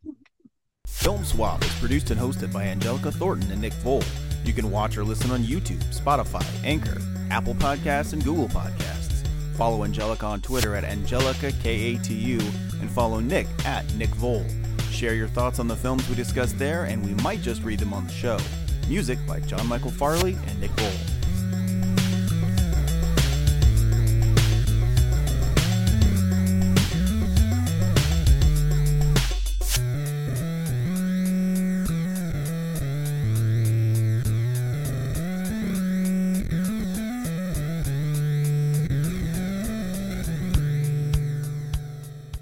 Film 0.86 1.24
Swap 1.24 1.62
is 1.62 1.72
produced 1.78 2.10
and 2.10 2.20
hosted 2.20 2.52
by 2.52 2.64
Angelica 2.64 3.12
Thornton 3.12 3.50
and 3.52 3.60
Nick 3.60 3.72
Voll. 3.74 4.02
You 4.44 4.52
can 4.52 4.72
watch 4.72 4.96
or 4.98 5.04
listen 5.04 5.30
on 5.30 5.44
YouTube, 5.44 5.78
Spotify, 5.94 6.44
Anchor, 6.64 7.00
Apple 7.30 7.54
Podcasts, 7.54 8.12
and 8.12 8.24
Google 8.24 8.48
Podcasts. 8.48 9.24
Follow 9.56 9.84
Angelica 9.84 10.26
on 10.26 10.40
Twitter 10.40 10.74
at 10.74 10.82
Angelica 10.82 11.52
KATU 11.52 12.40
and 12.80 12.90
follow 12.90 13.20
Nick 13.20 13.46
at 13.64 13.84
Nick 13.94 14.10
Voll. 14.16 14.44
Share 14.90 15.14
your 15.14 15.28
thoughts 15.28 15.60
on 15.60 15.68
the 15.68 15.76
films 15.76 16.08
we 16.08 16.16
discussed 16.16 16.58
there, 16.58 16.84
and 16.86 17.04
we 17.06 17.14
might 17.22 17.40
just 17.42 17.62
read 17.62 17.78
them 17.78 17.92
on 17.94 18.04
the 18.08 18.12
show. 18.12 18.38
Music 18.90 19.24
by 19.24 19.38
John 19.38 19.68
Michael 19.68 19.92
Farley 19.92 20.36
and 20.48 20.60
Nick 20.60 20.72
Voll. 20.72 21.19